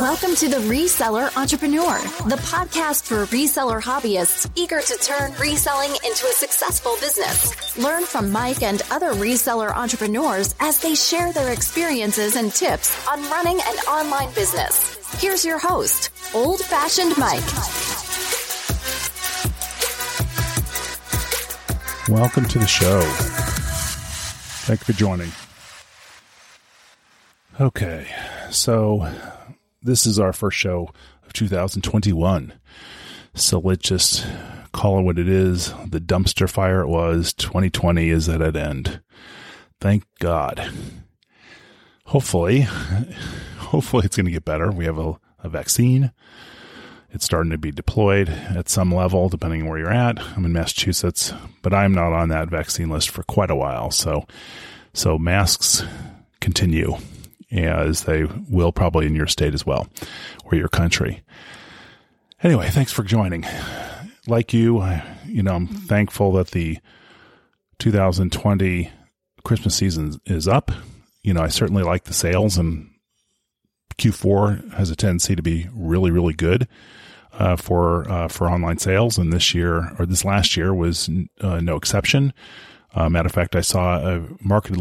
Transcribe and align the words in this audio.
Welcome 0.00 0.34
to 0.36 0.48
the 0.48 0.56
Reseller 0.56 1.36
Entrepreneur, 1.36 1.98
the 2.26 2.40
podcast 2.46 3.02
for 3.02 3.26
reseller 3.26 3.82
hobbyists 3.82 4.50
eager 4.56 4.80
to 4.80 4.96
turn 4.96 5.32
reselling 5.38 5.90
into 5.90 6.26
a 6.26 6.32
successful 6.32 6.94
business. 7.02 7.76
Learn 7.76 8.04
from 8.04 8.32
Mike 8.32 8.62
and 8.62 8.80
other 8.90 9.12
reseller 9.12 9.70
entrepreneurs 9.76 10.54
as 10.58 10.80
they 10.80 10.94
share 10.94 11.34
their 11.34 11.52
experiences 11.52 12.36
and 12.36 12.50
tips 12.50 13.06
on 13.08 13.20
running 13.24 13.56
an 13.60 13.76
online 13.90 14.32
business. 14.34 14.96
Here's 15.20 15.44
your 15.44 15.58
host, 15.58 16.08
Old 16.34 16.60
Fashioned 16.60 17.18
Mike. 17.18 17.44
Welcome 22.08 22.46
to 22.46 22.58
the 22.58 22.66
show. 22.66 23.02
Thank 24.64 24.80
you 24.80 24.94
for 24.94 24.98
joining. 24.98 25.30
Okay, 27.60 28.08
so 28.50 29.06
this 29.82 30.06
is 30.06 30.18
our 30.18 30.32
first 30.32 30.58
show 30.58 30.90
of 31.24 31.32
2021. 31.32 32.52
So 33.34 33.58
let's 33.58 33.88
just 33.88 34.26
call 34.72 34.98
it 34.98 35.02
what 35.02 35.18
it 35.18 35.28
is. 35.28 35.72
The 35.86 36.00
dumpster 36.00 36.48
fire 36.48 36.82
it 36.82 36.88
was. 36.88 37.32
2020 37.34 38.10
is 38.10 38.28
at 38.28 38.42
an 38.42 38.56
end. 38.56 39.00
Thank 39.80 40.04
God. 40.18 40.70
Hopefully, 42.06 42.60
hopefully 43.58 44.04
it's 44.04 44.16
going 44.16 44.26
to 44.26 44.32
get 44.32 44.44
better. 44.44 44.70
We 44.70 44.84
have 44.84 44.98
a, 44.98 45.18
a 45.42 45.48
vaccine. 45.48 46.12
It's 47.12 47.24
starting 47.24 47.50
to 47.50 47.58
be 47.58 47.72
deployed 47.72 48.28
at 48.28 48.68
some 48.68 48.94
level, 48.94 49.28
depending 49.28 49.62
on 49.62 49.68
where 49.68 49.78
you're 49.78 49.92
at. 49.92 50.20
I'm 50.20 50.44
in 50.44 50.52
Massachusetts, 50.52 51.32
but 51.62 51.74
I'm 51.74 51.92
not 51.92 52.12
on 52.12 52.28
that 52.28 52.50
vaccine 52.50 52.88
list 52.88 53.10
for 53.10 53.24
quite 53.24 53.50
a 53.50 53.56
while. 53.56 53.90
So, 53.90 54.26
so 54.92 55.18
masks 55.18 55.82
continue 56.40 56.96
as 57.50 58.04
they 58.04 58.24
will 58.48 58.72
probably 58.72 59.06
in 59.06 59.14
your 59.14 59.26
state 59.26 59.54
as 59.54 59.66
well 59.66 59.88
or 60.44 60.56
your 60.56 60.68
country. 60.68 61.22
Anyway, 62.42 62.68
thanks 62.70 62.92
for 62.92 63.02
joining. 63.02 63.44
Like 64.26 64.52
you, 64.52 64.84
you 65.26 65.42
know, 65.42 65.54
I'm 65.54 65.66
thankful 65.66 66.32
that 66.32 66.48
the 66.48 66.78
2020 67.78 68.90
Christmas 69.44 69.74
season 69.74 70.20
is 70.26 70.46
up. 70.46 70.70
You 71.22 71.34
know, 71.34 71.42
I 71.42 71.48
certainly 71.48 71.82
like 71.82 72.04
the 72.04 72.14
sales 72.14 72.56
and 72.56 72.90
Q4 73.98 74.72
has 74.74 74.90
a 74.90 74.96
tendency 74.96 75.36
to 75.36 75.42
be 75.42 75.68
really, 75.74 76.10
really 76.10 76.34
good 76.34 76.66
uh, 77.32 77.56
for 77.56 78.10
uh, 78.10 78.28
for 78.28 78.48
online 78.48 78.78
sales, 78.78 79.18
and 79.18 79.32
this 79.32 79.54
year 79.54 79.94
or 79.98 80.06
this 80.06 80.24
last 80.24 80.56
year 80.56 80.74
was 80.74 81.08
uh, 81.40 81.60
no 81.60 81.76
exception. 81.76 82.32
Uh, 82.94 83.08
matter 83.08 83.26
of 83.26 83.32
fact, 83.32 83.54
I 83.54 83.60
saw 83.60 83.98
a 83.98 84.26
market 84.40 84.78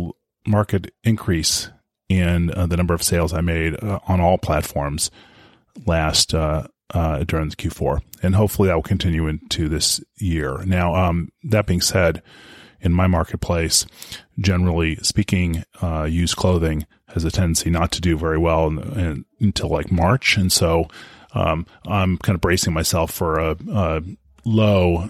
market 0.47 0.93
increase 1.03 1.69
in 2.09 2.51
uh, 2.51 2.65
the 2.65 2.75
number 2.75 2.93
of 2.93 3.03
sales 3.03 3.33
I 3.33 3.41
made 3.41 3.81
uh, 3.81 3.99
on 4.07 4.19
all 4.19 4.37
platforms 4.37 5.11
last 5.85 6.33
uh, 6.33 6.67
uh 6.93 7.23
during 7.23 7.49
the 7.49 7.55
Q4, 7.55 8.01
and 8.23 8.35
hopefully 8.35 8.67
that 8.67 8.75
will 8.75 8.83
continue 8.83 9.27
into 9.27 9.69
this 9.69 10.01
year. 10.17 10.63
Now, 10.65 10.95
um, 10.95 11.29
that 11.43 11.67
being 11.67 11.81
said, 11.81 12.21
in 12.81 12.93
my 12.93 13.07
marketplace, 13.07 13.85
generally 14.39 14.95
speaking, 14.97 15.63
uh, 15.81 16.03
used 16.03 16.37
clothing 16.37 16.87
has 17.09 17.25
a 17.25 17.31
tendency 17.31 17.69
not 17.69 17.91
to 17.91 18.01
do 18.01 18.17
very 18.17 18.37
well 18.37 18.67
in, 18.67 18.79
in, 18.97 19.25
until 19.39 19.69
like 19.69 19.91
March, 19.91 20.37
and 20.37 20.51
so 20.51 20.87
um, 21.33 21.67
I'm 21.85 22.17
kind 22.17 22.35
of 22.35 22.41
bracing 22.41 22.73
myself 22.73 23.11
for 23.11 23.37
a, 23.37 23.57
a 23.71 24.01
low 24.45 25.09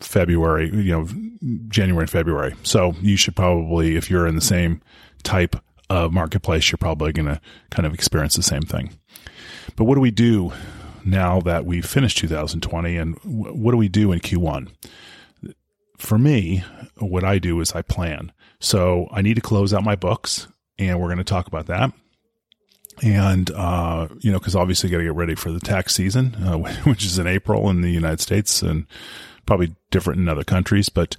February, 0.00 0.70
you 0.72 0.92
know, 0.92 1.08
January 1.68 2.04
and 2.04 2.10
February. 2.10 2.54
So 2.62 2.94
you 3.00 3.16
should 3.16 3.36
probably, 3.36 3.96
if 3.96 4.10
you're 4.10 4.26
in 4.26 4.34
the 4.34 4.40
same 4.40 4.80
type 5.22 5.56
of 5.90 6.12
marketplace, 6.12 6.70
you're 6.70 6.78
probably 6.78 7.12
going 7.12 7.26
to 7.26 7.40
kind 7.70 7.86
of 7.86 7.94
experience 7.94 8.34
the 8.34 8.42
same 8.42 8.62
thing. 8.62 8.90
But 9.76 9.84
what 9.84 9.94
do 9.94 10.00
we 10.00 10.10
do 10.10 10.52
now 11.04 11.40
that 11.40 11.64
we've 11.64 11.86
finished 11.86 12.18
2020 12.18 12.96
and 12.96 13.18
what 13.24 13.72
do 13.72 13.76
we 13.76 13.88
do 13.88 14.12
in 14.12 14.20
Q1? 14.20 14.68
For 15.98 16.18
me, 16.18 16.64
what 16.98 17.24
I 17.24 17.38
do 17.38 17.60
is 17.60 17.72
I 17.72 17.82
plan. 17.82 18.32
So 18.60 19.08
I 19.12 19.22
need 19.22 19.34
to 19.34 19.40
close 19.40 19.72
out 19.72 19.84
my 19.84 19.96
books 19.96 20.48
and 20.78 21.00
we're 21.00 21.08
going 21.08 21.18
to 21.18 21.24
talk 21.24 21.46
about 21.46 21.66
that. 21.66 21.92
And, 23.02 23.50
uh, 23.50 24.08
you 24.20 24.30
know, 24.30 24.38
cause 24.38 24.54
obviously 24.54 24.90
got 24.90 24.98
to 24.98 25.04
get 25.04 25.14
ready 25.14 25.34
for 25.34 25.50
the 25.50 25.60
tax 25.60 25.94
season, 25.94 26.34
uh, 26.36 26.58
which 26.84 27.04
is 27.04 27.18
in 27.18 27.26
April 27.26 27.68
in 27.70 27.80
the 27.80 27.90
United 27.90 28.20
States 28.20 28.62
and 28.62 28.86
probably 29.46 29.74
different 29.90 30.20
in 30.20 30.28
other 30.28 30.44
countries. 30.44 30.88
But, 30.88 31.16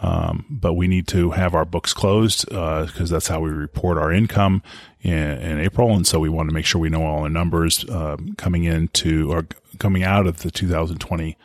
um, 0.00 0.46
but 0.48 0.74
we 0.74 0.86
need 0.86 1.08
to 1.08 1.32
have 1.32 1.54
our 1.54 1.64
books 1.64 1.92
closed 1.92 2.46
because 2.46 3.00
uh, 3.00 3.14
that's 3.14 3.28
how 3.28 3.40
we 3.40 3.50
report 3.50 3.98
our 3.98 4.12
income 4.12 4.62
in, 5.00 5.12
in, 5.12 5.60
April, 5.60 5.94
and 5.94 6.06
so 6.06 6.20
we 6.20 6.28
want 6.28 6.48
to 6.48 6.54
make 6.54 6.64
sure 6.64 6.80
we 6.80 6.88
know 6.88 7.04
all 7.04 7.22
our 7.22 7.28
numbers 7.28 7.84
uh, 7.88 8.16
coming 8.36 8.64
into 8.64 9.32
or 9.32 9.46
coming 9.78 10.04
out 10.04 10.26
of 10.26 10.42
the 10.42 10.50
2020 10.50 11.36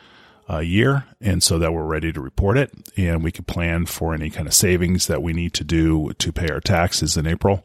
uh, 0.48 0.58
year, 0.58 1.04
and 1.20 1.42
so 1.42 1.58
that 1.58 1.72
we're 1.72 1.84
ready 1.84 2.12
to 2.12 2.20
report 2.20 2.56
it, 2.56 2.70
and 2.96 3.24
we 3.24 3.32
can 3.32 3.44
plan 3.44 3.86
for 3.86 4.14
any 4.14 4.30
kind 4.30 4.46
of 4.46 4.54
savings 4.54 5.08
that 5.08 5.22
we 5.22 5.32
need 5.32 5.52
to 5.54 5.64
do 5.64 6.12
to 6.18 6.32
pay 6.32 6.48
our 6.48 6.60
taxes 6.60 7.16
in 7.16 7.26
April. 7.26 7.64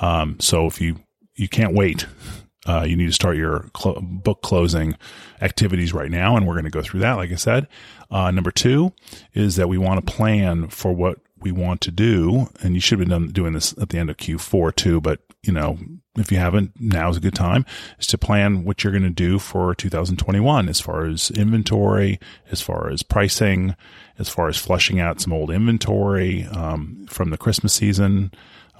Um, 0.00 0.38
so 0.38 0.66
if 0.66 0.80
you 0.80 0.96
you 1.34 1.48
can't 1.48 1.74
wait 1.74 2.06
uh, 2.66 2.84
you 2.86 2.96
need 2.96 3.06
to 3.06 3.12
start 3.12 3.36
your 3.36 3.68
cl- 3.76 4.00
book 4.00 4.42
closing 4.42 4.96
activities 5.40 5.92
right 5.92 6.10
now, 6.10 6.36
and 6.36 6.46
we're 6.46 6.54
going 6.54 6.64
to 6.64 6.70
go 6.70 6.82
through 6.82 7.00
that. 7.00 7.14
Like 7.14 7.32
I 7.32 7.36
said, 7.36 7.66
uh, 8.10 8.30
number 8.30 8.50
two 8.50 8.92
is 9.34 9.56
that 9.56 9.68
we 9.68 9.78
want 9.78 10.04
to 10.04 10.12
plan 10.12 10.68
for 10.68 10.92
what 10.92 11.18
we 11.40 11.50
want 11.50 11.80
to 11.82 11.90
do, 11.90 12.48
and 12.60 12.74
you 12.74 12.80
should 12.80 13.00
have 13.00 13.08
been 13.08 13.32
doing 13.32 13.52
this 13.52 13.76
at 13.78 13.88
the 13.88 13.98
end 13.98 14.10
of 14.10 14.16
Q4 14.16 14.74
too. 14.76 15.00
But 15.00 15.20
you 15.42 15.52
know, 15.52 15.76
if 16.16 16.30
you 16.30 16.38
haven't, 16.38 16.72
now 16.80 17.08
is 17.10 17.16
a 17.16 17.20
good 17.20 17.34
time 17.34 17.66
is 17.98 18.06
to 18.08 18.18
plan 18.18 18.64
what 18.64 18.84
you're 18.84 18.92
going 18.92 19.02
to 19.02 19.10
do 19.10 19.40
for 19.40 19.74
2021 19.74 20.68
as 20.68 20.80
far 20.80 21.06
as 21.06 21.32
inventory, 21.32 22.20
as 22.52 22.60
far 22.60 22.90
as 22.90 23.02
pricing, 23.02 23.74
as 24.20 24.28
far 24.28 24.48
as 24.48 24.56
flushing 24.56 25.00
out 25.00 25.20
some 25.20 25.32
old 25.32 25.50
inventory 25.50 26.44
um, 26.52 27.06
from 27.08 27.30
the 27.30 27.38
Christmas 27.38 27.72
season, 27.72 28.30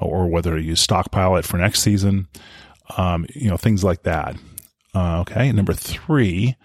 or 0.01 0.29
whether 0.29 0.57
you 0.57 0.77
stockpile 0.77 1.37
it 1.37 1.45
for 1.45 1.57
next 1.57 1.81
season 1.81 2.29
um, 2.97 3.27
you 3.35 3.49
know, 3.49 3.57
things 3.57 3.83
like 3.85 4.03
that. 4.03 4.37
Uh, 4.95 5.21
okay. 5.21 5.51
Number 5.53 5.73
three 5.73 6.57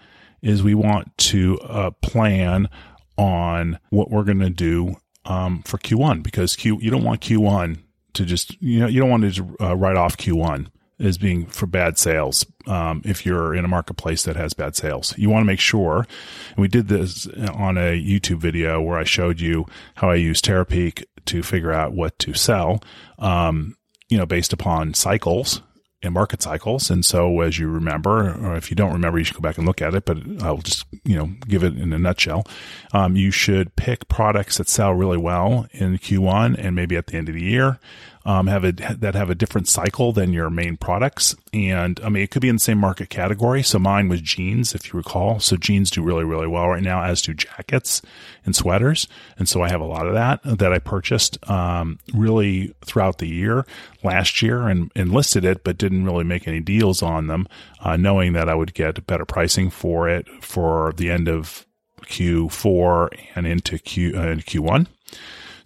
is 0.42 0.62
we 0.62 0.74
want 0.74 1.16
to 1.18 1.58
uh, 1.60 1.90
plan 2.02 2.68
on 3.16 3.78
what 3.90 4.10
we're 4.10 4.24
going 4.24 4.38
to 4.38 4.50
do 4.50 4.96
um, 5.24 5.62
for 5.62 5.78
Q1 5.78 6.22
because 6.22 6.56
Q 6.56 6.78
you 6.80 6.90
don't 6.90 7.04
want 7.04 7.20
Q1 7.20 7.78
to 8.14 8.24
just 8.24 8.60
you 8.62 8.80
know 8.80 8.86
you 8.86 9.00
don't 9.00 9.10
want 9.10 9.22
to 9.24 9.30
just, 9.30 9.48
uh, 9.60 9.76
write 9.76 9.96
off 9.96 10.16
Q1 10.16 10.68
as 11.00 11.18
being 11.18 11.46
for 11.46 11.66
bad 11.66 11.98
sales 11.98 12.44
um, 12.66 13.02
if 13.04 13.24
you're 13.24 13.54
in 13.54 13.64
a 13.64 13.68
marketplace 13.68 14.24
that 14.24 14.36
has 14.36 14.52
bad 14.52 14.74
sales. 14.74 15.16
You 15.16 15.30
want 15.30 15.42
to 15.42 15.46
make 15.46 15.60
sure, 15.60 15.98
and 15.98 16.56
we 16.56 16.66
did 16.66 16.88
this 16.88 17.26
on 17.26 17.76
a 17.76 18.00
YouTube 18.00 18.38
video 18.38 18.80
where 18.80 18.98
I 18.98 19.04
showed 19.04 19.40
you 19.40 19.66
how 19.94 20.10
I 20.10 20.16
use 20.16 20.40
Terapeak 20.40 21.04
to 21.26 21.42
figure 21.42 21.72
out 21.72 21.92
what 21.92 22.18
to 22.20 22.34
sell, 22.34 22.82
um, 23.18 23.76
you 24.08 24.18
know, 24.18 24.26
based 24.26 24.52
upon 24.52 24.94
cycles 24.94 25.62
in 26.00 26.12
market 26.12 26.42
cycles. 26.42 26.90
And 26.90 27.04
so, 27.04 27.40
as 27.40 27.58
you 27.58 27.68
remember, 27.68 28.34
or 28.44 28.56
if 28.56 28.70
you 28.70 28.76
don't 28.76 28.92
remember, 28.92 29.18
you 29.18 29.24
should 29.24 29.36
go 29.36 29.40
back 29.40 29.58
and 29.58 29.66
look 29.66 29.82
at 29.82 29.94
it, 29.94 30.04
but 30.04 30.18
I'll 30.42 30.58
just, 30.58 30.86
you 31.04 31.16
know, 31.16 31.30
give 31.48 31.64
it 31.64 31.76
in 31.76 31.92
a 31.92 31.98
nutshell. 31.98 32.46
Um, 32.92 33.16
you 33.16 33.30
should 33.30 33.74
pick 33.76 34.08
products 34.08 34.58
that 34.58 34.68
sell 34.68 34.92
really 34.92 35.18
well 35.18 35.66
in 35.72 35.98
Q1 35.98 36.56
and 36.58 36.76
maybe 36.76 36.96
at 36.96 37.08
the 37.08 37.16
end 37.16 37.28
of 37.28 37.34
the 37.34 37.42
year 37.42 37.80
um, 38.28 38.46
have 38.46 38.62
a 38.62 38.72
that 38.72 39.14
have 39.14 39.30
a 39.30 39.34
different 39.34 39.68
cycle 39.68 40.12
than 40.12 40.34
your 40.34 40.50
main 40.50 40.76
products. 40.76 41.34
And 41.54 41.98
I 42.04 42.10
mean, 42.10 42.22
it 42.22 42.30
could 42.30 42.42
be 42.42 42.50
in 42.50 42.56
the 42.56 42.60
same 42.60 42.76
market 42.76 43.08
category. 43.08 43.62
So 43.62 43.78
mine 43.78 44.08
was 44.08 44.20
jeans, 44.20 44.74
if 44.74 44.92
you 44.92 44.98
recall. 44.98 45.40
So 45.40 45.56
jeans 45.56 45.90
do 45.90 46.02
really, 46.02 46.24
really 46.24 46.46
well 46.46 46.68
right 46.68 46.82
now, 46.82 47.02
as 47.02 47.22
do 47.22 47.32
jackets 47.32 48.02
and 48.44 48.54
sweaters. 48.54 49.08
And 49.38 49.48
so 49.48 49.62
I 49.62 49.70
have 49.70 49.80
a 49.80 49.86
lot 49.86 50.06
of 50.06 50.12
that 50.12 50.40
that 50.44 50.74
I 50.74 50.78
purchased 50.78 51.38
um, 51.48 52.00
really 52.12 52.74
throughout 52.84 53.16
the 53.16 53.28
year 53.28 53.64
last 54.04 54.42
year 54.42 54.68
and, 54.68 54.92
and 54.94 55.10
listed 55.10 55.46
it, 55.46 55.64
but 55.64 55.78
didn't 55.78 56.04
really 56.04 56.24
make 56.24 56.46
any 56.46 56.60
deals 56.60 57.02
on 57.02 57.28
them, 57.28 57.48
uh, 57.80 57.96
knowing 57.96 58.34
that 58.34 58.50
I 58.50 58.54
would 58.54 58.74
get 58.74 59.06
better 59.06 59.24
pricing 59.24 59.70
for 59.70 60.06
it 60.06 60.28
for 60.42 60.92
the 60.98 61.10
end 61.10 61.28
of 61.28 61.64
Q4 62.02 63.08
and 63.34 63.46
into 63.46 63.78
Q 63.78 64.10
uh, 64.14 64.34
Q1. 64.36 64.86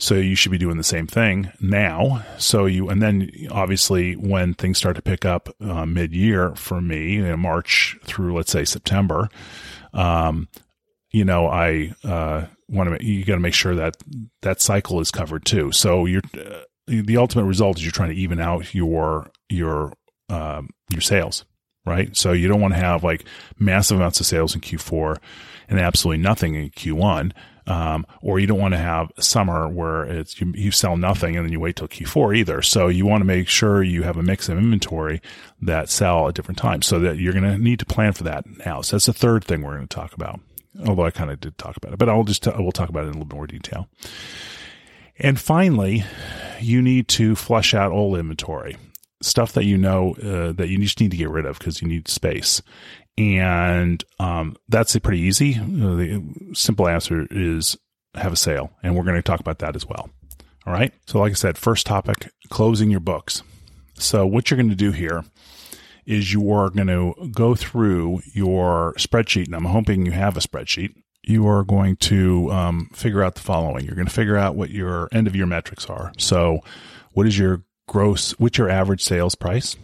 So 0.03 0.17
you 0.17 0.35
should 0.35 0.51
be 0.51 0.59
doing 0.59 0.79
the 0.79 0.83
same 0.83 1.07
thing 1.07 1.53
now. 1.61 2.25
So 2.37 2.67
you, 2.67 2.89
and 2.89 3.01
then 3.01 3.31
obviously 3.53 4.15
when 4.15 4.53
things 4.53 4.77
start 4.77 4.97
to 4.97 5.03
pick 5.03 5.25
up 5.25 5.49
uh, 5.61 5.87
mid 5.87 6.13
year 6.13 6.57
for 6.57 6.81
me, 6.81 7.21
March 7.37 7.97
through 8.03 8.35
let's 8.35 8.51
say 8.51 8.65
September, 8.65 9.29
um, 9.95 10.49
you 11.13 11.25
know, 11.25 11.47
I 11.47 11.93
uh, 12.03 12.47
want 12.69 12.99
to, 12.99 13.07
you 13.07 13.25
got 13.25 13.35
to 13.35 13.41
make 13.41 13.55
sure 13.55 13.77
that 13.77 13.97
that 14.41 14.61
cycle 14.61 14.99
is 14.99 15.13
covered 15.13 15.45
too. 15.45 15.71
So 15.71 16.07
you're, 16.07 16.23
uh, 16.35 16.63
the 16.89 17.17
ultimate 17.17 17.45
result 17.45 17.77
is 17.77 17.85
you're 17.85 17.93
trying 17.93 18.11
to 18.11 18.17
even 18.17 18.41
out 18.41 18.75
your, 18.75 19.31
your, 19.49 19.93
um, 20.29 20.71
your 20.91 21.01
sales, 21.01 21.45
right? 21.87 22.17
So 22.17 22.33
you 22.33 22.49
don't 22.49 22.61
want 22.61 22.75
to 22.75 22.81
have 22.81 23.05
like 23.05 23.25
massive 23.57 23.99
amounts 23.99 24.19
of 24.19 24.27
sales 24.27 24.57
in 24.57 24.63
Q4 24.63 25.19
and 25.69 25.79
absolutely 25.79 26.21
nothing 26.21 26.57
in 26.57 26.71
Q1 26.71 27.31
Um, 27.67 28.07
or 28.23 28.41
you 28.41 28.47
don't 28.49 28.59
want 28.59 28.75
to 28.75 28.79
have 28.79 29.13
summer 29.21 29.69
where 29.69 30.03
it's 30.03 30.41
you, 30.41 30.53
you, 30.57 30.73
sell 30.73 30.97
nothing 30.97 31.37
and 31.37 31.47
then 31.47 31.53
you 31.53 31.61
wait 31.61 31.77
till 31.77 31.87
Q4 31.87 32.37
either. 32.39 32.61
So 32.61 32.89
you 32.89 33.07
want 33.07 33.21
to 33.21 33.25
make 33.25 33.47
sure 33.47 33.85
you 33.85 34.03
have 34.03 34.17
a 34.17 34.23
mix 34.23 34.49
of 34.49 34.59
inventory 34.59 35.23
that 35.61 35.89
sell 35.89 36.29
at 36.29 36.35
different 36.35 36.59
times 36.59 36.87
so 36.87 36.99
that 36.99 37.19
you're 37.19 37.33
going 37.33 37.45
to 37.45 37.59
need 37.59 37.79
to 37.79 37.87
plan 37.87 38.15
for 38.15 38.25
that 38.25 38.45
now. 38.67 38.81
So 38.81 38.97
that's 38.97 39.07
the 39.07 39.13
third 39.13 39.45
thing 39.45 39.63
we're 39.63 39.77
going 39.77 39.87
to 39.87 39.95
talk 39.95 40.13
about. 40.13 40.41
Although 40.87 41.05
I 41.05 41.13
kind 41.13 41.31
of 41.31 41.39
did 41.39 41.57
talk 41.57 41.77
about 41.77 41.93
it, 41.93 41.99
but 41.99 42.09
I'll 42.09 42.25
just, 42.25 42.43
t- 42.43 42.53
we'll 42.59 42.73
talk 42.73 42.89
about 42.89 43.05
it 43.05 43.09
in 43.09 43.11
a 43.11 43.19
little 43.19 43.27
bit 43.27 43.37
more 43.37 43.47
detail. 43.47 43.89
And 45.19 45.39
finally, 45.39 46.05
you 46.61 46.83
need 46.83 47.09
to 47.09 47.37
flush 47.37 47.75
out 47.75 47.93
old 47.93 48.19
inventory, 48.19 48.77
stuff 49.21 49.53
that 49.53 49.65
you 49.65 49.77
know 49.77 50.15
uh, 50.15 50.53
that 50.53 50.69
you 50.69 50.79
just 50.79 51.01
need 51.01 51.11
to 51.11 51.17
get 51.17 51.31
rid 51.31 51.47
of 51.47 51.59
because 51.59 51.83
you 51.83 51.89
need 51.89 52.09
space. 52.09 52.63
And 53.19 54.03
um, 54.19 54.57
that's 54.69 54.99
pretty 54.99 55.21
easy. 55.21 55.57
Uh, 55.57 55.97
the 55.97 56.23
simple 56.55 56.89
answer 56.89 57.27
is 57.31 57.77
have 58.15 58.33
a 58.33 58.37
sale. 58.37 58.73
And 58.83 58.97
we're 58.97 59.05
going 59.05 59.17
to 59.17 59.23
talk 59.23 59.41
about 59.41 59.59
that 59.59 59.77
as 59.77 59.87
well. 59.87 60.11
All 60.67 60.73
right. 60.73 60.93
So, 61.07 61.19
like 61.19 61.33
I 61.33 61.35
said, 61.35 61.59
first 61.59 61.87
topic 61.87 62.31
closing 62.49 62.91
your 62.91 63.01
books. 63.01 63.43
So, 63.95 64.27
what 64.27 64.51
you're 64.51 64.57
going 64.57 64.71
to 64.71 64.77
do 64.77 64.93
here 64.93 65.25
is 66.07 66.33
you 66.33 66.53
are 66.53 66.71
going 66.71 66.89
to 66.89 67.31
go 67.31 67.55
through 67.55 68.23
your 68.33 68.95
spreadsheet. 68.95 69.47
And 69.47 69.55
I'm 69.55 69.65
hoping 69.65 70.07
you 70.07 70.13
have 70.13 70.37
a 70.37 70.41
spreadsheet. 70.41 70.95
You 71.23 71.47
are 71.47 71.63
going 71.63 71.97
to 71.97 72.51
um, 72.51 72.91
figure 72.93 73.23
out 73.23 73.37
the 73.37 73.41
following. 73.41 73.85
You're 73.85 73.95
going 73.95 74.07
to 74.07 74.13
figure 74.13 74.37
out 74.37 74.57
what 74.57 74.71
your 74.71 75.09
end 75.13 75.27
of 75.27 75.37
year 75.37 75.47
metrics 75.47 75.87
are. 75.87 76.13
So, 76.19 76.61
what 77.13 77.27
is 77.27 77.39
your 77.39 77.63
gross, 77.89 78.33
what's 78.39 78.59
your 78.59 78.71
average 78.71 79.03
sales 79.03 79.35
price? 79.35 79.77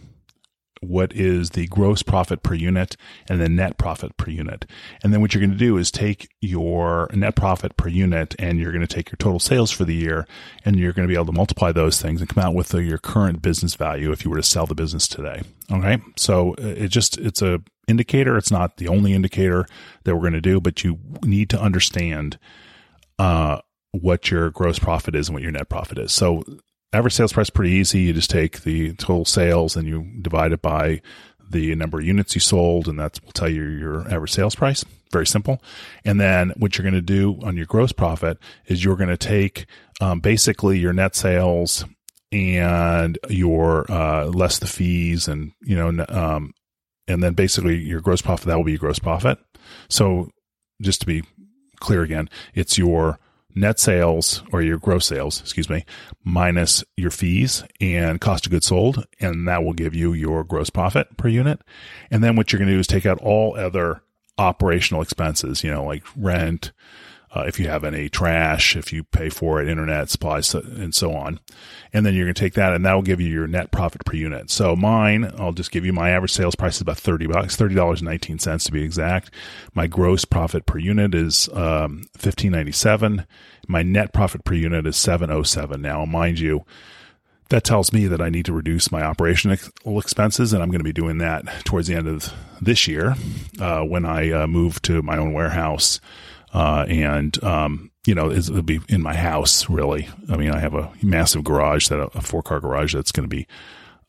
What 0.81 1.13
is 1.13 1.51
the 1.51 1.67
gross 1.67 2.03
profit 2.03 2.43
per 2.43 2.53
unit 2.53 2.95
and 3.27 3.41
the 3.41 3.49
net 3.49 3.77
profit 3.77 4.15
per 4.17 4.31
unit. 4.31 4.65
And 5.03 5.13
then 5.13 5.21
what 5.21 5.33
you're 5.33 5.41
going 5.41 5.51
to 5.51 5.57
do 5.57 5.77
is 5.77 5.91
take 5.91 6.29
your 6.41 7.09
net 7.13 7.35
profit 7.35 7.75
per 7.77 7.89
unit 7.89 8.35
and 8.39 8.59
you're 8.59 8.71
going 8.71 8.85
to 8.85 8.87
take 8.87 9.11
your 9.11 9.17
total 9.17 9.39
sales 9.39 9.71
for 9.71 9.85
the 9.85 9.95
year 9.95 10.27
and 10.63 10.77
you're 10.77 10.93
going 10.93 11.07
to 11.07 11.11
be 11.11 11.15
able 11.15 11.25
to 11.27 11.31
multiply 11.31 11.71
those 11.71 12.01
things 12.01 12.21
and 12.21 12.29
come 12.29 12.43
out 12.43 12.55
with 12.55 12.69
the, 12.69 12.83
your 12.83 12.97
current 12.97 13.41
business 13.41 13.75
value 13.75 14.11
if 14.11 14.23
you 14.23 14.31
were 14.31 14.37
to 14.37 14.43
sell 14.43 14.65
the 14.65 14.75
business 14.75 15.07
today. 15.07 15.41
Okay. 15.71 15.99
So 16.15 16.53
uh, 16.53 16.67
it 16.67 16.87
just, 16.87 17.17
it's 17.17 17.41
a 17.41 17.61
indicator. 17.87 18.37
It's 18.37 18.51
not 18.51 18.77
the 18.77 18.87
only 18.87 19.13
indicator 19.13 19.65
that 20.03 20.15
we're 20.15 20.21
going 20.21 20.33
to 20.33 20.41
do, 20.41 20.61
but 20.61 20.83
you 20.83 20.99
need 21.23 21.49
to 21.49 21.59
understand, 21.59 22.37
uh, 23.17 23.59
what 23.91 24.29
your 24.29 24.51
gross 24.51 24.77
profit 24.77 25.15
is 25.15 25.27
and 25.27 25.33
what 25.33 25.41
your 25.43 25.51
net 25.51 25.67
profit 25.67 25.97
is. 25.97 26.11
So 26.11 26.43
average 26.93 27.13
sales 27.13 27.33
price 27.33 27.49
pretty 27.49 27.71
easy. 27.71 28.01
You 28.01 28.13
just 28.13 28.29
take 28.29 28.61
the 28.61 28.93
total 28.93 29.25
sales 29.25 29.75
and 29.75 29.87
you 29.87 30.11
divide 30.21 30.51
it 30.51 30.61
by 30.61 31.01
the 31.49 31.73
number 31.75 31.99
of 31.99 32.05
units 32.05 32.35
you 32.35 32.41
sold, 32.41 32.87
and 32.87 32.99
that 32.99 33.19
will 33.23 33.31
tell 33.31 33.49
you 33.49 33.63
your 33.63 34.01
average 34.11 34.31
sales 34.31 34.55
price. 34.55 34.85
Very 35.11 35.25
simple. 35.25 35.61
And 36.05 36.19
then 36.19 36.53
what 36.57 36.77
you're 36.77 36.83
going 36.83 36.93
to 36.93 37.01
do 37.01 37.39
on 37.43 37.57
your 37.57 37.65
gross 37.65 37.91
profit 37.91 38.37
is 38.67 38.83
you're 38.83 38.95
going 38.95 39.09
to 39.09 39.17
take 39.17 39.65
um, 39.99 40.19
basically 40.19 40.77
your 40.77 40.93
net 40.93 41.15
sales 41.15 41.85
and 42.31 43.17
your 43.27 43.91
uh, 43.91 44.25
less 44.25 44.59
the 44.59 44.67
fees, 44.67 45.27
and 45.27 45.51
you 45.61 45.75
know, 45.75 46.05
um, 46.09 46.53
and 47.07 47.23
then 47.23 47.33
basically 47.33 47.77
your 47.77 48.01
gross 48.01 48.21
profit 48.21 48.45
that 48.45 48.57
will 48.57 48.63
be 48.63 48.73
your 48.73 48.79
gross 48.79 48.99
profit. 48.99 49.39
So 49.89 50.29
just 50.79 51.01
to 51.01 51.07
be 51.07 51.23
clear 51.79 52.03
again, 52.03 52.29
it's 52.53 52.77
your 52.77 53.17
net 53.55 53.79
sales 53.79 54.43
or 54.51 54.61
your 54.61 54.77
gross 54.77 55.05
sales, 55.05 55.41
excuse 55.41 55.69
me, 55.69 55.85
minus 56.23 56.83
your 56.95 57.11
fees 57.11 57.63
and 57.81 58.21
cost 58.21 58.45
of 58.45 58.51
goods 58.51 58.67
sold. 58.67 59.05
And 59.19 59.47
that 59.47 59.63
will 59.63 59.73
give 59.73 59.95
you 59.95 60.13
your 60.13 60.43
gross 60.43 60.69
profit 60.69 61.17
per 61.17 61.27
unit. 61.27 61.61
And 62.11 62.23
then 62.23 62.35
what 62.35 62.51
you're 62.51 62.59
going 62.59 62.69
to 62.69 62.75
do 62.75 62.79
is 62.79 62.87
take 62.87 63.05
out 63.05 63.19
all 63.19 63.55
other 63.57 64.01
operational 64.37 65.01
expenses, 65.01 65.63
you 65.63 65.71
know, 65.71 65.83
like 65.83 66.03
rent, 66.15 66.71
uh, 67.31 67.43
if 67.47 67.59
you 67.59 67.67
have 67.67 67.83
any 67.83 68.09
trash, 68.09 68.75
if 68.75 68.91
you 68.91 69.03
pay 69.03 69.29
for 69.29 69.61
it, 69.61 69.67
internet 69.67 70.09
supplies, 70.09 70.53
and 70.55 70.95
so 70.95 71.13
on. 71.13 71.39
And 71.93 72.05
then 72.05 72.15
you're 72.15 72.25
going 72.25 72.33
to 72.33 72.39
take 72.39 72.55
that 72.55 72.73
and 72.73 72.83
that 72.85 72.93
will 72.93 73.03
give 73.03 73.21
you 73.21 73.27
your 73.27 73.47
net 73.47 73.71
profit 73.71 74.03
per 74.03 74.15
unit. 74.15 74.49
So 74.49 74.75
mine, 74.75 75.31
I'll 75.37 75.51
just 75.51 75.71
give 75.71 75.85
you 75.85 75.93
my 75.93 76.09
average 76.09 76.31
sales 76.31 76.55
price 76.55 76.75
is 76.75 76.81
about 76.81 76.97
30 76.97 77.27
bucks, 77.27 77.55
$30.19 77.55 78.65
to 78.65 78.71
be 78.71 78.83
exact. 78.83 79.31
My 79.75 79.85
gross 79.85 80.25
profit 80.25 80.65
per 80.65 80.79
unit 80.79 81.13
is, 81.13 81.49
um, 81.49 82.07
1597. 82.15 83.27
My 83.67 83.83
net 83.83 84.11
profit 84.11 84.43
per 84.43 84.55
unit 84.55 84.87
is 84.87 84.97
707. 84.97 85.81
Now, 85.81 86.05
mind 86.05 86.39
you, 86.39 86.65
that 87.49 87.63
tells 87.63 87.91
me 87.91 88.05
that 88.07 88.21
I 88.21 88.29
need 88.29 88.45
to 88.45 88.53
reduce 88.53 88.91
my 88.91 89.01
operational 89.01 89.57
expenses, 89.99 90.53
and 90.53 90.61
I'm 90.61 90.69
going 90.69 90.79
to 90.79 90.83
be 90.83 90.93
doing 90.93 91.17
that 91.17 91.45
towards 91.65 91.87
the 91.87 91.95
end 91.95 92.07
of 92.07 92.31
this 92.61 92.87
year 92.87 93.15
uh, 93.59 93.81
when 93.81 94.05
I 94.05 94.31
uh, 94.31 94.47
move 94.47 94.81
to 94.83 95.01
my 95.01 95.17
own 95.17 95.33
warehouse 95.33 95.99
uh, 96.53 96.85
and 96.87 97.41
um, 97.43 97.91
you 98.05 98.15
know 98.15 98.31
it'll 98.31 98.61
be 98.61 98.79
in 98.89 99.01
my 99.01 99.15
house. 99.15 99.69
Really, 99.69 100.09
I 100.29 100.37
mean, 100.37 100.51
I 100.51 100.59
have 100.59 100.73
a 100.73 100.91
massive 101.01 101.43
garage 101.43 101.87
that 101.89 101.99
a 101.99 102.21
four 102.21 102.41
car 102.41 102.59
garage 102.59 102.93
that's 102.93 103.11
going 103.11 103.29
to 103.29 103.35
be 103.35 103.47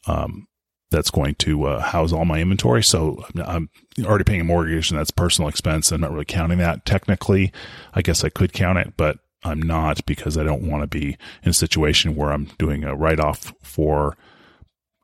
um, 0.06 0.46
that's 0.90 1.10
going 1.10 1.34
to 1.37 1.64
uh, 1.64 1.81
house 1.81 2.12
all 2.12 2.25
my 2.25 2.40
inventory. 2.40 2.82
So 2.82 3.25
I'm 3.44 3.70
already 4.04 4.25
paying 4.25 4.40
a 4.40 4.44
mortgage, 4.44 4.90
and 4.90 4.98
that's 4.98 5.10
personal 5.10 5.48
expense. 5.48 5.92
I'm 5.92 6.00
not 6.00 6.12
really 6.12 6.25
counting 6.25 6.58
that 6.58 6.84
technically. 6.84 7.52
I 7.94 8.02
guess 8.02 8.25
I 8.25 8.28
could 8.28 8.52
count 8.52 8.78
it, 8.78 8.94
but 8.96 9.19
I'm 9.43 9.62
not 9.62 10.04
because 10.06 10.36
I 10.36 10.43
don't 10.43 10.69
want 10.69 10.82
to 10.82 10.86
be 10.86 11.16
in 11.43 11.50
a 11.50 11.54
situation 11.54 12.16
where 12.16 12.32
I'm 12.32 12.46
doing 12.58 12.84
a 12.84 12.94
write 12.94 13.20
off 13.20 13.52
for 13.62 14.16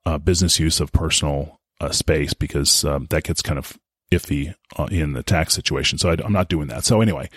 uh, 0.05 0.19
business 0.19 0.61
use 0.61 0.81
of 0.81 0.93
personal 0.93 1.61
uh, 1.81 1.91
space 1.91 2.35
because 2.35 2.85
um, 2.85 3.07
that 3.11 3.25
gets 3.25 3.43
kind 3.43 3.59
of 3.59 3.79
iffy 4.11 4.55
uh, 4.77 4.89
in 4.91 5.13
the 5.13 5.23
tax 5.23 5.55
situation. 5.55 5.99
So 5.99 6.11
I, 6.11 6.25
am 6.25 6.33
not 6.33 6.49
doing 6.49 6.69
that. 6.69 6.85
So 6.85 7.01
anyway, 7.01 7.29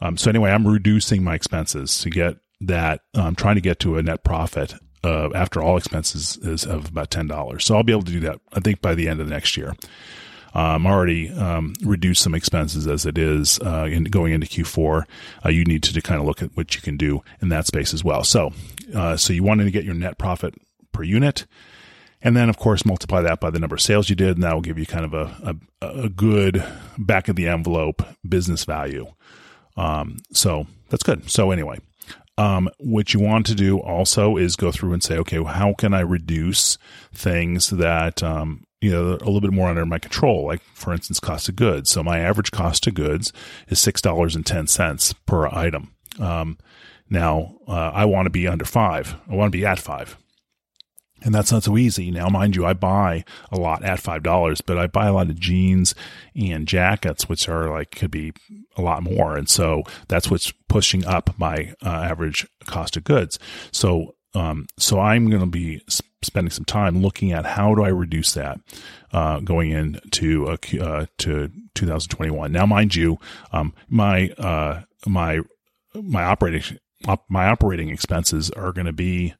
um, 0.00 0.16
so 0.16 0.30
anyway, 0.30 0.50
I'm 0.50 0.66
reducing 0.66 1.22
my 1.22 1.34
expenses 1.34 2.00
to 2.00 2.10
get 2.10 2.36
that. 2.60 3.02
I'm 3.14 3.34
trying 3.34 3.54
to 3.56 3.60
get 3.60 3.78
to 3.80 3.96
a 3.96 4.02
net 4.02 4.24
profit 4.24 4.74
uh, 5.04 5.30
after 5.34 5.62
all 5.62 5.76
expenses 5.76 6.36
is 6.38 6.64
of 6.64 6.88
about 6.88 7.10
ten 7.10 7.26
dollars. 7.26 7.64
So 7.64 7.76
I'll 7.76 7.82
be 7.82 7.92
able 7.92 8.02
to 8.02 8.12
do 8.12 8.20
that. 8.20 8.40
I 8.52 8.60
think 8.60 8.80
by 8.80 8.94
the 8.94 9.08
end 9.08 9.20
of 9.20 9.28
the 9.28 9.34
next 9.34 9.56
year. 9.56 9.74
I'm 10.54 10.86
um, 10.86 10.92
already 10.92 11.28
um, 11.30 11.74
reduced 11.84 12.22
some 12.22 12.34
expenses 12.34 12.86
as 12.86 13.04
it 13.04 13.18
is 13.18 13.60
uh, 13.60 13.86
in 13.90 14.04
going 14.04 14.32
into 14.32 14.46
Q4. 14.46 15.04
Uh, 15.44 15.50
you 15.50 15.62
need 15.64 15.82
to, 15.82 15.92
to, 15.92 16.00
kind 16.00 16.18
of 16.18 16.26
look 16.26 16.42
at 16.42 16.56
what 16.56 16.74
you 16.74 16.80
can 16.80 16.96
do 16.96 17.22
in 17.42 17.50
that 17.50 17.66
space 17.66 17.92
as 17.92 18.02
well. 18.02 18.24
So, 18.24 18.52
uh, 18.94 19.18
so 19.18 19.34
you 19.34 19.42
want 19.42 19.60
to 19.60 19.70
get 19.70 19.84
your 19.84 19.94
net 19.94 20.16
profit 20.16 20.54
per 20.90 21.02
unit. 21.02 21.46
And 22.20 22.36
then, 22.36 22.48
of 22.48 22.58
course, 22.58 22.84
multiply 22.84 23.22
that 23.22 23.40
by 23.40 23.50
the 23.50 23.60
number 23.60 23.76
of 23.76 23.80
sales 23.80 24.10
you 24.10 24.16
did, 24.16 24.36
and 24.36 24.42
that 24.42 24.54
will 24.54 24.60
give 24.60 24.78
you 24.78 24.86
kind 24.86 25.04
of 25.04 25.14
a, 25.14 25.56
a, 25.80 25.86
a 26.04 26.08
good 26.08 26.64
back 26.98 27.28
of 27.28 27.36
the 27.36 27.46
envelope 27.46 28.02
business 28.28 28.64
value. 28.64 29.06
Um, 29.76 30.18
so 30.32 30.66
that's 30.90 31.04
good. 31.04 31.30
So, 31.30 31.52
anyway, 31.52 31.78
um, 32.38 32.68
what 32.78 33.12
you 33.12 33.20
want 33.20 33.46
to 33.46 33.54
do 33.54 33.78
also 33.78 34.36
is 34.36 34.56
go 34.56 34.70
through 34.72 34.92
and 34.92 35.02
say, 35.02 35.16
okay, 35.18 35.38
well, 35.40 35.54
how 35.54 35.74
can 35.74 35.92
I 35.92 36.00
reduce 36.00 36.78
things 37.12 37.70
that, 37.70 38.22
um, 38.22 38.64
you 38.80 38.92
know, 38.92 39.10
a 39.10 39.26
little 39.26 39.40
bit 39.40 39.52
more 39.52 39.68
under 39.68 39.84
my 39.84 39.98
control, 39.98 40.46
like 40.46 40.62
for 40.74 40.92
instance, 40.92 41.18
cost 41.18 41.48
of 41.48 41.56
goods. 41.56 41.90
So 41.90 42.02
my 42.04 42.20
average 42.20 42.52
cost 42.52 42.86
of 42.86 42.94
goods 42.94 43.32
is 43.68 43.80
$6.10 43.80 45.14
per 45.26 45.48
item. 45.48 45.92
Um, 46.20 46.58
now, 47.10 47.56
uh, 47.66 47.90
I 47.92 48.04
want 48.04 48.26
to 48.26 48.30
be 48.30 48.46
under 48.46 48.64
five. 48.64 49.16
I 49.28 49.34
want 49.34 49.50
to 49.50 49.58
be 49.58 49.66
at 49.66 49.80
five. 49.80 50.16
And 51.22 51.34
that's 51.34 51.50
not 51.50 51.64
so 51.64 51.76
easy. 51.76 52.10
Now, 52.10 52.28
mind 52.28 52.54
you, 52.54 52.64
I 52.64 52.74
buy 52.74 53.24
a 53.50 53.58
lot 53.58 53.84
at 53.84 54.00
$5, 54.00 54.60
but 54.64 54.78
I 54.78 54.86
buy 54.86 55.06
a 55.06 55.12
lot 55.12 55.30
of 55.30 55.38
jeans 55.38 55.94
and 56.36 56.68
jackets, 56.68 57.28
which 57.28 57.48
are 57.48 57.68
like, 57.70 57.90
could 57.90 58.10
be 58.10 58.32
a 58.76 58.82
lot 58.82 59.02
more. 59.02 59.36
And 59.36 59.48
so 59.48 59.82
that's 60.06 60.30
what's 60.30 60.52
pushing 60.68 61.04
up 61.04 61.36
my 61.38 61.74
uh, 61.84 61.88
average 61.88 62.46
cost 62.66 62.96
of 62.96 63.04
goods. 63.04 63.38
So, 63.72 64.14
um, 64.34 64.66
so 64.78 65.00
I'm 65.00 65.28
going 65.28 65.40
to 65.40 65.46
be 65.46 65.82
spending 66.22 66.50
some 66.50 66.64
time 66.64 67.02
looking 67.02 67.32
at 67.32 67.46
how 67.46 67.74
do 67.74 67.82
I 67.82 67.88
reduce 67.88 68.34
that, 68.34 68.60
uh, 69.12 69.40
going 69.40 69.70
into, 69.70 70.46
uh, 70.48 70.56
to 71.18 71.50
2021. 71.74 72.52
Now, 72.52 72.66
mind 72.66 72.94
you, 72.94 73.18
um, 73.52 73.72
my, 73.88 74.30
uh, 74.38 74.82
my, 75.06 75.40
my 75.94 76.22
operating, 76.22 76.78
my 77.28 77.48
operating 77.48 77.88
expenses 77.88 78.50
are 78.50 78.72
going 78.72 78.86
to 78.86 78.92
be, 78.92 79.34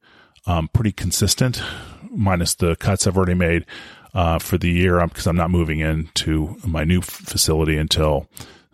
um, 0.49 0.69
pretty 0.69 0.93
consistent, 0.93 1.62
minus 2.11 2.55
the 2.55 2.75
cuts 2.76 3.07
I've 3.07 3.17
already 3.17 3.35
made 3.35 3.67
uh, 4.14 4.38
for 4.38 4.59
the 4.59 4.71
year 4.71 5.07
because 5.07 5.26
I'm 5.26 5.37
not 5.37 5.50
moving 5.50 5.81
into 5.81 6.57
my 6.67 6.85
new 6.85 7.02
facility 7.02 7.76
until 7.76 8.26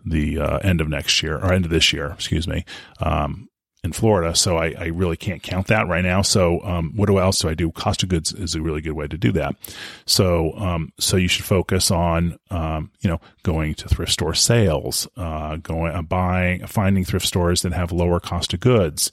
the 0.05 0.39
uh, 0.39 0.57
end 0.59 0.81
of 0.81 0.87
next 0.87 1.21
year 1.21 1.37
or 1.37 1.51
end 1.51 1.65
of 1.65 1.71
this 1.71 1.91
year, 1.91 2.11
excuse 2.11 2.47
me, 2.47 2.63
um, 2.99 3.49
in 3.83 3.91
Florida. 3.91 4.35
So 4.35 4.57
I, 4.57 4.73
I, 4.77 4.85
really 4.85 5.17
can't 5.17 5.43
count 5.43 5.67
that 5.67 5.87
right 5.87 6.03
now. 6.03 6.21
So 6.21 6.61
um, 6.63 6.93
what 6.95 7.09
else 7.09 7.39
do 7.39 7.49
I 7.49 7.53
do? 7.53 7.71
Cost 7.71 8.03
of 8.03 8.09
goods 8.09 8.31
is 8.31 8.55
a 8.55 8.61
really 8.61 8.81
good 8.81 8.93
way 8.93 9.07
to 9.07 9.17
do 9.17 9.31
that. 9.33 9.55
So 10.05 10.53
um, 10.57 10.93
so 10.99 11.17
you 11.17 11.27
should 11.27 11.45
focus 11.45 11.91
on 11.91 12.39
um, 12.49 12.91
you 13.01 13.09
know 13.09 13.19
going 13.43 13.75
to 13.75 13.89
thrift 13.89 14.11
store 14.11 14.33
sales, 14.33 15.07
uh, 15.17 15.57
going 15.57 15.91
uh, 15.93 16.01
buying, 16.01 16.65
finding 16.65 17.03
thrift 17.03 17.25
stores 17.25 17.63
that 17.63 17.73
have 17.73 17.91
lower 17.91 18.19
cost 18.19 18.53
of 18.53 18.59
goods 18.59 19.11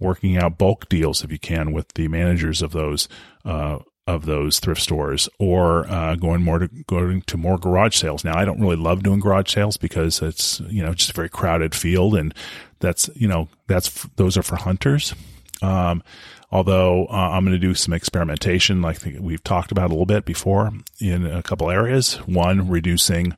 working 0.00 0.36
out 0.36 0.58
bulk 0.58 0.88
deals 0.88 1.22
if 1.22 1.30
you 1.30 1.38
can 1.38 1.72
with 1.72 1.88
the 1.94 2.08
managers 2.08 2.62
of 2.62 2.72
those 2.72 3.08
uh, 3.44 3.78
of 4.06 4.26
those 4.26 4.58
thrift 4.58 4.80
stores 4.80 5.28
or 5.38 5.88
uh, 5.88 6.16
going 6.16 6.42
more 6.42 6.58
to 6.58 6.68
going 6.86 7.22
to 7.22 7.36
more 7.36 7.58
garage 7.58 7.96
sales. 7.96 8.24
Now, 8.24 8.36
I 8.36 8.44
don't 8.44 8.60
really 8.60 8.76
love 8.76 9.02
doing 9.02 9.20
garage 9.20 9.52
sales 9.52 9.76
because 9.76 10.20
it's 10.20 10.60
you 10.60 10.82
know 10.82 10.94
just 10.94 11.10
a 11.10 11.14
very 11.14 11.28
crowded 11.28 11.74
field, 11.74 12.14
and 12.14 12.34
that's 12.80 13.08
you 13.14 13.28
know 13.28 13.48
that's 13.66 14.06
those 14.16 14.36
are 14.36 14.42
for 14.42 14.56
hunters. 14.56 15.14
Um, 15.62 16.02
although 16.50 17.06
uh, 17.06 17.30
I'm 17.32 17.44
going 17.44 17.58
to 17.58 17.58
do 17.58 17.74
some 17.74 17.94
experimentation, 17.94 18.82
like 18.82 18.98
we've 19.18 19.44
talked 19.44 19.72
about 19.72 19.86
a 19.86 19.92
little 19.92 20.06
bit 20.06 20.24
before, 20.24 20.70
in 20.98 21.26
a 21.26 21.42
couple 21.42 21.70
areas. 21.70 22.14
One, 22.26 22.68
reducing 22.68 23.36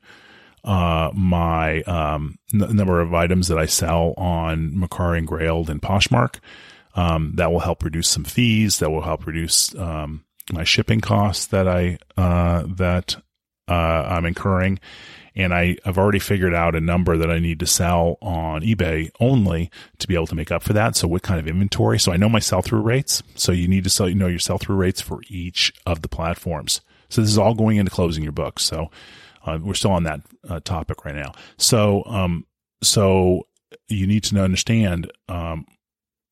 uh, 0.63 1.11
my 1.13 1.81
um, 1.83 2.37
n- 2.53 2.75
number 2.75 3.01
of 3.01 3.13
items 3.13 3.47
that 3.47 3.57
I 3.57 3.65
sell 3.65 4.13
on 4.17 4.71
Mercari 4.73 5.19
and 5.19 5.27
Grailed 5.27 5.69
and 5.69 5.81
Poshmark. 5.81 6.39
Um, 6.95 7.33
that 7.35 7.51
will 7.51 7.59
help 7.59 7.83
reduce 7.83 8.07
some 8.07 8.23
fees. 8.23 8.79
That 8.79 8.91
will 8.91 9.01
help 9.01 9.25
reduce 9.25 9.75
um, 9.75 10.25
my 10.51 10.63
shipping 10.63 11.01
costs 11.01 11.47
that 11.47 11.67
I 11.67 11.97
uh, 12.17 12.63
that 12.67 13.15
uh, 13.67 13.73
I'm 13.73 14.25
incurring. 14.25 14.79
And 15.35 15.51
I, 15.51 15.77
I've 15.83 15.97
already 15.97 16.19
figured 16.19 16.53
out 16.53 16.75
a 16.75 16.81
number 16.81 17.17
that 17.17 17.31
I 17.31 17.39
need 17.39 17.59
to 17.61 17.65
sell 17.65 18.19
on 18.21 18.61
eBay 18.61 19.09
only 19.19 19.71
to 19.97 20.07
be 20.07 20.13
able 20.13 20.27
to 20.27 20.35
make 20.35 20.51
up 20.51 20.61
for 20.61 20.73
that. 20.73 20.95
So 20.95 21.07
what 21.07 21.23
kind 21.23 21.39
of 21.39 21.47
inventory? 21.47 21.99
So 21.99 22.11
I 22.11 22.17
know 22.17 22.29
my 22.29 22.37
sell 22.39 22.61
through 22.61 22.81
rates. 22.81 23.23
So 23.33 23.51
you 23.51 23.67
need 23.67 23.83
to 23.85 23.89
sell, 23.89 24.07
you 24.07 24.13
know, 24.13 24.27
your 24.27 24.37
sell 24.37 24.59
through 24.59 24.75
rates 24.75 25.01
for 25.01 25.21
each 25.27 25.73
of 25.87 26.03
the 26.03 26.07
platforms. 26.07 26.81
So 27.09 27.21
this 27.21 27.31
is 27.31 27.39
all 27.39 27.55
going 27.55 27.77
into 27.77 27.89
closing 27.89 28.21
your 28.21 28.31
books. 28.31 28.63
So 28.63 28.91
uh, 29.45 29.59
we're 29.61 29.73
still 29.73 29.91
on 29.91 30.03
that 30.03 30.21
uh, 30.49 30.59
topic 30.59 31.05
right 31.05 31.15
now. 31.15 31.31
So, 31.57 32.03
um, 32.05 32.45
so 32.81 33.47
you 33.87 34.07
need 34.07 34.23
to 34.25 34.39
understand, 34.41 35.11
um, 35.27 35.65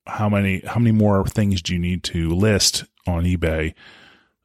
how 0.08 0.30
many, 0.30 0.62
how 0.65 0.80
many 0.80 0.91
more 0.91 1.25
things 1.25 1.62
do 1.62 1.74
you 1.74 1.80
need 1.80 2.03
to 2.06 2.30
list 2.30 2.86
on 3.08 3.24
eBay? 3.24 3.74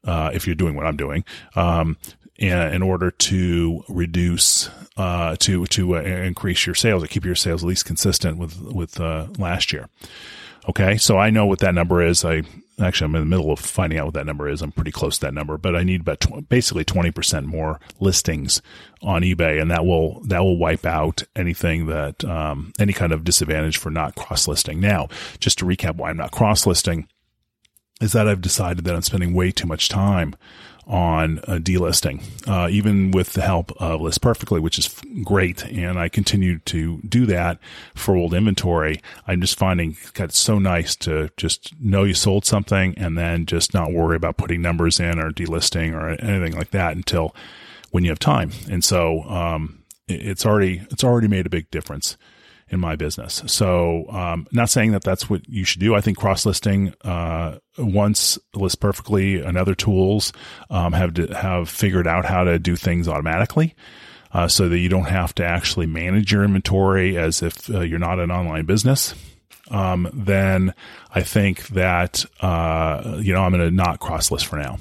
Uh, 0.04 0.30
if 0.32 0.46
you're 0.46 0.54
doing 0.54 0.76
what 0.76 0.86
I'm 0.86 0.96
doing, 0.96 1.24
um, 1.56 1.96
in, 2.36 2.52
in 2.52 2.82
order 2.82 3.10
to 3.10 3.82
reduce, 3.88 4.70
uh, 4.96 5.34
to, 5.40 5.66
to 5.66 5.96
uh, 5.96 6.00
increase 6.00 6.64
your 6.64 6.76
sales 6.76 7.02
or 7.02 7.08
keep 7.08 7.24
your 7.24 7.34
sales 7.34 7.64
at 7.64 7.68
least 7.68 7.86
consistent 7.86 8.38
with, 8.38 8.60
with, 8.60 9.00
uh, 9.00 9.26
last 9.38 9.72
year. 9.72 9.88
Okay. 10.68 10.96
So 10.96 11.18
I 11.18 11.30
know 11.30 11.46
what 11.46 11.58
that 11.58 11.74
number 11.74 12.02
is. 12.02 12.24
I 12.24 12.42
actually, 12.80 13.06
I'm 13.06 13.14
in 13.16 13.22
the 13.22 13.36
middle 13.36 13.52
of 13.52 13.58
finding 13.58 13.98
out 13.98 14.06
what 14.06 14.14
that 14.14 14.26
number 14.26 14.48
is. 14.48 14.62
I'm 14.62 14.72
pretty 14.72 14.92
close 14.92 15.16
to 15.18 15.26
that 15.26 15.34
number, 15.34 15.56
but 15.56 15.74
I 15.74 15.82
need 15.82 16.02
about 16.02 16.20
tw- 16.20 16.48
basically 16.48 16.84
20% 16.84 17.44
more 17.44 17.80
listings 18.00 18.60
on 19.02 19.22
eBay 19.22 19.60
and 19.60 19.70
that 19.70 19.86
will, 19.86 20.20
that 20.24 20.40
will 20.40 20.58
wipe 20.58 20.84
out 20.84 21.22
anything 21.34 21.86
that, 21.86 22.24
um, 22.24 22.72
any 22.78 22.92
kind 22.92 23.12
of 23.12 23.24
disadvantage 23.24 23.78
for 23.78 23.90
not 23.90 24.14
cross 24.14 24.46
listing. 24.46 24.80
Now, 24.80 25.08
just 25.38 25.58
to 25.58 25.64
recap 25.64 25.96
why 25.96 26.10
I'm 26.10 26.16
not 26.16 26.32
cross 26.32 26.66
listing 26.66 27.08
is 28.00 28.12
that 28.12 28.28
I've 28.28 28.42
decided 28.42 28.84
that 28.84 28.94
I'm 28.94 29.02
spending 29.02 29.32
way 29.32 29.50
too 29.50 29.66
much 29.66 29.88
time 29.88 30.36
on 30.86 31.40
uh, 31.40 31.58
delisting, 31.60 32.22
uh, 32.46 32.68
even 32.68 33.10
with 33.10 33.32
the 33.32 33.42
help 33.42 33.72
of 33.80 34.00
List 34.00 34.20
Perfectly, 34.20 34.60
which 34.60 34.78
is 34.78 34.88
great. 35.24 35.64
And 35.64 35.98
I 35.98 36.08
continue 36.08 36.60
to 36.60 37.00
do 37.08 37.26
that 37.26 37.58
for 37.94 38.14
old 38.14 38.32
inventory. 38.32 39.00
I'm 39.26 39.40
just 39.40 39.58
finding 39.58 39.96
it's 40.14 40.38
so 40.38 40.58
nice 40.58 40.94
to 40.96 41.30
just 41.36 41.74
know 41.80 42.04
you 42.04 42.14
sold 42.14 42.44
something 42.44 42.96
and 42.96 43.18
then 43.18 43.46
just 43.46 43.74
not 43.74 43.92
worry 43.92 44.16
about 44.16 44.36
putting 44.36 44.62
numbers 44.62 45.00
in 45.00 45.18
or 45.18 45.30
delisting 45.32 45.92
or 45.92 46.10
anything 46.10 46.56
like 46.56 46.70
that 46.70 46.94
until 46.94 47.34
when 47.90 48.04
you 48.04 48.10
have 48.10 48.18
time. 48.18 48.52
And 48.70 48.84
so, 48.84 49.22
um, 49.24 49.82
it's 50.08 50.46
already, 50.46 50.86
it's 50.92 51.02
already 51.02 51.26
made 51.26 51.46
a 51.46 51.50
big 51.50 51.68
difference 51.72 52.16
in 52.68 52.80
my 52.80 52.96
business. 52.96 53.42
So, 53.46 54.06
um, 54.10 54.46
not 54.50 54.70
saying 54.70 54.92
that 54.92 55.04
that's 55.04 55.30
what 55.30 55.48
you 55.48 55.64
should 55.64 55.80
do. 55.80 55.94
I 55.94 56.00
think 56.00 56.18
cross 56.18 56.44
listing, 56.44 56.94
uh, 57.04 57.58
once 57.78 58.38
list 58.54 58.80
perfectly 58.80 59.40
and 59.40 59.56
other 59.56 59.74
tools, 59.74 60.32
um, 60.70 60.92
have 60.92 61.14
to, 61.14 61.26
have 61.28 61.68
figured 61.68 62.06
out 62.06 62.24
how 62.24 62.44
to 62.44 62.58
do 62.58 62.76
things 62.76 63.08
automatically. 63.08 63.74
Uh, 64.32 64.48
so 64.48 64.68
that 64.68 64.78
you 64.78 64.88
don't 64.88 65.04
have 65.04 65.34
to 65.34 65.44
actually 65.44 65.86
manage 65.86 66.32
your 66.32 66.44
inventory 66.44 67.16
as 67.16 67.42
if 67.42 67.70
uh, 67.70 67.80
you're 67.80 67.98
not 67.98 68.18
an 68.18 68.30
online 68.30 68.66
business. 68.66 69.14
Um, 69.70 70.10
then 70.12 70.74
I 71.14 71.22
think 71.22 71.68
that, 71.68 72.24
uh, 72.40 73.18
you 73.20 73.32
know, 73.32 73.42
I'm 73.42 73.52
going 73.52 73.64
to 73.64 73.74
not 73.74 74.00
cross 74.00 74.30
list 74.30 74.46
for 74.46 74.56
now 74.56 74.78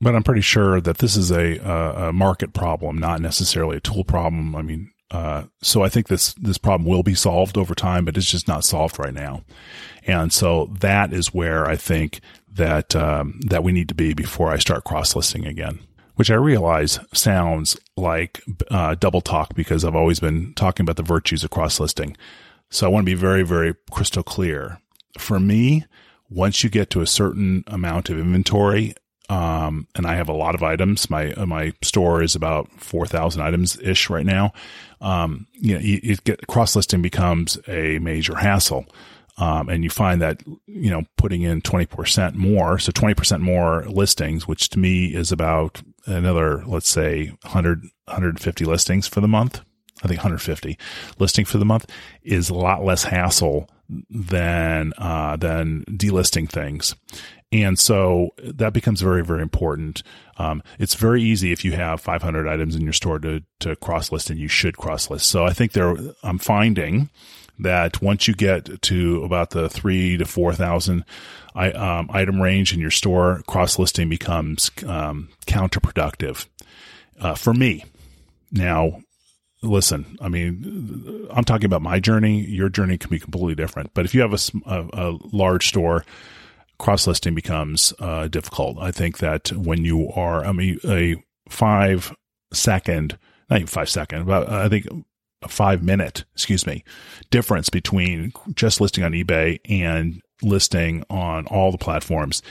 but 0.00 0.14
I'm 0.14 0.22
pretty 0.22 0.42
sure 0.42 0.80
that 0.82 0.98
this 0.98 1.16
is 1.16 1.30
a, 1.30 1.56
a, 1.58 2.12
market 2.12 2.52
problem, 2.52 2.98
not 2.98 3.22
necessarily 3.22 3.78
a 3.78 3.80
tool 3.80 4.04
problem. 4.04 4.54
I 4.54 4.60
mean, 4.60 4.90
uh, 5.14 5.44
so 5.62 5.82
I 5.82 5.88
think 5.88 6.08
this 6.08 6.34
this 6.34 6.58
problem 6.58 6.90
will 6.90 7.04
be 7.04 7.14
solved 7.14 7.56
over 7.56 7.72
time, 7.72 8.04
but 8.04 8.16
it's 8.16 8.30
just 8.30 8.48
not 8.48 8.64
solved 8.64 8.98
right 8.98 9.14
now. 9.14 9.44
And 10.08 10.32
so 10.32 10.72
that 10.80 11.12
is 11.12 11.32
where 11.32 11.66
I 11.66 11.76
think 11.76 12.20
that 12.52 12.96
um, 12.96 13.38
that 13.46 13.62
we 13.62 13.70
need 13.70 13.88
to 13.90 13.94
be 13.94 14.12
before 14.12 14.50
I 14.50 14.58
start 14.58 14.82
cross 14.82 15.14
listing 15.14 15.46
again. 15.46 15.78
Which 16.16 16.32
I 16.32 16.34
realize 16.34 16.98
sounds 17.12 17.76
like 17.96 18.42
uh, 18.72 18.96
double 18.96 19.20
talk 19.20 19.54
because 19.54 19.84
I've 19.84 19.96
always 19.96 20.18
been 20.18 20.52
talking 20.54 20.82
about 20.82 20.96
the 20.96 21.02
virtues 21.04 21.44
of 21.44 21.50
cross 21.50 21.78
listing. 21.78 22.16
So 22.70 22.86
I 22.86 22.90
want 22.90 23.04
to 23.04 23.10
be 23.10 23.14
very, 23.14 23.44
very 23.44 23.74
crystal 23.92 24.24
clear. 24.24 24.80
For 25.18 25.38
me, 25.38 25.84
once 26.28 26.64
you 26.64 26.70
get 26.70 26.90
to 26.90 27.00
a 27.00 27.06
certain 27.06 27.62
amount 27.68 28.10
of 28.10 28.18
inventory 28.18 28.94
um, 29.28 29.86
and 29.94 30.06
I 30.06 30.14
have 30.16 30.28
a 30.28 30.34
lot 30.34 30.54
of 30.54 30.62
items. 30.62 31.08
My 31.08 31.34
my 31.46 31.72
store 31.82 32.22
is 32.22 32.34
about 32.34 32.70
four 32.80 33.06
thousand 33.06 33.42
items 33.42 33.78
ish 33.80 34.10
right 34.10 34.26
now. 34.26 34.52
Um, 35.00 35.46
you 35.52 35.74
know, 35.74 35.80
it 35.82 36.24
get 36.24 36.46
cross 36.46 36.76
listing 36.76 37.02
becomes 37.02 37.58
a 37.66 37.98
major 38.00 38.34
hassle, 38.34 38.86
um, 39.38 39.68
and 39.68 39.82
you 39.82 39.90
find 39.90 40.20
that 40.20 40.42
you 40.66 40.90
know 40.90 41.04
putting 41.16 41.42
in 41.42 41.62
twenty 41.62 41.86
percent 41.86 42.34
more, 42.34 42.78
so 42.78 42.92
twenty 42.92 43.14
percent 43.14 43.42
more 43.42 43.84
listings, 43.86 44.46
which 44.46 44.68
to 44.70 44.78
me 44.78 45.14
is 45.14 45.32
about 45.32 45.82
another 46.06 46.62
let's 46.66 46.88
say 46.88 47.28
100 47.44 47.80
150 48.06 48.64
listings 48.66 49.06
for 49.08 49.20
the 49.20 49.28
month. 49.28 49.60
I 50.02 50.08
think 50.08 50.18
150 50.18 50.76
listing 51.18 51.46
for 51.46 51.56
the 51.56 51.64
month 51.64 51.88
is 52.22 52.50
a 52.50 52.54
lot 52.54 52.84
less 52.84 53.04
hassle 53.04 53.70
than 54.10 54.92
uh, 54.98 55.36
than 55.36 55.84
delisting 55.84 56.48
things. 56.48 56.94
And 57.52 57.78
so 57.78 58.30
that 58.38 58.72
becomes 58.72 59.00
very, 59.00 59.24
very 59.24 59.40
important. 59.40 60.02
Um, 60.38 60.60
it's 60.80 60.94
very 60.94 61.22
easy 61.22 61.52
if 61.52 61.64
you 61.64 61.72
have 61.72 62.00
500 62.00 62.48
items 62.48 62.74
in 62.74 62.82
your 62.82 62.92
store 62.92 63.20
to, 63.20 63.44
to 63.60 63.76
cross 63.76 64.10
list 64.10 64.28
and 64.28 64.40
you 64.40 64.48
should 64.48 64.76
cross 64.76 65.08
list. 65.08 65.26
So 65.26 65.44
I 65.44 65.52
think 65.52 65.70
there, 65.70 65.94
I'm 66.24 66.38
finding 66.38 67.10
that 67.60 68.02
once 68.02 68.26
you 68.26 68.34
get 68.34 68.82
to 68.82 69.22
about 69.22 69.50
the 69.50 69.68
three 69.68 70.16
to 70.16 70.24
4,000 70.24 71.04
um, 71.54 72.10
item 72.12 72.42
range 72.42 72.74
in 72.74 72.80
your 72.80 72.90
store, 72.90 73.42
cross 73.46 73.78
listing 73.78 74.08
becomes 74.08 74.72
um, 74.84 75.28
counterproductive 75.46 76.48
uh, 77.20 77.36
for 77.36 77.54
me. 77.54 77.84
Now, 78.50 79.00
listen, 79.62 80.16
I 80.20 80.28
mean, 80.28 81.03
I'm 81.34 81.44
talking 81.44 81.66
about 81.66 81.82
my 81.82 82.00
journey. 82.00 82.44
Your 82.46 82.68
journey 82.68 82.96
can 82.96 83.10
be 83.10 83.18
completely 83.18 83.54
different. 83.54 83.92
But 83.92 84.04
if 84.04 84.14
you 84.14 84.20
have 84.22 84.32
a, 84.32 84.38
a, 84.66 84.88
a 84.92 85.18
large 85.32 85.68
store, 85.68 86.04
cross 86.78 87.06
listing 87.06 87.34
becomes 87.34 87.92
uh, 87.98 88.28
difficult. 88.28 88.78
I 88.80 88.90
think 88.90 89.18
that 89.18 89.52
when 89.52 89.84
you 89.84 90.10
are, 90.12 90.44
I 90.44 90.52
mean, 90.52 90.78
a 90.84 91.16
five 91.48 92.14
second, 92.52 93.18
not 93.50 93.56
even 93.56 93.66
five 93.66 93.90
second, 93.90 94.26
but 94.26 94.48
I 94.48 94.68
think 94.68 94.86
a 95.42 95.48
five 95.48 95.82
minute, 95.82 96.24
excuse 96.34 96.66
me, 96.66 96.84
difference 97.30 97.68
between 97.68 98.32
just 98.54 98.80
listing 98.80 99.04
on 99.04 99.12
eBay 99.12 99.58
and 99.68 100.22
listing 100.42 101.04
on 101.10 101.46
all 101.46 101.72
the 101.72 101.78
platforms 101.78 102.42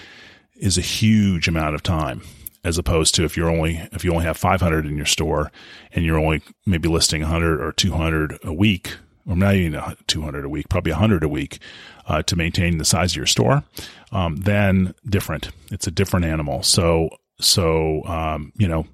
is 0.55 0.77
a 0.77 0.81
huge 0.81 1.47
amount 1.47 1.75
of 1.75 1.83
time 1.83 2.21
as 2.63 2.77
opposed 2.77 3.13
to 3.15 3.25
if 3.25 3.35
you're 3.35 3.49
only 3.49 3.87
if 3.91 4.03
you 4.03 4.11
only 4.11 4.25
have 4.25 4.37
500 4.37 4.85
in 4.85 4.95
your 4.95 5.05
store 5.05 5.51
and 5.91 6.05
you're 6.05 6.19
only 6.19 6.41
maybe 6.65 6.87
listing 6.87 7.21
100 7.21 7.61
or 7.61 7.71
200 7.71 8.39
a 8.43 8.53
week 8.53 8.97
or 9.27 9.35
not 9.35 9.55
even 9.55 9.81
200 10.07 10.45
a 10.45 10.49
week, 10.49 10.69
probably 10.69 10.91
100 10.91 11.23
a 11.23 11.27
week 11.27 11.59
uh, 12.07 12.21
to 12.23 12.35
maintain 12.35 12.77
the 12.77 12.85
size 12.85 13.13
of 13.13 13.17
your 13.17 13.25
store, 13.25 13.63
um, 14.11 14.37
then 14.37 14.93
different. 15.07 15.49
It's 15.71 15.87
a 15.87 15.91
different 15.91 16.25
animal. 16.25 16.63
So, 16.63 17.09
so, 17.39 18.03
um, 18.05 18.51
you 18.57 18.67
know, 18.67 18.85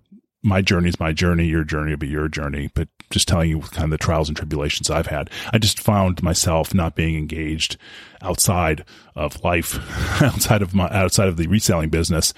my 0.42 0.62
journey 0.62 0.90
is 0.90 1.00
my 1.00 1.12
journey. 1.12 1.46
Your 1.46 1.64
journey 1.64 1.92
will 1.92 1.98
be 1.98 2.08
your 2.08 2.28
journey. 2.28 2.70
But 2.74 2.88
just 3.10 3.28
telling 3.28 3.50
you 3.50 3.60
kind 3.60 3.86
of 3.86 3.90
the 3.92 3.98
trials 3.98 4.28
and 4.28 4.38
tribulations 4.38 4.90
I've 4.90 5.08
had. 5.08 5.30
I 5.52 5.58
just 5.58 5.80
found 5.80 6.22
myself 6.22 6.74
not 6.74 6.96
being 6.96 7.16
engaged 7.16 7.78
outside 8.22 8.86
of 9.16 9.44
life, 9.44 9.78
outside 10.22 10.62
of 10.62 10.76
my, 10.76 10.90
outside 10.90 11.28
of 11.28 11.38
the 11.38 11.48
reselling 11.48 11.90
business 11.90 12.34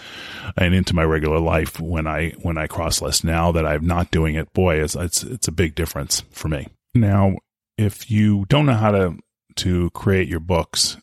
and 0.58 0.74
into 0.74 0.96
my 0.96 1.04
regular 1.04 1.40
life 1.40 1.80
when 1.80 2.08
I, 2.08 2.32
when 2.42 2.58
I 2.58 2.68
cross 2.68 3.02
list. 3.02 3.24
Now 3.24 3.52
that 3.52 3.66
I'm 3.66 3.86
not 3.86 4.12
doing 4.12 4.36
it, 4.36 4.54
boy, 4.54 4.82
it's, 4.82 4.96
it's, 4.96 5.24
it's 5.24 5.48
a 5.48 5.52
big 5.52 5.76
difference 5.76 6.24
for 6.32 6.48
me. 6.48 6.68
Now, 6.94 7.36
if 7.78 8.12
you 8.12 8.46
don't 8.48 8.66
know 8.66 8.74
how 8.74 8.92
to 8.92 9.18
to 9.58 9.90
create 9.92 10.28
your 10.28 10.40
books 10.40 10.98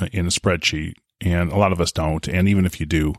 uh, 0.00 0.08
in 0.12 0.26
a 0.26 0.30
spreadsheet, 0.30 0.94
and 1.20 1.52
a 1.52 1.56
lot 1.56 1.72
of 1.72 1.80
us 1.80 1.92
don't, 1.92 2.26
and 2.28 2.48
even 2.48 2.66
if 2.66 2.80
you 2.80 2.86
do, 2.86 3.14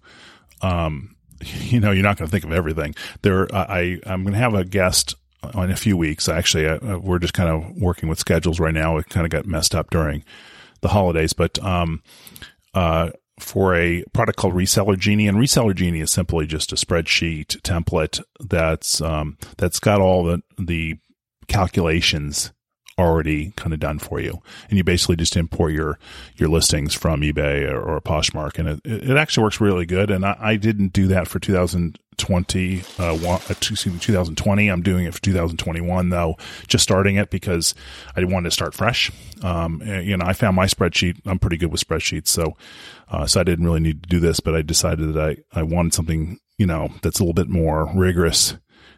um, 0.61 1.15
you 1.41 1.79
know, 1.79 1.91
you're 1.91 2.03
not 2.03 2.17
going 2.17 2.27
to 2.27 2.31
think 2.31 2.43
of 2.43 2.51
everything. 2.51 2.95
There, 3.21 3.53
I 3.53 3.99
I'm 4.05 4.23
going 4.23 4.33
to 4.33 4.39
have 4.39 4.53
a 4.53 4.65
guest 4.65 5.15
in 5.53 5.71
a 5.71 5.75
few 5.75 5.97
weeks. 5.97 6.27
Actually, 6.29 6.77
we're 6.97 7.19
just 7.19 7.33
kind 7.33 7.49
of 7.49 7.75
working 7.81 8.09
with 8.09 8.19
schedules 8.19 8.59
right 8.59 8.73
now. 8.73 8.97
It 8.97 9.09
kind 9.09 9.25
of 9.25 9.31
got 9.31 9.45
messed 9.45 9.75
up 9.75 9.89
during 9.89 10.23
the 10.81 10.89
holidays, 10.89 11.33
but 11.33 11.61
um, 11.63 12.01
uh, 12.73 13.11
for 13.39 13.75
a 13.75 14.03
product 14.13 14.37
called 14.37 14.53
Reseller 14.53 14.97
Genie, 14.97 15.27
and 15.27 15.37
Reseller 15.37 15.75
Genie 15.75 16.01
is 16.01 16.11
simply 16.11 16.45
just 16.45 16.71
a 16.71 16.75
spreadsheet 16.75 17.59
template 17.61 18.21
that's 18.39 19.01
um, 19.01 19.37
that's 19.57 19.79
got 19.79 20.01
all 20.01 20.23
the 20.23 20.41
the 20.57 20.97
calculations 21.47 22.51
already 22.97 23.51
kind 23.57 23.73
of 23.73 23.79
done 23.79 23.99
for 23.99 24.21
you, 24.21 24.41
and 24.69 24.77
you 24.77 24.83
basically 24.83 25.17
just 25.17 25.35
import 25.35 25.73
your 25.73 25.99
your 26.37 26.47
listings 26.47 26.93
from 26.93 27.21
eBay 27.21 27.69
or, 27.69 27.81
or 27.81 28.01
Poshmark, 28.01 28.57
and 28.57 28.69
it, 28.69 28.81
it 28.85 29.17
actually 29.17 29.43
works 29.43 29.59
really 29.59 29.85
good. 29.85 30.09
And 30.09 30.25
I, 30.25 30.37
I 30.39 30.55
didn't 30.55 30.93
do 30.93 31.07
that 31.07 31.27
for 31.27 31.39
2020, 32.17 32.81
uh, 32.99 33.17
one, 33.17 33.41
uh, 33.41 33.45
excuse 33.49 33.85
me, 33.85 33.99
2020. 33.99 34.67
I'm 34.67 34.81
doing 34.81 35.05
it 35.05 35.13
for 35.13 35.21
2021 35.21 36.09
though, 36.09 36.37
just 36.67 36.83
starting 36.83 37.15
it 37.15 37.29
because 37.29 37.75
I 38.15 38.23
wanted 38.23 38.49
to 38.49 38.51
start 38.51 38.73
fresh. 38.73 39.11
Um, 39.41 39.81
you 39.85 40.17
know, 40.17 40.25
I 40.25 40.33
found 40.33 40.55
my 40.55 40.65
spreadsheet. 40.65 41.19
I'm 41.25 41.39
pretty 41.39 41.57
good 41.57 41.71
with 41.71 41.85
spreadsheets, 41.85 42.27
so 42.27 42.55
uh, 43.09 43.25
so 43.25 43.41
I 43.41 43.43
didn't 43.43 43.65
really 43.65 43.79
need 43.79 44.03
to 44.03 44.09
do 44.09 44.19
this, 44.19 44.39
but 44.39 44.55
I 44.55 44.61
decided 44.61 45.13
that 45.13 45.37
I 45.53 45.59
I 45.59 45.63
wanted 45.63 45.93
something 45.93 46.39
you 46.57 46.65
know 46.65 46.89
that's 47.01 47.19
a 47.19 47.23
little 47.23 47.33
bit 47.33 47.49
more 47.49 47.91
rigorous 47.93 48.55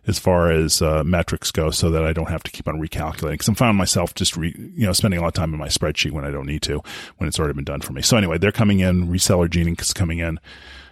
as 0.08 0.18
far 0.18 0.50
as 0.50 0.82
uh, 0.82 1.04
metrics 1.04 1.52
go 1.52 1.70
so 1.70 1.92
that 1.92 2.06
I 2.06 2.14
don't 2.14 2.30
have 2.30 2.44
to 2.44 2.52
keep 2.52 2.68
on 2.68 2.80
recalculating. 2.80 3.32
Because 3.32 3.50
I'm 3.50 3.56
finding 3.56 3.78
myself 3.78 4.16
just, 4.16 4.38
re, 4.38 4.56
you 4.74 4.86
know, 4.86 4.94
spending 4.94 5.20
a 5.20 5.22
lot 5.22 5.30
of 5.30 5.34
time 5.34 5.54
in 5.54 5.60
my 5.60 5.68
spreadsheet 5.68 6.12
when 6.12 6.24
I 6.24 6.32
don't 6.32 6.46
need 6.46 6.62
to, 6.64 6.82
when 7.18 7.28
it's 7.28 7.38
already 7.38 7.54
been 7.54 7.66
done 7.66 7.82
for 7.82 7.92
me. 7.92 8.02
So 8.02 8.16
anyway, 8.16 8.38
they're 8.38 8.54
coming 8.54 8.80
in. 8.80 9.08
Reseller 9.10 9.50
Genie 9.50 9.76
is 9.78 9.94
coming 9.94 10.20
in 10.20 10.40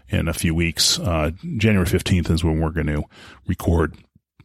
in 0.10 0.28
a 0.28 0.34
few 0.34 0.54
weeks. 0.54 1.00
Uh, 1.00 1.32
January 1.58 1.88
15th 1.88 2.30
is 2.30 2.44
when 2.44 2.60
we're 2.60 2.70
going 2.70 2.88
to 2.88 3.04
record 3.48 3.96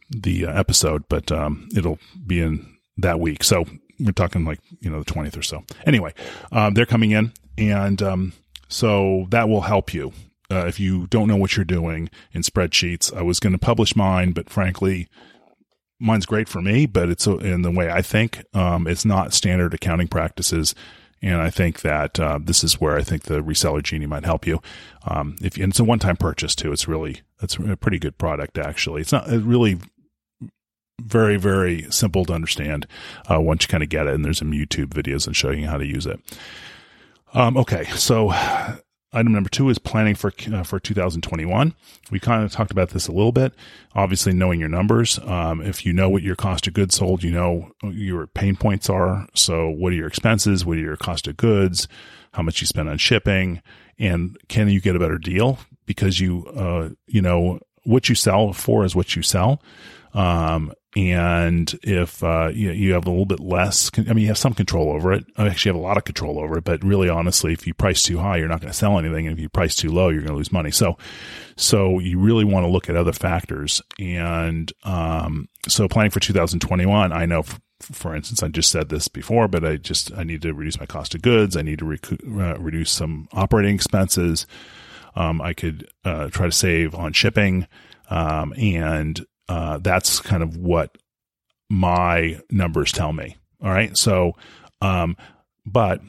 the 0.09 0.45
uh, 0.45 0.53
episode, 0.53 1.03
but 1.07 1.31
um, 1.31 1.69
it'll 1.75 1.99
be 2.25 2.41
in 2.41 2.77
that 2.97 3.19
week. 3.19 3.43
So 3.43 3.65
we're 3.99 4.11
talking 4.11 4.45
like, 4.45 4.59
you 4.79 4.89
know, 4.89 5.03
the 5.03 5.11
20th 5.11 5.37
or 5.37 5.43
so. 5.43 5.63
Anyway, 5.85 6.13
um, 6.51 6.73
they're 6.73 6.85
coming 6.85 7.11
in. 7.11 7.31
And 7.57 8.01
um, 8.01 8.33
so 8.67 9.27
that 9.29 9.49
will 9.49 9.61
help 9.61 9.93
you 9.93 10.13
uh, 10.49 10.65
if 10.67 10.79
you 10.79 11.07
don't 11.07 11.27
know 11.27 11.35
what 11.35 11.55
you're 11.55 11.65
doing 11.65 12.09
in 12.33 12.41
spreadsheets. 12.41 13.15
I 13.15 13.21
was 13.21 13.39
going 13.39 13.53
to 13.53 13.59
publish 13.59 13.95
mine, 13.95 14.31
but 14.31 14.49
frankly, 14.49 15.07
mine's 15.99 16.25
great 16.25 16.49
for 16.49 16.61
me, 16.61 16.85
but 16.85 17.09
it's 17.09 17.27
in 17.27 17.61
the 17.61 17.71
way 17.71 17.89
I 17.89 18.01
think. 18.01 18.43
Um, 18.53 18.87
it's 18.87 19.05
not 19.05 19.33
standard 19.33 19.73
accounting 19.73 20.07
practices. 20.07 20.73
And 21.21 21.41
I 21.41 21.49
think 21.49 21.81
that 21.81 22.19
uh, 22.19 22.39
this 22.41 22.63
is 22.63 22.81
where 22.81 22.97
I 22.97 23.03
think 23.03 23.23
the 23.23 23.41
reseller 23.41 23.83
genie 23.83 24.07
might 24.07 24.25
help 24.25 24.47
you. 24.47 24.61
Um, 25.05 25.35
if 25.41 25.55
and 25.57 25.71
it's 25.71 25.79
a 25.79 25.83
one-time 25.83 26.17
purchase 26.17 26.55
too. 26.55 26.71
It's 26.71 26.87
really 26.87 27.21
it's 27.41 27.57
a 27.57 27.77
pretty 27.77 27.99
good 27.99 28.17
product 28.17 28.57
actually. 28.57 29.01
It's 29.01 29.11
not 29.11 29.27
really 29.29 29.79
very 31.01 31.37
very 31.37 31.85
simple 31.91 32.25
to 32.25 32.33
understand 32.33 32.87
uh, 33.29 33.39
once 33.39 33.63
you 33.63 33.67
kind 33.67 33.83
of 33.83 33.89
get 33.89 34.07
it. 34.07 34.15
And 34.15 34.25
there's 34.25 34.39
some 34.39 34.51
YouTube 34.51 34.87
videos 34.87 35.27
and 35.27 35.35
showing 35.35 35.59
you 35.59 35.67
how 35.67 35.77
to 35.77 35.85
use 35.85 36.05
it. 36.05 36.19
Um, 37.33 37.55
okay, 37.55 37.85
so 37.95 38.33
Item 39.13 39.33
number 39.33 39.49
two 39.49 39.69
is 39.69 39.77
planning 39.77 40.15
for 40.15 40.31
uh, 40.53 40.63
for 40.63 40.79
2021. 40.79 41.73
We 42.11 42.19
kind 42.19 42.43
of 42.45 42.51
talked 42.51 42.71
about 42.71 42.91
this 42.91 43.07
a 43.07 43.11
little 43.11 43.33
bit. 43.33 43.53
Obviously, 43.93 44.33
knowing 44.33 44.59
your 44.59 44.69
numbers. 44.69 45.19
Um, 45.19 45.61
if 45.61 45.85
you 45.85 45.91
know 45.91 46.09
what 46.09 46.23
your 46.23 46.37
cost 46.37 46.65
of 46.67 46.73
goods 46.73 46.95
sold, 46.95 47.21
you 47.21 47.31
know 47.31 47.71
your 47.83 48.27
pain 48.27 48.55
points 48.55 48.89
are. 48.89 49.27
So, 49.35 49.69
what 49.69 49.91
are 49.91 49.97
your 49.97 50.07
expenses? 50.07 50.65
What 50.65 50.77
are 50.77 50.81
your 50.81 50.95
cost 50.95 51.27
of 51.27 51.35
goods? 51.35 51.89
How 52.33 52.41
much 52.41 52.61
you 52.61 52.67
spend 52.67 52.87
on 52.87 52.97
shipping? 52.97 53.61
And 53.99 54.37
can 54.47 54.69
you 54.69 54.79
get 54.79 54.95
a 54.95 54.99
better 54.99 55.17
deal 55.17 55.59
because 55.85 56.21
you 56.21 56.45
uh, 56.47 56.89
you 57.05 57.21
know 57.21 57.59
what 57.83 58.07
you 58.07 58.15
sell 58.15 58.53
for 58.53 58.85
is 58.85 58.95
what 58.95 59.15
you 59.15 59.23
sell. 59.23 59.61
Um, 60.13 60.73
and 60.95 61.73
if 61.83 62.21
uh, 62.21 62.49
you, 62.53 62.71
you, 62.71 62.93
have 62.93 63.07
a 63.07 63.09
little 63.09 63.25
bit 63.25 63.39
less, 63.39 63.89
I 63.97 64.01
mean, 64.01 64.19
you 64.19 64.27
have 64.27 64.37
some 64.37 64.53
control 64.53 64.91
over 64.91 65.13
it. 65.13 65.25
I 65.37 65.47
actually 65.47 65.69
have 65.69 65.81
a 65.81 65.85
lot 65.85 65.95
of 65.95 66.03
control 66.03 66.37
over 66.37 66.57
it. 66.57 66.65
But 66.65 66.83
really, 66.83 67.07
honestly, 67.07 67.53
if 67.53 67.65
you 67.65 67.73
price 67.73 68.03
too 68.03 68.17
high, 68.17 68.37
you're 68.37 68.49
not 68.49 68.59
going 68.59 68.73
to 68.73 68.77
sell 68.77 68.99
anything, 68.99 69.25
and 69.25 69.33
if 69.33 69.41
you 69.41 69.47
price 69.47 69.75
too 69.75 69.89
low, 69.89 70.09
you're 70.09 70.21
going 70.21 70.33
to 70.33 70.37
lose 70.37 70.51
money. 70.51 70.69
So, 70.69 70.97
so 71.55 71.99
you 71.99 72.19
really 72.19 72.43
want 72.43 72.65
to 72.65 72.69
look 72.69 72.89
at 72.89 72.97
other 72.97 73.13
factors. 73.13 73.81
And 73.99 74.71
um, 74.83 75.47
so, 75.65 75.87
planning 75.87 76.11
for 76.11 76.19
2021, 76.19 77.13
I 77.13 77.25
know. 77.25 77.43
for 77.81 78.13
instance, 78.13 78.43
I 78.43 78.49
just 78.49 78.69
said 78.69 78.89
this 78.89 79.07
before, 79.07 79.47
but 79.47 79.63
I 79.63 79.77
just 79.77 80.11
I 80.17 80.23
need 80.23 80.41
to 80.41 80.53
reduce 80.53 80.77
my 80.77 80.85
cost 80.87 81.15
of 81.15 81.21
goods. 81.21 81.55
I 81.55 81.61
need 81.61 81.79
to 81.79 81.85
rec- 81.85 82.11
uh, 82.11 82.59
reduce 82.59 82.91
some 82.91 83.29
operating 83.31 83.75
expenses. 83.75 84.45
Um, 85.15 85.41
I 85.41 85.53
could 85.53 85.89
uh, 86.03 86.27
try 86.29 86.47
to 86.47 86.51
save 86.51 86.95
on 86.95 87.13
shipping, 87.13 87.67
um, 88.09 88.53
and 88.57 89.25
uh, 89.51 89.77
that's 89.79 90.21
kind 90.21 90.41
of 90.41 90.55
what 90.55 90.97
my 91.69 92.39
numbers 92.49 92.93
tell 92.93 93.11
me. 93.11 93.35
All 93.61 93.69
right. 93.69 93.97
So, 93.97 94.33
um, 94.81 95.17
but 95.65 96.01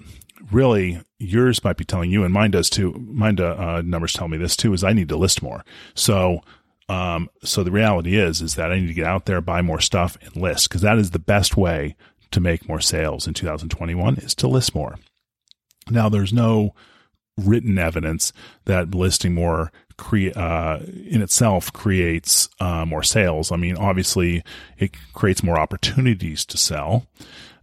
really 0.53 1.01
yours 1.19 1.65
might 1.65 1.77
be 1.77 1.85
telling 1.85 2.13
you, 2.13 2.23
and 2.23 2.33
mine 2.33 2.53
does 2.53 2.71
too. 2.71 2.93
Mine 2.93 3.41
uh, 3.41 3.83
numbers 3.85 4.13
tell 4.13 4.29
me 4.29 4.39
this 4.39 4.57
too, 4.57 4.73
is 4.73 4.85
I 4.85 4.93
need 4.93 5.09
to 5.09 5.17
list 5.17 5.43
more. 5.43 5.65
So, 5.95 6.43
um, 6.89 7.29
so 7.43 7.65
the 7.65 7.73
reality 7.73 8.17
is, 8.17 8.41
is 8.41 8.55
that 8.55 8.71
I 8.71 8.79
need 8.79 8.87
to 8.87 8.95
get 8.95 9.07
out 9.07 9.27
there, 9.27 9.41
buy 9.41 9.61
more 9.61 9.81
stuff 9.81 10.17
and 10.21 10.37
list 10.37 10.69
because 10.69 10.83
that 10.83 10.99
is 10.99 11.11
the 11.11 11.19
best 11.19 11.57
way 11.57 11.97
to 12.31 12.39
make 12.41 12.69
more 12.69 12.81
sales 12.81 13.27
in 13.27 13.35
2021 13.35 14.19
is 14.19 14.37
to 14.37 14.47
list 14.47 14.73
more. 14.73 15.01
Now 15.91 16.09
there's 16.09 16.33
no 16.33 16.75
written 17.37 17.77
evidence 17.77 18.33
that 18.67 18.95
listing 18.95 19.35
more 19.35 19.73
cre- 20.03 20.37
uh, 20.37 20.81
in 21.07 21.23
itself 21.23 21.73
creates 21.73 22.49
uh, 22.61 22.85
more 22.85 23.05
sales. 23.05 23.53
I 23.53 23.57
mean, 23.57 23.77
obviously, 23.77 24.43
it 24.77 24.97
creates 25.15 25.43
more 25.43 25.59
opportunities 25.59 26.45
to 26.47 26.59
sell. 26.59 27.07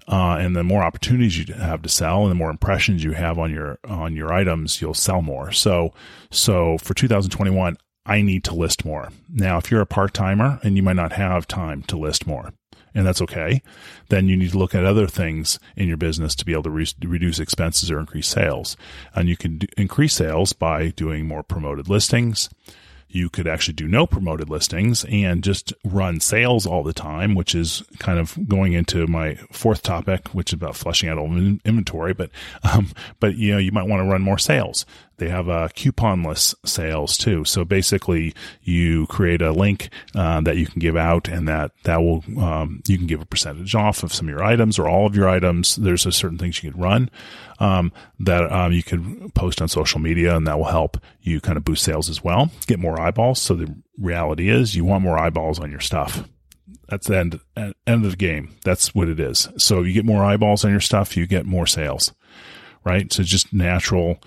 Uh, 0.08 0.38
and 0.39 0.56
the 0.56 0.63
more 0.63 0.82
opportunities 0.82 1.38
you 1.38 1.54
have 1.54 1.84
to 1.84 1.89
sell, 1.89 2.23
and 2.23 2.32
the 2.32 2.36
more 2.36 2.49
impressions 2.49 3.04
you 3.04 3.12
have 3.12 3.38
on 3.38 3.52
your 3.52 3.78
on 3.84 4.15
your 4.15 4.34
items, 4.34 4.82
you'll 4.82 4.95
sell 4.95 5.21
more. 5.21 5.52
So, 5.52 5.93
so 6.32 6.80
for 6.80 6.95
2021, 6.95 7.78
I 8.08 8.23
need 8.23 8.43
to 8.45 8.56
list 8.56 8.84
more. 8.84 9.10
Now, 9.32 9.60
if 9.60 9.69
you're 9.69 9.82
a 9.82 9.86
part 9.86 10.15
timer 10.15 10.60
and 10.63 10.75
you 10.75 10.82
might 10.82 10.95
not 10.95 11.12
have 11.12 11.45
time 11.45 11.84
to 11.84 11.97
list 11.97 12.25
more, 12.25 12.54
and 12.93 13.06
that's 13.06 13.21
okay, 13.21 13.62
then 14.10 14.28
you 14.28 14.36
need 14.36 14.52
to 14.52 14.58
look 14.58 14.75
at 14.75 14.86
other 14.86 15.08
things 15.08 15.60
in 15.75 15.88
your 15.88 15.97
business 15.97 16.36
to 16.36 16.45
be 16.45 16.54
able 16.54 16.63
to 16.63 16.69
re- 16.69 16.88
reduce 17.04 17.39
expenses 17.39 17.91
or 17.91 17.99
increase 17.99 18.28
sales. 18.28 18.78
And 19.15 19.30
you 19.30 19.38
can 19.38 19.60
d- 19.60 19.69
increase 19.78 20.13
sales 20.13 20.54
by 20.54 20.89
doing 20.89 21.28
more 21.28 21.43
promoted 21.43 21.89
listings, 21.89 22.49
you 23.10 23.30
could 23.30 23.47
actually 23.47 23.73
do 23.73 23.88
no 23.88 24.06
promoted 24.06 24.49
listings 24.49 25.04
and 25.10 25.43
just 25.43 25.73
run 25.84 26.19
sales 26.19 26.65
all 26.67 26.84
the 26.84 26.93
time, 26.93 27.34
which 27.34 27.56
is 27.56 27.84
kind 27.97 28.19
of 28.19 28.47
going 28.47 28.73
into 28.73 29.08
my 29.08 29.36
fourth 29.52 29.82
topic, 29.82 30.28
which 30.30 30.52
is 30.52 30.54
about 30.54 30.75
flushing 30.75 31.10
out 31.10 31.17
old 31.17 31.32
inventory. 31.65 32.13
But, 32.13 32.30
um, 32.71 32.91
but 33.19 33.36
you 33.36 33.52
know, 33.52 33.58
you 33.58 33.71
might 33.71 33.88
want 33.88 34.02
to 34.02 34.10
run 34.10 34.21
more 34.21 34.38
sales. 34.38 34.86
They 35.19 35.29
have 35.29 35.49
uh, 35.49 35.69
couponless 35.75 36.55
sales 36.65 37.17
too. 37.17 37.45
So 37.45 37.63
basically, 37.63 38.34
you 38.63 39.05
create 39.08 39.41
a 39.41 39.51
link 39.51 39.89
uh, 40.15 40.41
that 40.41 40.58
you 40.58 40.65
can 40.65 40.79
give 40.79 40.95
out, 40.95 41.27
and 41.27 41.47
that 41.47 41.71
that 41.84 41.97
will 41.97 42.23
um, 42.39 42.82
you 42.88 42.97
can 42.97 43.08
give 43.08 43.21
a 43.21 43.25
percentage 43.25 43.75
off 43.75 44.03
of 44.03 44.13
some 44.13 44.27
of 44.27 44.32
your 44.32 44.43
items 44.43 44.79
or 44.79 44.88
all 44.88 45.05
of 45.05 45.15
your 45.15 45.29
items. 45.29 45.75
There's 45.75 46.05
a 46.05 46.12
certain 46.12 46.38
things 46.38 46.63
you 46.63 46.71
can 46.71 46.82
run 46.82 47.10
um, 47.60 47.91
that 48.19 48.51
um, 48.51 48.71
you 48.71 48.84
could 48.84 49.34
post 49.36 49.62
on 49.62 49.67
social 49.67 49.99
media, 49.99 50.36
and 50.36 50.47
that 50.47 50.58
will 50.58 50.65
help 50.65 50.97
you 51.21 51.39
kind 51.39 51.58
of 51.58 51.65
boost 51.65 51.84
sales 51.84 52.10
as 52.10 52.23
well. 52.23 52.49
Get 52.67 52.79
more 52.79 52.99
eyeballs. 52.99 53.41
So 53.41 53.55
the 53.55 53.75
reality 53.97 54.49
is, 54.49 54.75
you 54.75 54.86
want 54.86 55.03
more 55.03 55.19
eyeballs 55.19 55.60
on 55.60 55.69
your 55.69 55.79
stuff. 55.82 56.27
That's 56.88 57.08
the 57.08 57.17
end, 57.17 57.39
end 57.55 58.05
of 58.05 58.12
the 58.12 58.17
game. 58.17 58.55
That's 58.63 58.95
what 58.95 59.10
it 59.10 59.19
is. 59.19 59.47
So 59.58 59.84
you 59.84 59.93
get 59.93 60.05
more 60.05 60.23
eyeballs 60.23 60.65
on 60.65 60.71
your 60.71 60.79
stuff, 60.79 61.15
you 61.15 61.27
get 61.27 61.45
more 61.45 61.67
sales, 61.67 62.13
right? 62.84 63.12
So 63.13 63.21
just 63.21 63.53
natural, 63.53 64.19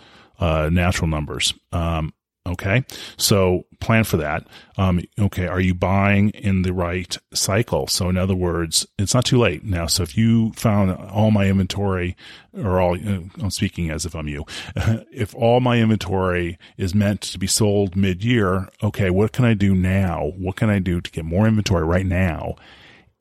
uh, 0.43 0.69
natural 0.71 1.09
numbers. 1.09 1.55
Um, 1.73 2.13
Okay. 2.45 2.85
So 3.19 3.67
plan 3.81 4.03
for 4.03 4.17
that. 4.17 4.49
Um, 4.77 5.01
okay. 5.17 5.47
Are 5.47 5.61
you 5.61 5.75
buying 5.75 6.31
in 6.31 6.63
the 6.63 6.73
right 6.73 7.17
cycle? 7.33 7.87
So 7.87 8.09
in 8.09 8.17
other 8.17 8.35
words, 8.35 8.85
it's 8.99 9.15
not 9.15 9.25
too 9.25 9.39
late 9.39 9.63
now. 9.63 9.87
So 9.87 10.03
if 10.03 10.17
you 10.17 10.53
found 10.55 10.91
all 10.91 11.31
my 11.31 11.47
inventory 11.47 12.17
or 12.53 12.81
all, 12.81 12.95
uh, 12.95 13.21
I'm 13.41 13.51
speaking 13.51 13.91
as 13.91 14.05
if 14.07 14.17
I'm 14.17 14.27
you, 14.27 14.45
if 15.13 15.37
all 15.37 15.61
my 15.61 15.79
inventory 15.79 16.59
is 16.77 16.97
meant 16.97 17.21
to 17.21 17.39
be 17.39 17.47
sold 17.47 17.95
mid 17.95 18.25
year, 18.25 18.69
okay, 18.83 19.09
what 19.09 19.31
can 19.31 19.45
I 19.45 19.55
do 19.55 19.73
now? 19.73 20.33
What 20.37 20.57
can 20.57 20.69
I 20.69 20.81
do 20.81 21.01
to 21.01 21.11
get 21.13 21.25
more 21.25 21.47
inventory 21.47 21.85
right 21.85 22.07
now 22.07 22.57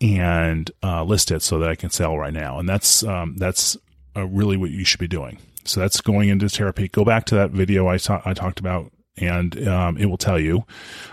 and, 0.02 0.72
uh, 0.82 1.04
list 1.04 1.30
it 1.30 1.44
so 1.44 1.60
that 1.60 1.70
I 1.70 1.76
can 1.76 1.92
sell 1.92 2.18
right 2.18 2.34
now? 2.34 2.58
And 2.58 2.68
that's, 2.68 3.04
um, 3.04 3.36
that's 3.38 3.78
uh, 4.18 4.26
really 4.26 4.58
what 4.58 4.72
you 4.72 4.84
should 4.84 5.00
be 5.00 5.08
doing. 5.08 5.38
So 5.66 5.80
that's 5.80 6.02
going 6.02 6.30
into 6.30 6.46
Terapeak. 6.46 6.92
Go 6.92 7.06
back 7.06 7.26
to 7.26 7.36
that 7.36 7.52
video 7.52 7.88
I, 7.88 7.98
ta- 7.98 8.22
I 8.26 8.34
talked 8.34 8.60
about 8.60 8.92
and 9.18 9.68
um, 9.68 9.98
it 9.98 10.06
will 10.06 10.18
tell 10.18 10.40
you 10.40 10.64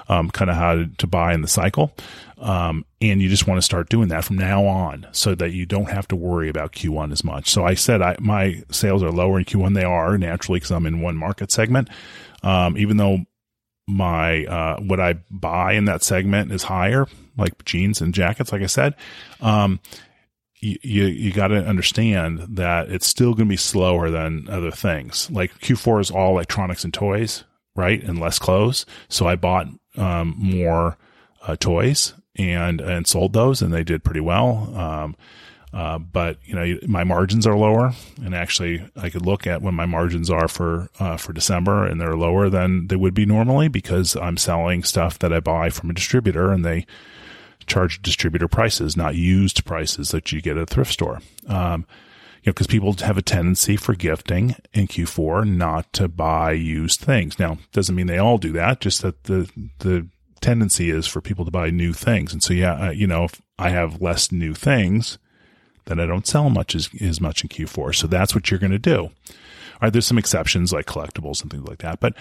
um, 0.09 0.31
kind 0.31 0.51
of 0.51 0.57
how 0.57 0.77
to, 0.77 0.87
to, 0.99 1.07
buy 1.07 1.35
in 1.35 1.43
the 1.43 1.49
cycle. 1.49 1.93
Um, 2.39 2.85
and 3.01 3.21
you 3.21 3.29
just 3.29 3.47
want 3.47 3.59
to 3.59 3.63
start 3.63 3.89
doing 3.89 4.09
that 4.09 4.25
from 4.25 4.39
now 4.39 4.65
on 4.67 5.07
so 5.13 5.35
that 5.35 5.51
you 5.51 5.67
don't 5.67 5.91
have 5.91 6.07
to 6.09 6.17
worry 6.17 6.49
about 6.49 6.73
Q1 6.73 7.13
as 7.13 7.25
much. 7.25 7.51
So 7.51 7.65
I 7.65 7.75
said 7.75 8.01
I, 8.01 8.17
my 8.21 8.63
sales 8.71 9.03
are 9.03 9.11
lower 9.11 9.39
in 9.39 9.45
Q1. 9.45 9.75
They 9.75 9.85
are 9.85 10.17
naturally 10.17 10.59
because 10.59 10.71
I'm 10.71 10.87
in 10.87 11.01
one 11.01 11.17
market 11.17 11.51
segment. 11.51 11.89
Um, 12.43 12.79
even 12.79 12.97
though 12.99 13.25
my 13.89 14.45
uh, 14.45 14.79
what 14.81 15.01
I 15.01 15.15
buy 15.31 15.73
in 15.73 15.87
that 15.87 16.03
segment 16.03 16.53
is 16.53 16.63
higher, 16.63 17.07
like 17.37 17.65
jeans 17.65 18.01
and 18.01 18.15
jackets, 18.15 18.53
like 18.53 18.63
I 18.63 18.67
said. 18.67 18.95
Um, 19.41 19.81
you 20.61 20.79
you, 20.83 21.05
you 21.07 21.33
got 21.33 21.49
to 21.49 21.65
understand 21.65 22.41
that 22.57 22.91
it's 22.91 23.07
still 23.07 23.35
going 23.35 23.49
to 23.49 23.53
be 23.53 23.57
slower 23.57 24.11
than 24.11 24.49
other 24.49 24.71
things. 24.71 25.31
Like 25.31 25.59
Q4 25.61 26.01
is 26.01 26.11
all 26.11 26.33
electronics 26.33 26.85
and 26.85 26.93
toys, 26.93 27.45
right, 27.77 28.03
and 28.03 28.19
less 28.19 28.39
clothes. 28.39 28.87
So 29.09 29.27
I 29.27 29.37
bought 29.37 29.67
um, 29.97 30.35
more 30.37 30.97
uh, 31.47 31.57
toys 31.57 32.15
and 32.37 32.81
and 32.81 33.07
sold 33.07 33.33
those, 33.33 33.63
and 33.63 33.73
they 33.73 33.85
did 33.85 34.05
pretty 34.05 34.21
well. 34.21 34.73
Um, 34.77 35.17
uh, 35.73 35.99
but 35.99 36.39
you 36.45 36.55
know, 36.55 36.79
my 36.87 37.05
margins 37.05 37.47
are 37.47 37.57
lower, 37.57 37.93
and 38.25 38.35
actually, 38.35 38.89
I 38.97 39.11
could 39.11 39.27
look 39.27 39.47
at 39.47 39.61
when 39.61 39.75
my 39.75 39.85
margins 39.85 40.31
are 40.31 40.49
for 40.49 40.89
uh, 40.99 41.19
for 41.19 41.33
December, 41.33 41.85
and 41.85 42.01
they're 42.01 42.17
lower 42.17 42.49
than 42.49 42.87
they 42.87 42.97
would 42.97 43.15
be 43.15 43.27
normally 43.27 43.69
because 43.69 44.17
I'm 44.17 44.39
selling 44.39 44.83
stuff 44.83 45.19
that 45.19 45.33
I 45.33 45.41
buy 45.41 45.69
from 45.69 45.91
a 45.91 45.95
distributor, 45.95 46.53
and 46.53 46.65
they 46.65 46.87
charge 47.69 48.03
distributor 48.03 48.49
prices, 48.49 48.97
not 48.97 49.15
used 49.15 49.65
prices 49.65 50.11
that 50.11 50.33
you 50.33 50.41
get 50.41 50.57
at 50.57 50.65
a 50.65 50.67
thrift 50.67 50.93
store. 50.93 51.21
Um, 51.47 51.87
you 52.43 52.51
know, 52.51 52.53
because 52.53 52.67
people 52.67 52.95
have 53.01 53.19
a 53.19 53.23
tendency 53.23 53.77
for 53.77 53.95
gifting 53.95 54.55
in 54.73 54.87
Q4 54.87 55.49
not 55.49 55.93
to 55.95 56.09
buy 56.09 56.53
used 56.53 57.01
things. 57.01 57.39
Now, 57.39 57.59
doesn't 57.73 57.95
mean 57.95 58.07
they 58.07 58.19
all 58.19 58.39
do 58.39 58.53
that. 58.53 58.81
Just 58.81 59.03
that 59.03 59.25
the 59.25 59.51
the 59.81 60.09
tendency 60.41 60.91
is 60.91 61.07
for 61.07 61.21
people 61.21 61.45
to 61.45 61.51
buy 61.51 61.71
new 61.71 61.93
things, 61.93 62.33
and 62.33 62.43
so 62.43 62.55
yeah, 62.55 62.89
uh, 62.89 62.91
you 62.91 63.07
know, 63.07 63.25
if 63.25 63.43
I 63.59 63.71
have 63.71 64.01
less 64.01 64.31
new 64.31 64.55
things 64.55 65.19
then 65.89 65.99
I 65.99 66.07
don't 66.07 66.27
sell 66.27 66.51
much 66.51 66.75
as, 66.75 66.91
as 67.01 67.21
much 67.21 67.43
in 67.43 67.49
Q4. 67.49 67.95
So 67.95 68.07
that's 68.07 68.35
what 68.35 68.51
you're 68.51 68.61
going 68.61 68.73
to 68.73 68.79
do. 68.79 69.05
All 69.05 69.13
right. 69.83 69.93
There's 69.93 70.07
some 70.07 70.19
exceptions 70.19 70.73
like 70.73 70.87
collectibles 70.87 71.43
and 71.43 71.51
things 71.51 71.67
like 71.67 71.79
that, 71.79 71.99
but, 71.99 72.15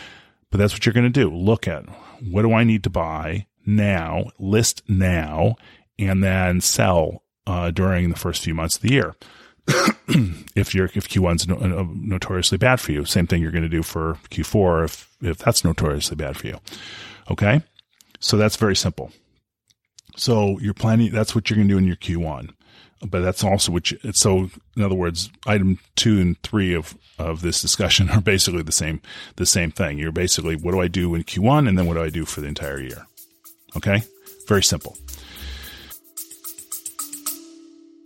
but 0.49 0.57
that's 0.57 0.73
what 0.73 0.85
you're 0.85 0.93
going 0.93 1.03
to 1.03 1.09
do. 1.09 1.29
Look 1.29 1.67
at 1.67 1.85
what 2.21 2.43
do 2.43 2.53
I 2.53 2.63
need 2.63 2.83
to 2.85 2.89
buy 2.89 3.45
now, 3.67 4.31
list 4.39 4.81
now, 4.87 5.55
and 5.99 6.23
then 6.23 6.61
sell, 6.61 7.23
uh, 7.45 7.71
during 7.71 8.09
the 8.09 8.15
first 8.15 8.43
few 8.43 8.53
months 8.53 8.77
of 8.77 8.81
the 8.81 8.91
year. 8.91 9.15
if 10.55 10.73
you're, 10.73 10.89
if 10.95 11.09
Q1's 11.09 11.47
no, 11.47 11.57
uh, 11.57 11.85
notoriously 11.93 12.57
bad 12.57 12.79
for 12.79 12.93
you, 12.93 13.05
same 13.05 13.27
thing 13.27 13.41
you're 13.41 13.51
going 13.51 13.63
to 13.63 13.69
do 13.69 13.83
for 13.83 14.17
Q4 14.29 14.85
if, 14.85 15.09
if 15.21 15.37
that's 15.37 15.63
notoriously 15.63 16.15
bad 16.15 16.37
for 16.37 16.47
you. 16.47 16.57
Okay. 17.29 17.61
So 18.19 18.37
that's 18.37 18.55
very 18.55 18.75
simple. 18.75 19.11
So 20.15 20.57
you're 20.59 20.73
planning, 20.73 21.11
that's 21.11 21.35
what 21.35 21.49
you're 21.49 21.57
going 21.57 21.67
to 21.67 21.73
do 21.73 21.77
in 21.77 21.85
your 21.85 21.97
Q1 21.97 22.53
but 23.05 23.21
that's 23.21 23.43
also 23.43 23.71
which 23.71 23.95
so 24.11 24.49
in 24.75 24.83
other 24.83 24.95
words 24.95 25.29
item 25.45 25.79
two 25.95 26.19
and 26.19 26.41
three 26.41 26.73
of 26.73 26.97
of 27.19 27.41
this 27.41 27.61
discussion 27.61 28.09
are 28.11 28.21
basically 28.21 28.61
the 28.61 28.71
same 28.71 29.01
the 29.35 29.45
same 29.45 29.71
thing 29.71 29.97
you're 29.97 30.11
basically 30.11 30.55
what 30.55 30.71
do 30.71 30.79
i 30.79 30.87
do 30.87 31.13
in 31.15 31.23
q1 31.23 31.67
and 31.67 31.77
then 31.77 31.85
what 31.85 31.95
do 31.95 32.03
i 32.03 32.09
do 32.09 32.25
for 32.25 32.41
the 32.41 32.47
entire 32.47 32.79
year 32.79 33.06
okay? 33.77 34.03
Very 34.47 34.63
simple. 34.63 34.97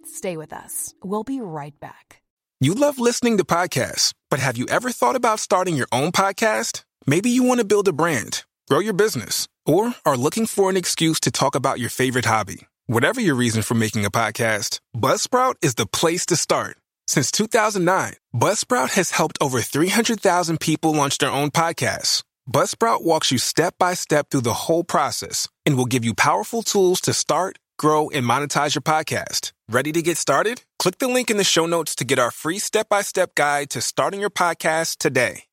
Stay 0.05 0.37
with 0.37 0.53
us. 0.53 0.93
We'll 1.03 1.23
be 1.23 1.41
right 1.41 1.77
back. 1.79 2.21
You 2.59 2.75
love 2.75 2.99
listening 2.99 3.37
to 3.37 3.43
podcasts 3.43 4.13
but 4.31 4.39
have 4.39 4.57
you 4.57 4.65
ever 4.67 4.91
thought 4.91 5.17
about 5.17 5.41
starting 5.41 5.75
your 5.75 5.89
own 5.91 6.11
podcast? 6.13 6.85
Maybe 7.05 7.29
you 7.29 7.43
want 7.43 7.59
to 7.59 7.65
build 7.65 7.87
a 7.87 7.93
brand 7.93 8.45
grow 8.69 8.79
your 8.79 8.93
business 8.93 9.49
or 9.65 9.93
are 10.05 10.15
looking 10.15 10.45
for 10.45 10.69
an 10.69 10.77
excuse 10.77 11.19
to 11.19 11.29
talk 11.29 11.55
about 11.55 11.77
your 11.77 11.89
favorite 11.89 12.23
hobby. 12.23 12.67
Whatever 12.85 13.19
your 13.19 13.35
reason 13.35 13.63
for 13.63 13.73
making 13.73 14.05
a 14.05 14.09
podcast, 14.09 14.79
Buzzsprout 14.95 15.55
is 15.61 15.75
the 15.75 15.85
place 15.85 16.25
to 16.27 16.37
start. 16.37 16.77
Since 17.05 17.31
2009, 17.31 18.13
Buzzsprout 18.33 18.91
has 18.91 19.11
helped 19.11 19.37
over 19.41 19.59
300,000 19.59 20.57
people 20.61 20.93
launch 20.93 21.17
their 21.17 21.31
own 21.31 21.51
podcasts. 21.51 22.23
Buzzsprout 22.49 23.03
walks 23.03 23.31
you 23.31 23.37
step 23.37 23.75
by 23.77 23.93
step 23.93 24.29
through 24.29 24.41
the 24.41 24.53
whole 24.53 24.83
process 24.83 25.47
and 25.65 25.77
will 25.77 25.85
give 25.85 26.03
you 26.03 26.13
powerful 26.15 26.63
tools 26.63 26.99
to 27.01 27.13
start, 27.13 27.59
grow, 27.77 28.09
and 28.09 28.25
monetize 28.25 28.73
your 28.73 28.81
podcast. 28.81 29.51
Ready 29.69 29.91
to 29.91 30.01
get 30.01 30.17
started? 30.17 30.63
Click 30.79 30.97
the 30.97 31.07
link 31.07 31.29
in 31.29 31.37
the 31.37 31.43
show 31.43 31.67
notes 31.67 31.93
to 31.95 32.03
get 32.03 32.17
our 32.19 32.31
free 32.31 32.57
step 32.57 32.89
by 32.89 33.03
step 33.03 33.35
guide 33.35 33.69
to 33.69 33.81
starting 33.81 34.19
your 34.19 34.31
podcast 34.31 34.97
today. 34.97 35.43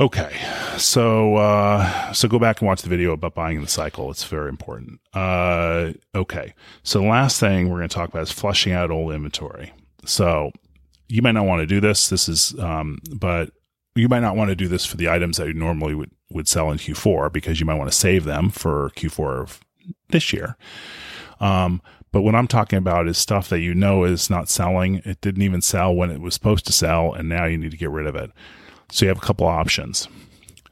Okay, 0.00 0.34
so 0.78 1.36
uh, 1.36 2.12
so 2.12 2.26
go 2.26 2.38
back 2.38 2.60
and 2.60 2.66
watch 2.66 2.80
the 2.80 2.88
video 2.88 3.12
about 3.12 3.34
buying 3.34 3.56
in 3.56 3.62
the 3.62 3.68
cycle. 3.68 4.10
It's 4.10 4.24
very 4.24 4.48
important. 4.48 5.00
Uh, 5.12 5.92
okay, 6.14 6.54
so 6.82 7.00
the 7.00 7.08
last 7.08 7.38
thing 7.38 7.68
we're 7.68 7.78
going 7.78 7.90
to 7.90 7.94
talk 7.94 8.08
about 8.08 8.22
is 8.22 8.32
flushing 8.32 8.72
out 8.72 8.90
old 8.90 9.12
inventory. 9.12 9.72
So 10.06 10.52
you 11.12 11.20
might 11.20 11.32
not 11.32 11.44
want 11.44 11.60
to 11.60 11.66
do 11.66 11.78
this. 11.78 12.08
This 12.08 12.26
is, 12.26 12.58
um, 12.58 12.98
but 13.14 13.50
you 13.94 14.08
might 14.08 14.20
not 14.20 14.34
want 14.34 14.48
to 14.48 14.56
do 14.56 14.66
this 14.66 14.86
for 14.86 14.96
the 14.96 15.10
items 15.10 15.36
that 15.36 15.46
you 15.46 15.52
normally 15.52 15.94
would 15.94 16.10
would 16.30 16.48
sell 16.48 16.70
in 16.70 16.78
Q4 16.78 17.30
because 17.30 17.60
you 17.60 17.66
might 17.66 17.74
want 17.74 17.92
to 17.92 17.96
save 17.96 18.24
them 18.24 18.48
for 18.48 18.90
Q4 18.96 19.42
of 19.42 19.60
this 20.08 20.32
year. 20.32 20.56
Um, 21.38 21.82
but 22.12 22.22
what 22.22 22.34
I'm 22.34 22.48
talking 22.48 22.78
about 22.78 23.06
is 23.06 23.18
stuff 23.18 23.50
that 23.50 23.60
you 23.60 23.74
know 23.74 24.04
is 24.04 24.30
not 24.30 24.48
selling. 24.48 25.02
It 25.04 25.20
didn't 25.20 25.42
even 25.42 25.60
sell 25.60 25.94
when 25.94 26.10
it 26.10 26.22
was 26.22 26.32
supposed 26.32 26.64
to 26.66 26.72
sell, 26.72 27.12
and 27.12 27.28
now 27.28 27.44
you 27.44 27.58
need 27.58 27.72
to 27.72 27.76
get 27.76 27.90
rid 27.90 28.06
of 28.06 28.16
it. 28.16 28.30
So 28.90 29.04
you 29.04 29.10
have 29.10 29.18
a 29.18 29.26
couple 29.26 29.46
options. 29.46 30.08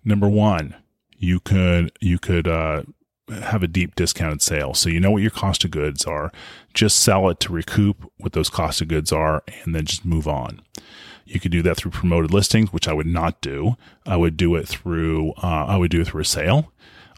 Number 0.07 0.29
one, 0.29 0.75
you 1.19 1.41
could 1.41 1.93
you 2.01 2.19
could 2.19 2.49
uh, 2.49 2.85
have 3.31 3.63
a 3.63 3.69
deep 3.69 3.95
discounted 3.95 4.43
sale. 4.43 4.75
So 4.75 4.89
you 4.89 5.01
know 5.01 5.11
what 5.11 5.23
your 5.23 5.31
cost 5.31 5.65
of 5.65 5.71
goods 5.71 6.05
are. 6.05 6.33
Just 6.75 6.99
sell 6.99 7.29
it 7.29 7.41
to 7.41 7.53
recoup 7.53 8.11
what 8.19 8.33
those 8.33 8.49
cost 8.49 8.81
of 8.81 8.89
goods 8.89 9.13
are, 9.13 9.43
and 9.65 9.75
then 9.75 9.85
just 9.85 10.05
move 10.05 10.29
on. 10.29 10.63
You 11.27 11.41
could 11.41 11.53
do 11.53 11.63
that 11.63 11.77
through 11.77 11.93
promoted 11.93 12.33
listings, 12.33 12.73
which 12.73 12.89
I 12.89 12.93
would 12.93 13.07
not 13.07 13.41
do. 13.41 13.77
I 14.05 14.17
would 14.17 14.37
do 14.37 14.57
it 14.57 14.67
through 14.67 15.33
uh, 15.43 15.67
I 15.67 15.77
would 15.77 15.91
do 15.91 16.01
it 16.01 16.09
through 16.09 16.23
a 16.23 16.25
sale. 16.27 16.73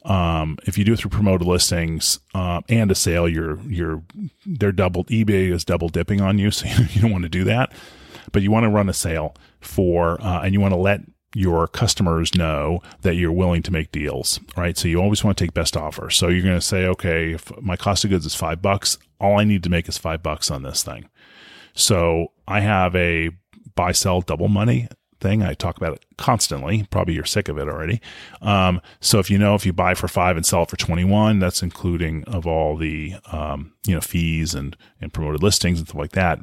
Um, 0.05 0.59
if 0.65 0.77
you 0.77 0.85
do 0.85 0.95
it 0.95 0.99
through 0.99 1.11
promoted 1.11 1.47
listings 1.47 2.19
uh, 2.35 2.61
and 2.69 2.91
a 2.91 2.95
sale, 2.95 3.29
you're 3.29 3.59
you're 3.61 4.03
they're 4.45 4.73
double 4.73 5.05
eBay 5.07 5.51
is 5.51 5.65
double 5.65 5.89
dipping 5.89 6.21
on 6.21 6.39
you, 6.39 6.51
so 6.53 6.67
you 6.67 7.01
don't 7.01 7.13
want 7.13 7.23
to 7.23 7.29
do 7.29 7.45
that. 7.45 7.73
But 8.33 8.43
you 8.43 8.51
want 8.51 8.65
to 8.65 8.71
run 8.71 8.89
a 8.89 8.95
sale 8.95 9.35
for, 9.61 10.21
uh, 10.23 10.43
and 10.43 10.55
you 10.55 10.61
want 10.61 10.73
to 10.73 10.79
let 10.79 11.01
your 11.35 11.67
customers 11.67 12.35
know 12.35 12.81
that 13.03 13.15
you're 13.15 13.33
willing 13.33 13.63
to 13.63 13.71
make 13.71 13.93
deals, 13.93 14.41
right? 14.57 14.77
So 14.77 14.89
you 14.89 15.01
always 15.01 15.25
want 15.25 15.39
to 15.39 15.45
take 15.45 15.55
best 15.55 15.77
offer. 15.77 16.11
So 16.11 16.29
you're 16.29 16.43
going 16.43 16.55
to 16.55 16.61
say, 16.61 16.87
okay, 16.87 17.33
if 17.33 17.51
my 17.61 17.77
cost 17.77 18.05
of 18.05 18.11
goods 18.11 18.27
is 18.27 18.35
five 18.35 18.61
bucks, 18.61 18.99
all 19.21 19.39
I 19.39 19.45
need 19.45 19.63
to 19.65 19.71
make 19.71 19.89
is 19.89 19.99
five 19.99 20.23
bucks 20.23 20.51
on 20.51 20.63
this 20.63 20.83
thing. 20.83 21.09
So 21.75 22.29
I 22.47 22.61
have 22.61 22.95
a 22.95 23.31
buy, 23.75 23.93
sell, 23.93 24.21
double 24.21 24.49
money 24.49 24.89
thing. 25.21 25.43
I 25.43 25.55
talk 25.55 25.77
about 25.77 25.95
it 25.95 26.05
constantly. 26.19 26.87
Probably 26.91 27.15
you're 27.15 27.25
sick 27.25 27.49
of 27.49 27.57
it 27.57 27.69
already. 27.69 28.03
Um, 28.43 28.83
so 29.01 29.19
if 29.19 29.31
you 29.31 29.39
know, 29.39 29.55
if 29.55 29.65
you 29.65 29.73
buy 29.73 29.95
for 29.95 30.09
five 30.09 30.37
and 30.37 30.45
sell 30.45 30.65
it 30.65 30.71
for 30.71 30.77
21, 30.77 31.39
that's 31.39 31.63
including 31.63 32.25
of 32.25 32.47
all 32.47 32.77
the, 32.77 33.15
um, 33.31 33.73
you 33.87 33.95
know, 33.95 34.01
fees 34.01 34.55
and, 34.55 34.77
and 35.01 35.13
promoted 35.13 35.43
listings 35.43 35.79
and 35.79 35.89
stuff 35.89 35.99
like 35.99 36.13
that 36.13 36.41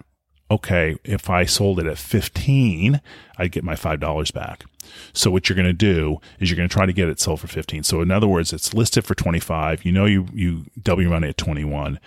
okay, 0.52 0.96
if 1.04 1.30
I 1.30 1.46
sold 1.46 1.80
it 1.80 1.86
at 1.86 1.98
15, 1.98 3.02
I'd 3.38 3.52
get 3.52 3.64
my 3.64 3.76
$5 3.76 4.34
back. 4.34 4.66
So 5.14 5.32
what 5.32 5.50
you're 5.50 5.56
going 5.56 5.68
to 5.68 5.74
do 5.74 6.20
is 6.40 6.50
you're 6.50 6.58
going 6.58 6.70
to 6.70 6.74
try 6.74 6.86
to 6.86 6.94
get 6.94 7.10
it 7.10 7.20
sold 7.20 7.40
for 7.40 7.48
15. 7.48 7.84
So 7.84 8.02
in 8.02 8.12
other 8.12 8.28
words, 8.28 8.54
it's 8.54 8.74
listed 8.74 9.06
for 9.06 9.16
25. 9.16 9.86
You 9.86 9.92
know, 9.92 10.06
you, 10.06 10.28
you 10.34 10.66
double 10.82 11.02
your 11.02 11.12
money 11.12 11.30
at 11.30 11.38
21. 11.38 12.00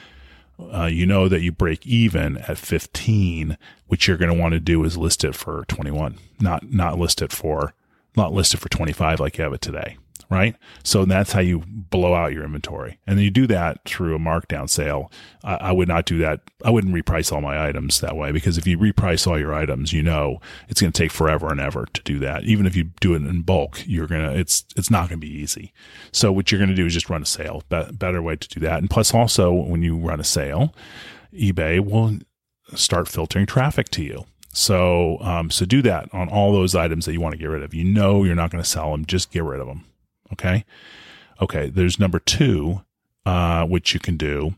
Uh, 0.58 0.86
you 0.86 1.06
know 1.06 1.28
that 1.28 1.40
you 1.40 1.50
break 1.50 1.86
even 1.86 2.38
at 2.38 2.58
15. 2.58 3.56
What 3.88 4.06
you're 4.06 4.16
going 4.16 4.32
to 4.32 4.40
want 4.40 4.52
to 4.52 4.60
do 4.60 4.84
is 4.84 4.96
list 4.96 5.24
it 5.24 5.34
for 5.34 5.64
21, 5.66 6.18
not, 6.40 6.70
not 6.70 6.98
list 6.98 7.20
it 7.20 7.32
for, 7.32 7.74
not 8.16 8.32
list 8.32 8.54
it 8.54 8.58
for 8.58 8.68
25 8.68 9.18
like 9.18 9.38
you 9.38 9.44
have 9.44 9.52
it 9.52 9.60
today 9.60 9.96
right? 10.32 10.56
So 10.82 11.04
that's 11.04 11.32
how 11.32 11.40
you 11.40 11.62
blow 11.66 12.14
out 12.14 12.32
your 12.32 12.44
inventory. 12.44 12.98
And 13.06 13.20
you 13.20 13.30
do 13.30 13.46
that 13.48 13.84
through 13.84 14.16
a 14.16 14.18
markdown 14.18 14.68
sale. 14.68 15.12
I, 15.44 15.56
I, 15.56 15.72
would 15.72 15.88
not 15.88 16.06
do 16.06 16.16
that. 16.18 16.40
I 16.64 16.70
wouldn't 16.70 16.94
reprice 16.94 17.30
all 17.30 17.42
my 17.42 17.68
items 17.68 18.00
that 18.00 18.16
way 18.16 18.32
because 18.32 18.56
if 18.56 18.66
you 18.66 18.78
reprice 18.78 19.26
all 19.26 19.38
your 19.38 19.52
items, 19.52 19.92
you 19.92 20.02
know 20.02 20.40
it's 20.70 20.80
going 20.80 20.90
to 20.90 20.98
take 20.98 21.12
forever 21.12 21.50
and 21.50 21.60
ever 21.60 21.86
to 21.92 22.02
do 22.02 22.18
that. 22.20 22.44
Even 22.44 22.64
if 22.64 22.74
you 22.74 22.84
do 23.00 23.12
it 23.12 23.18
in 23.18 23.42
bulk, 23.42 23.82
you're 23.86 24.06
going 24.06 24.22
to, 24.22 24.34
it's, 24.34 24.64
it's 24.74 24.90
not 24.90 25.10
going 25.10 25.20
to 25.20 25.26
be 25.26 25.32
easy. 25.32 25.74
So 26.12 26.32
what 26.32 26.50
you're 26.50 26.58
going 26.58 26.70
to 26.70 26.74
do 26.74 26.86
is 26.86 26.94
just 26.94 27.10
run 27.10 27.22
a 27.22 27.26
sale. 27.26 27.62
Be- 27.68 27.92
better 27.92 28.22
way 28.22 28.36
to 28.36 28.48
do 28.48 28.60
that. 28.60 28.78
And 28.78 28.88
plus 28.88 29.12
also 29.12 29.52
when 29.52 29.82
you 29.82 29.98
run 29.98 30.18
a 30.18 30.24
sale, 30.24 30.74
eBay 31.34 31.78
will 31.78 32.18
start 32.74 33.06
filtering 33.06 33.44
traffic 33.44 33.90
to 33.90 34.02
you. 34.02 34.24
So, 34.54 35.18
um, 35.20 35.50
so 35.50 35.64
do 35.64 35.82
that 35.82 36.12
on 36.12 36.28
all 36.28 36.52
those 36.52 36.74
items 36.74 37.06
that 37.06 37.12
you 37.12 37.20
want 37.20 37.32
to 37.32 37.38
get 37.38 37.46
rid 37.46 37.62
of. 37.62 37.74
You 37.74 37.84
know, 37.84 38.22
you're 38.22 38.34
not 38.34 38.50
going 38.50 38.62
to 38.62 38.68
sell 38.68 38.92
them. 38.92 39.06
Just 39.06 39.30
get 39.30 39.44
rid 39.44 39.60
of 39.60 39.66
them. 39.66 39.84
Okay. 40.32 40.64
Okay. 41.40 41.70
There's 41.70 41.98
number 41.98 42.18
two, 42.18 42.82
uh, 43.26 43.66
which 43.66 43.94
you 43.94 44.00
can 44.00 44.16
do, 44.16 44.54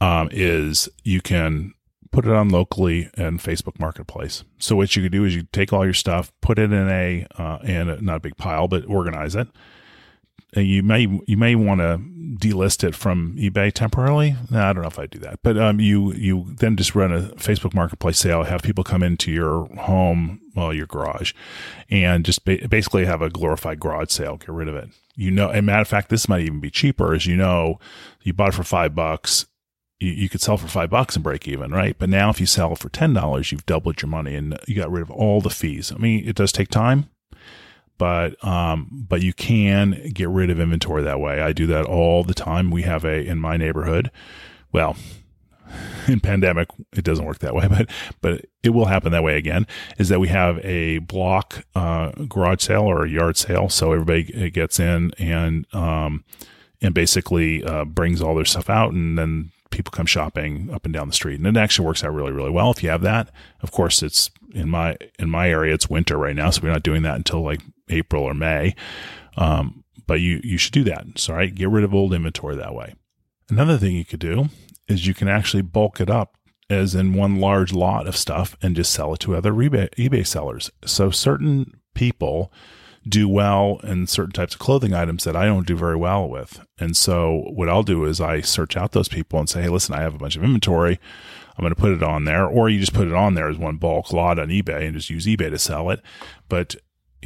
um, 0.00 0.28
is 0.32 0.88
you 1.04 1.20
can 1.20 1.74
put 2.10 2.26
it 2.26 2.32
on 2.32 2.48
locally 2.48 3.10
and 3.14 3.40
Facebook 3.40 3.78
Marketplace. 3.78 4.44
So 4.58 4.76
what 4.76 4.96
you 4.96 5.02
can 5.02 5.12
do 5.12 5.24
is 5.24 5.34
you 5.34 5.46
take 5.52 5.72
all 5.72 5.84
your 5.84 5.94
stuff, 5.94 6.32
put 6.40 6.58
it 6.58 6.72
in 6.72 6.88
a, 6.88 7.26
uh, 7.36 7.58
in 7.62 7.88
a, 7.88 8.00
not 8.00 8.16
a 8.16 8.20
big 8.20 8.36
pile, 8.36 8.68
but 8.68 8.86
organize 8.86 9.34
it. 9.34 9.48
And 10.54 10.66
you 10.66 10.82
may, 10.82 11.20
you 11.26 11.36
may 11.36 11.54
want 11.54 11.80
to 11.80 12.00
delist 12.38 12.84
it 12.84 12.94
from 12.94 13.34
eBay 13.36 13.72
temporarily. 13.72 14.36
I 14.52 14.72
don't 14.72 14.82
know 14.82 14.88
if 14.88 14.98
I 14.98 15.06
do 15.06 15.18
that, 15.20 15.40
but, 15.42 15.58
um, 15.58 15.80
you, 15.80 16.12
you 16.12 16.54
then 16.58 16.76
just 16.76 16.94
run 16.94 17.12
a 17.12 17.20
Facebook 17.36 17.74
Marketplace 17.74 18.18
sale, 18.18 18.44
have 18.44 18.62
people 18.62 18.84
come 18.84 19.02
into 19.02 19.32
your 19.32 19.66
home 19.76 20.40
well, 20.56 20.72
your 20.72 20.86
garage, 20.86 21.32
and 21.90 22.24
just 22.24 22.44
ba- 22.44 22.66
basically 22.68 23.04
have 23.04 23.22
a 23.22 23.30
glorified 23.30 23.78
garage 23.78 24.10
sale. 24.10 24.38
Get 24.38 24.48
rid 24.48 24.68
of 24.68 24.74
it. 24.74 24.88
you 25.14 25.30
know, 25.30 25.50
and 25.50 25.66
matter 25.66 25.82
of 25.82 25.88
fact, 25.88 26.08
this 26.08 26.28
might 26.28 26.42
even 26.42 26.60
be 26.60 26.70
cheaper 26.70 27.14
as 27.14 27.26
you 27.26 27.36
know, 27.36 27.78
you 28.22 28.32
bought 28.32 28.48
it 28.48 28.54
for 28.54 28.64
five 28.64 28.94
bucks. 28.94 29.46
You, 30.00 30.10
you 30.12 30.28
could 30.28 30.40
sell 30.40 30.56
for 30.56 30.68
five 30.68 30.90
bucks 30.90 31.14
and 31.14 31.22
break 31.22 31.46
even, 31.46 31.70
right? 31.72 31.96
But 31.98 32.08
now 32.08 32.30
if 32.30 32.40
you 32.40 32.46
sell 32.46 32.74
for 32.74 32.88
$10, 32.88 33.52
you've 33.52 33.66
doubled 33.66 34.00
your 34.02 34.08
money 34.08 34.34
and 34.34 34.58
you 34.66 34.74
got 34.74 34.90
rid 34.90 35.02
of 35.02 35.10
all 35.10 35.40
the 35.40 35.50
fees. 35.50 35.92
I 35.92 35.96
mean, 35.96 36.26
it 36.26 36.36
does 36.36 36.52
take 36.52 36.68
time, 36.68 37.08
but, 37.98 38.42
um, 38.44 38.88
but 39.08 39.22
you 39.22 39.32
can 39.32 40.10
get 40.12 40.28
rid 40.28 40.50
of 40.50 40.60
inventory 40.60 41.02
that 41.02 41.20
way. 41.20 41.40
I 41.40 41.52
do 41.52 41.66
that 41.68 41.86
all 41.86 42.24
the 42.24 42.34
time. 42.34 42.70
We 42.70 42.82
have 42.82 43.04
a, 43.04 43.26
in 43.26 43.38
my 43.38 43.56
neighborhood, 43.56 44.10
well, 44.72 44.96
in 46.08 46.20
pandemic, 46.20 46.68
it 46.92 47.04
doesn't 47.04 47.24
work 47.24 47.38
that 47.40 47.54
way, 47.54 47.66
but 47.70 47.90
but 48.20 48.46
it 48.62 48.70
will 48.70 48.86
happen 48.86 49.12
that 49.12 49.22
way 49.22 49.36
again. 49.36 49.66
Is 49.98 50.08
that 50.08 50.20
we 50.20 50.28
have 50.28 50.58
a 50.64 50.98
block 50.98 51.64
uh, 51.74 52.10
garage 52.28 52.62
sale 52.62 52.84
or 52.84 53.04
a 53.04 53.10
yard 53.10 53.36
sale, 53.36 53.68
so 53.68 53.92
everybody 53.92 54.50
gets 54.50 54.78
in 54.78 55.12
and 55.18 55.66
um, 55.74 56.24
and 56.80 56.94
basically 56.94 57.64
uh, 57.64 57.84
brings 57.84 58.22
all 58.22 58.34
their 58.34 58.44
stuff 58.44 58.70
out, 58.70 58.92
and 58.92 59.18
then 59.18 59.52
people 59.70 59.90
come 59.90 60.06
shopping 60.06 60.70
up 60.72 60.84
and 60.84 60.94
down 60.94 61.08
the 61.08 61.14
street, 61.14 61.38
and 61.38 61.46
it 61.46 61.58
actually 61.58 61.86
works 61.86 62.04
out 62.04 62.12
really 62.12 62.32
really 62.32 62.50
well 62.50 62.70
if 62.70 62.82
you 62.82 62.90
have 62.90 63.02
that. 63.02 63.30
Of 63.60 63.72
course, 63.72 64.02
it's 64.02 64.30
in 64.54 64.68
my 64.68 64.96
in 65.18 65.30
my 65.30 65.48
area, 65.48 65.74
it's 65.74 65.90
winter 65.90 66.16
right 66.16 66.36
now, 66.36 66.50
so 66.50 66.62
we're 66.62 66.72
not 66.72 66.82
doing 66.82 67.02
that 67.02 67.16
until 67.16 67.42
like 67.42 67.60
April 67.88 68.22
or 68.22 68.34
May. 68.34 68.74
Um, 69.36 69.84
but 70.06 70.20
you 70.20 70.40
you 70.44 70.58
should 70.58 70.72
do 70.72 70.84
that. 70.84 71.04
So, 71.16 71.34
right, 71.34 71.54
get 71.54 71.68
rid 71.68 71.84
of 71.84 71.94
old 71.94 72.14
inventory 72.14 72.56
that 72.56 72.74
way. 72.74 72.94
Another 73.48 73.76
thing 73.76 73.96
you 73.96 74.04
could 74.04 74.20
do 74.20 74.48
is 74.88 75.06
you 75.06 75.14
can 75.14 75.28
actually 75.28 75.62
bulk 75.62 76.00
it 76.00 76.10
up 76.10 76.36
as 76.68 76.94
in 76.94 77.14
one 77.14 77.40
large 77.40 77.72
lot 77.72 78.06
of 78.06 78.16
stuff 78.16 78.56
and 78.60 78.74
just 78.74 78.92
sell 78.92 79.14
it 79.14 79.20
to 79.20 79.36
other 79.36 79.52
eBay 79.52 80.26
sellers. 80.26 80.70
So 80.84 81.10
certain 81.10 81.80
people 81.94 82.52
do 83.08 83.28
well 83.28 83.80
in 83.84 84.06
certain 84.06 84.32
types 84.32 84.54
of 84.54 84.60
clothing 84.60 84.92
items 84.92 85.24
that 85.24 85.36
I 85.36 85.46
don't 85.46 85.66
do 85.66 85.76
very 85.76 85.94
well 85.94 86.28
with. 86.28 86.60
And 86.78 86.96
so 86.96 87.44
what 87.54 87.68
I'll 87.68 87.84
do 87.84 88.04
is 88.04 88.20
I 88.20 88.40
search 88.40 88.76
out 88.76 88.92
those 88.92 89.08
people 89.08 89.38
and 89.38 89.48
say, 89.48 89.62
Hey, 89.62 89.68
listen, 89.68 89.94
I 89.94 90.00
have 90.00 90.14
a 90.14 90.18
bunch 90.18 90.36
of 90.36 90.42
inventory. 90.42 90.98
I'm 91.56 91.62
going 91.62 91.74
to 91.74 91.80
put 91.80 91.92
it 91.92 92.02
on 92.02 92.24
there, 92.24 92.44
or 92.44 92.68
you 92.68 92.78
just 92.78 92.92
put 92.92 93.08
it 93.08 93.14
on 93.14 93.34
there 93.34 93.48
as 93.48 93.56
one 93.56 93.76
bulk 93.76 94.12
lot 94.12 94.38
on 94.38 94.48
eBay 94.48 94.84
and 94.86 94.94
just 94.94 95.08
use 95.08 95.24
eBay 95.24 95.48
to 95.50 95.58
sell 95.58 95.88
it. 95.88 96.02
But 96.50 96.76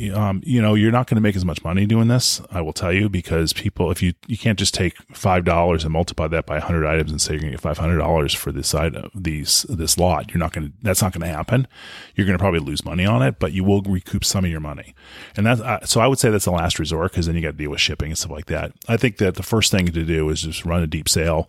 um, 0.09 0.41
you 0.45 0.63
know, 0.63 0.75
you're 0.75 0.93
not 0.93 1.07
going 1.07 1.17
to 1.17 1.21
make 1.21 1.37
as 1.37 1.45
much 1.45 1.63
money 1.63 1.87
doing 1.87 2.09
this. 2.09 2.41
I 2.51 2.61
will 2.61 2.73
tell 2.73 2.93
you 2.93 3.09
because 3.09 3.53
people, 3.53 3.91
if 3.91 4.03
you 4.03 4.15
you 4.27 4.39
can't 4.39 4.59
just 4.59 4.73
take 4.73 4.97
five 5.13 5.45
dollars 5.45 5.85
and 5.85 5.93
multiply 5.93 6.29
that 6.29 6.47
by 6.47 6.59
hundred 6.59 6.87
items 6.87 7.11
and 7.11 7.21
say 7.21 7.33
you're 7.33 7.41
going 7.41 7.53
to 7.53 7.57
get 7.57 7.63
five 7.63 7.79
hundred 7.79 7.99
dollars 7.99 8.33
for 8.33 8.53
this 8.53 8.75
item, 8.75 9.11
these 9.15 9.67
this 9.69 9.99
lot, 9.99 10.31
you're 10.31 10.39
not 10.39 10.53
going 10.53 10.69
to. 10.69 10.73
That's 10.83 11.03
not 11.03 11.13
going 11.13 11.29
to 11.29 11.35
happen. 11.35 11.67
You're 12.15 12.27
going 12.27 12.39
to 12.39 12.43
probably 12.43 12.61
lose 12.61 12.85
money 12.85 13.05
on 13.05 13.23
it, 13.23 13.39
but 13.39 13.53
you 13.53 13.65
will 13.65 13.83
recoup 13.83 14.25
some 14.25 14.45
of 14.45 14.51
your 14.51 14.61
money. 14.61 14.95
And 15.37 15.45
that's 15.47 15.61
uh, 15.61 15.85
so 15.85 16.01
I 16.01 16.07
would 16.07 16.19
say 16.19 16.31
that's 16.31 16.47
the 16.47 16.53
last 16.53 16.79
resort 16.79 17.13
because 17.13 17.27
then 17.27 17.35
you 17.35 17.43
got 17.43 17.53
to 17.53 17.57
deal 17.57 17.71
with 17.71 17.81
shipping 17.81 18.09
and 18.09 18.19
stuff 18.19 18.33
like 18.33 18.47
that. 18.47 18.73
I 18.89 18.97
think 18.97 19.19
that 19.19 19.35
the 19.35 19.43
first 19.43 19.71
thing 19.71 19.87
to 19.87 20.05
do 20.05 20.29
is 20.31 20.43
just 20.43 20.65
run 20.65 20.83
a 20.83 20.87
deep 20.87 21.09
sale 21.09 21.49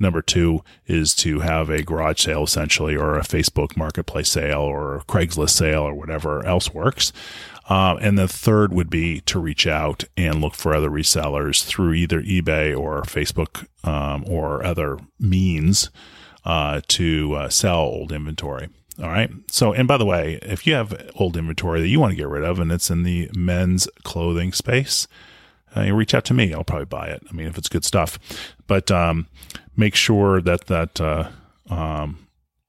Number 0.00 0.22
two 0.22 0.62
is 0.86 1.14
to 1.16 1.40
have 1.40 1.70
a 1.70 1.82
garage 1.82 2.24
sale 2.24 2.44
essentially, 2.44 2.96
or 2.96 3.16
a 3.16 3.22
Facebook 3.22 3.76
marketplace 3.76 4.30
sale, 4.30 4.60
or 4.60 5.02
Craigslist 5.08 5.50
sale, 5.50 5.82
or 5.82 5.94
whatever 5.94 6.44
else 6.46 6.72
works. 6.72 7.12
Um, 7.68 7.98
and 8.00 8.18
the 8.18 8.28
third 8.28 8.72
would 8.72 8.88
be 8.88 9.20
to 9.22 9.38
reach 9.38 9.66
out 9.66 10.04
and 10.16 10.40
look 10.40 10.54
for 10.54 10.74
other 10.74 10.88
resellers 10.88 11.62
through 11.62 11.92
either 11.92 12.22
eBay 12.22 12.76
or 12.78 13.02
Facebook 13.02 13.66
um, 13.86 14.24
or 14.26 14.64
other 14.64 14.98
means 15.20 15.90
uh, 16.44 16.80
to 16.88 17.34
uh, 17.34 17.48
sell 17.50 17.80
old 17.80 18.10
inventory. 18.10 18.70
All 19.00 19.08
right. 19.10 19.30
So, 19.50 19.72
and 19.72 19.86
by 19.86 19.96
the 19.96 20.06
way, 20.06 20.38
if 20.42 20.66
you 20.66 20.74
have 20.74 21.10
old 21.14 21.36
inventory 21.36 21.80
that 21.80 21.88
you 21.88 22.00
want 22.00 22.12
to 22.12 22.16
get 22.16 22.26
rid 22.26 22.42
of 22.42 22.58
and 22.58 22.72
it's 22.72 22.90
in 22.90 23.04
the 23.04 23.30
men's 23.36 23.86
clothing 24.02 24.52
space, 24.52 25.06
uh, 25.76 25.82
you 25.82 25.94
reach 25.94 26.14
out 26.14 26.24
to 26.24 26.34
me. 26.34 26.52
I'll 26.52 26.64
probably 26.64 26.86
buy 26.86 27.08
it. 27.08 27.22
I 27.28 27.32
mean, 27.32 27.46
if 27.46 27.58
it's 27.58 27.68
good 27.68 27.84
stuff, 27.84 28.18
but 28.66 28.90
um, 28.90 29.28
make 29.76 29.94
sure 29.94 30.40
that 30.40 30.66
that 30.66 31.00
uh, 31.00 31.28
um, 31.68 32.26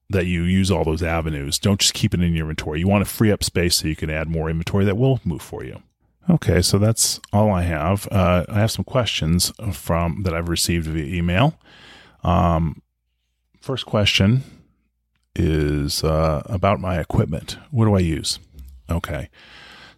that 0.09 0.25
you 0.25 0.43
use 0.43 0.71
all 0.71 0.83
those 0.83 1.03
avenues. 1.03 1.59
Don't 1.59 1.79
just 1.79 1.93
keep 1.93 2.13
it 2.13 2.21
in 2.21 2.33
your 2.33 2.49
inventory. 2.49 2.79
You 2.79 2.87
want 2.87 3.05
to 3.05 3.11
free 3.11 3.31
up 3.31 3.43
space 3.43 3.77
so 3.77 3.87
you 3.87 3.95
can 3.95 4.09
add 4.09 4.27
more 4.27 4.49
inventory 4.49 4.85
that 4.85 4.97
will 4.97 5.19
move 5.23 5.41
for 5.41 5.63
you. 5.63 5.81
Okay, 6.29 6.61
so 6.61 6.77
that's 6.77 7.19
all 7.33 7.51
I 7.51 7.63
have. 7.63 8.07
Uh, 8.11 8.45
I 8.49 8.59
have 8.59 8.71
some 8.71 8.85
questions 8.85 9.51
from 9.71 10.23
that 10.23 10.33
I've 10.33 10.49
received 10.49 10.87
via 10.87 11.05
email. 11.05 11.57
Um, 12.23 12.81
first 13.61 13.85
question 13.85 14.43
is 15.35 16.03
uh, 16.03 16.43
about 16.45 16.79
my 16.79 16.99
equipment. 16.99 17.57
What 17.71 17.85
do 17.85 17.95
I 17.95 17.99
use? 17.99 18.39
Okay. 18.89 19.29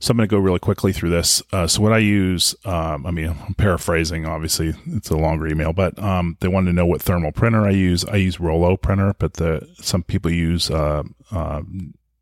So 0.02 0.12
I'm 0.12 0.18
going 0.18 0.28
to 0.28 0.36
go 0.36 0.40
really 0.40 0.58
quickly 0.58 0.94
through 0.94 1.12
this. 1.12 1.44
Uh, 1.54 1.68
so 1.68 1.80
what 1.80 1.94
I 1.94 2.00
use, 2.00 2.56
um, 2.66 3.06
I 3.06 3.12
mean, 3.12 3.28
I'm 3.28 3.54
paraphrasing. 3.54 4.26
Obviously, 4.26 4.74
it's 4.88 5.12
a 5.12 5.16
longer 5.16 5.48
email, 5.48 5.74
but 5.74 5.98
um, 6.00 6.38
they 6.40 6.48
wanted 6.48 6.72
to 6.72 6.76
know 6.76 6.88
what 6.88 7.04
thermal 7.04 7.32
printer 7.32 7.68
I 7.68 7.70
use. 7.70 8.04
I 8.06 8.16
use 8.16 8.40
Rollo 8.40 8.78
printer, 8.78 9.14
but 9.20 9.36
the 9.36 9.70
some 9.76 10.02
people 10.02 10.32
use 10.32 10.72
uh, 10.72 11.04
uh, 11.32 11.62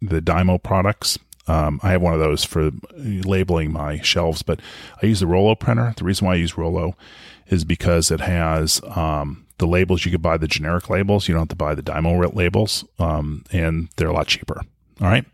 the 0.02 0.20
Dymo 0.20 0.62
products. 0.62 1.18
Um, 1.48 1.80
I 1.82 1.92
have 1.92 2.02
one 2.02 2.13
of 2.13 2.20
those 2.20 2.44
for 2.44 2.70
labeling 2.98 3.72
my 3.72 4.02
shelves, 4.02 4.44
but 4.44 4.60
I 5.02 5.06
use 5.06 5.22
the 5.22 5.28
Rollo 5.28 5.56
printer. 5.56 5.94
The 5.96 6.04
reason 6.04 6.28
why 6.28 6.34
I 6.34 6.38
use 6.38 6.58
Rollo 6.58 6.98
is 7.48 7.63
because 7.63 8.12
it 8.12 8.20
has 8.20 8.82
um, 8.94 9.48
the 9.58 9.68
labels. 9.68 10.04
You 10.04 10.12
could 10.12 10.22
buy 10.22 10.36
the 10.36 10.50
generic 10.50 10.89
labels. 10.89 11.30
You 11.30 11.34
don't 11.34 11.44
have 11.44 11.50
to 11.50 11.56
buy 11.56 11.76
the 11.76 11.82
Dymo 11.82 12.36
labels, 12.36 12.84
um, 13.00 13.46
and 13.54 13.88
they're 13.96 14.10
a 14.10 14.13
lot 14.13 14.28
cheaper. 14.28 14.63
All 15.02 15.08
right. 15.08 15.26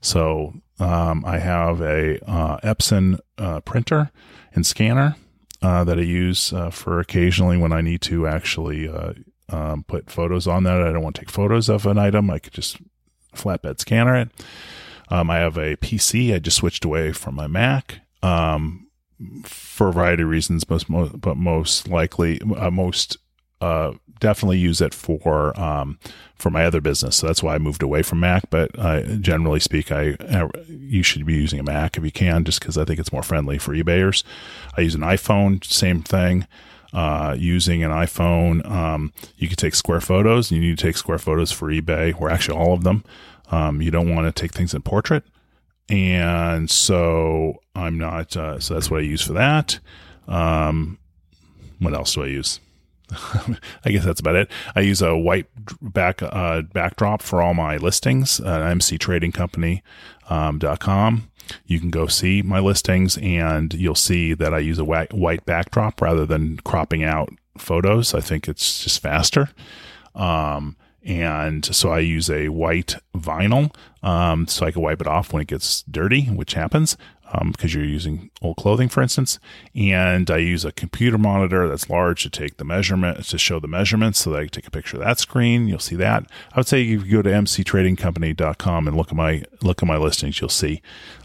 So 0.00 0.54
um, 0.78 1.24
I 1.24 1.38
have 1.38 1.80
a 1.80 2.18
uh, 2.28 2.58
Epson 2.58 3.18
uh, 3.38 3.60
printer 3.60 4.10
and 4.54 4.66
scanner 4.66 5.16
uh, 5.62 5.84
that 5.84 5.98
I 5.98 6.02
use 6.02 6.52
uh, 6.52 6.70
for 6.70 7.00
occasionally 7.00 7.56
when 7.56 7.72
I 7.72 7.80
need 7.80 8.02
to 8.02 8.26
actually 8.26 8.88
uh, 8.88 9.14
um, 9.48 9.84
put 9.84 10.10
photos 10.10 10.46
on 10.46 10.64
that. 10.64 10.82
I 10.82 10.92
don't 10.92 11.02
want 11.02 11.16
to 11.16 11.22
take 11.22 11.30
photos 11.30 11.68
of 11.68 11.86
an 11.86 11.98
item. 11.98 12.30
I 12.30 12.38
could 12.38 12.52
just 12.52 12.78
flatbed 13.34 13.80
scanner 13.80 14.16
it. 14.16 14.28
Um, 15.08 15.30
I 15.30 15.36
have 15.36 15.56
a 15.56 15.76
PC. 15.76 16.34
I 16.34 16.38
just 16.38 16.58
switched 16.58 16.84
away 16.84 17.12
from 17.12 17.34
my 17.34 17.46
Mac 17.46 18.00
um, 18.22 18.88
for 19.44 19.88
a 19.88 19.92
variety 19.92 20.22
of 20.22 20.28
reasons, 20.28 20.68
most, 20.68 20.88
most 20.88 21.20
but 21.20 21.36
most 21.36 21.88
likely, 21.88 22.40
uh, 23.64 23.92
definitely 24.20 24.58
use 24.58 24.80
it 24.80 24.94
for 24.94 25.58
um, 25.60 25.98
for 26.34 26.50
my 26.50 26.64
other 26.64 26.80
business. 26.80 27.16
So 27.16 27.26
that's 27.26 27.42
why 27.42 27.54
I 27.54 27.58
moved 27.58 27.82
away 27.82 28.02
from 28.02 28.20
Mac. 28.20 28.50
But 28.50 28.70
uh, 28.78 29.02
generally 29.16 29.60
speak, 29.60 29.90
I, 29.90 30.16
I, 30.20 30.48
you 30.68 31.02
should 31.02 31.24
be 31.24 31.34
using 31.34 31.60
a 31.60 31.62
Mac 31.62 31.96
if 31.96 32.04
you 32.04 32.12
can, 32.12 32.44
just 32.44 32.60
because 32.60 32.76
I 32.76 32.84
think 32.84 32.98
it's 33.00 33.12
more 33.12 33.22
friendly 33.22 33.58
for 33.58 33.74
eBayers. 33.74 34.24
I 34.76 34.82
use 34.82 34.94
an 34.94 35.00
iPhone, 35.02 35.64
same 35.64 36.02
thing. 36.02 36.46
Uh, 36.92 37.34
using 37.36 37.82
an 37.82 37.90
iPhone, 37.90 38.64
um, 38.70 39.12
you 39.36 39.48
can 39.48 39.56
take 39.56 39.74
square 39.74 40.00
photos. 40.00 40.52
You 40.52 40.60
need 40.60 40.78
to 40.78 40.84
take 40.86 40.96
square 40.96 41.18
photos 41.18 41.50
for 41.50 41.68
eBay, 41.68 42.18
or 42.20 42.30
actually 42.30 42.58
all 42.58 42.72
of 42.72 42.84
them. 42.84 43.02
Um, 43.50 43.82
you 43.82 43.90
don't 43.90 44.14
want 44.14 44.26
to 44.26 44.40
take 44.40 44.52
things 44.52 44.74
in 44.74 44.82
portrait, 44.82 45.24
and 45.88 46.70
so 46.70 47.60
I'm 47.74 47.98
not. 47.98 48.36
Uh, 48.36 48.60
so 48.60 48.74
that's 48.74 48.90
what 48.90 49.00
I 49.00 49.04
use 49.04 49.22
for 49.22 49.32
that. 49.32 49.80
Um, 50.28 50.98
what 51.80 51.94
else 51.94 52.14
do 52.14 52.22
I 52.22 52.26
use? 52.26 52.60
I 53.84 53.90
guess 53.90 54.04
that's 54.04 54.20
about 54.20 54.36
it. 54.36 54.50
I 54.74 54.80
use 54.80 55.02
a 55.02 55.16
white 55.16 55.46
back 55.80 56.22
uh, 56.22 56.62
backdrop 56.62 57.22
for 57.22 57.42
all 57.42 57.54
my 57.54 57.76
listings 57.76 58.40
at 58.40 58.60
mctradingcompany.com. 58.60 61.14
Um, 61.14 61.30
you 61.66 61.78
can 61.78 61.90
go 61.90 62.06
see 62.06 62.42
my 62.42 62.60
listings 62.60 63.18
and 63.18 63.74
you'll 63.74 63.94
see 63.94 64.32
that 64.34 64.54
I 64.54 64.58
use 64.58 64.78
a 64.78 64.84
white 64.84 65.44
backdrop 65.44 66.00
rather 66.00 66.24
than 66.24 66.56
cropping 66.58 67.04
out 67.04 67.30
photos. 67.58 68.14
I 68.14 68.20
think 68.20 68.48
it's 68.48 68.82
just 68.82 69.02
faster. 69.02 69.50
Um, 70.14 70.76
and 71.04 71.64
so 71.64 71.90
I 71.90 71.98
use 71.98 72.30
a 72.30 72.48
white 72.48 72.96
vinyl 73.14 73.74
um, 74.02 74.48
so 74.48 74.64
I 74.64 74.70
can 74.70 74.80
wipe 74.80 75.02
it 75.02 75.06
off 75.06 75.32
when 75.32 75.42
it 75.42 75.48
gets 75.48 75.82
dirty, 75.82 76.26
which 76.26 76.54
happens 76.54 76.96
because 77.42 77.74
um, 77.74 77.80
you're 77.80 77.88
using 77.88 78.30
old 78.42 78.56
clothing, 78.56 78.88
for 78.88 79.02
instance. 79.02 79.38
And 79.74 80.30
I 80.30 80.38
use 80.38 80.64
a 80.64 80.72
computer 80.72 81.18
monitor 81.18 81.68
that's 81.68 81.90
large 81.90 82.22
to 82.22 82.30
take 82.30 82.56
the 82.56 82.64
measurement 82.64 83.24
to 83.24 83.38
show 83.38 83.60
the 83.60 83.68
measurements, 83.68 84.20
so 84.20 84.30
that 84.30 84.38
I 84.38 84.42
can 84.42 84.50
take 84.50 84.66
a 84.66 84.70
picture 84.70 84.96
of 84.96 85.04
that 85.04 85.18
screen. 85.18 85.68
You'll 85.68 85.78
see 85.78 85.96
that. 85.96 86.24
I 86.52 86.60
would 86.60 86.68
say 86.68 86.80
you 86.80 87.04
go 87.04 87.22
to 87.22 87.30
mctradingcompany.com 87.30 88.88
and 88.88 88.96
look 88.96 89.08
at 89.08 89.16
my 89.16 89.42
look 89.62 89.82
at 89.82 89.86
my 89.86 89.96
listings, 89.96 90.40
you'll 90.40 90.48
see 90.50 90.82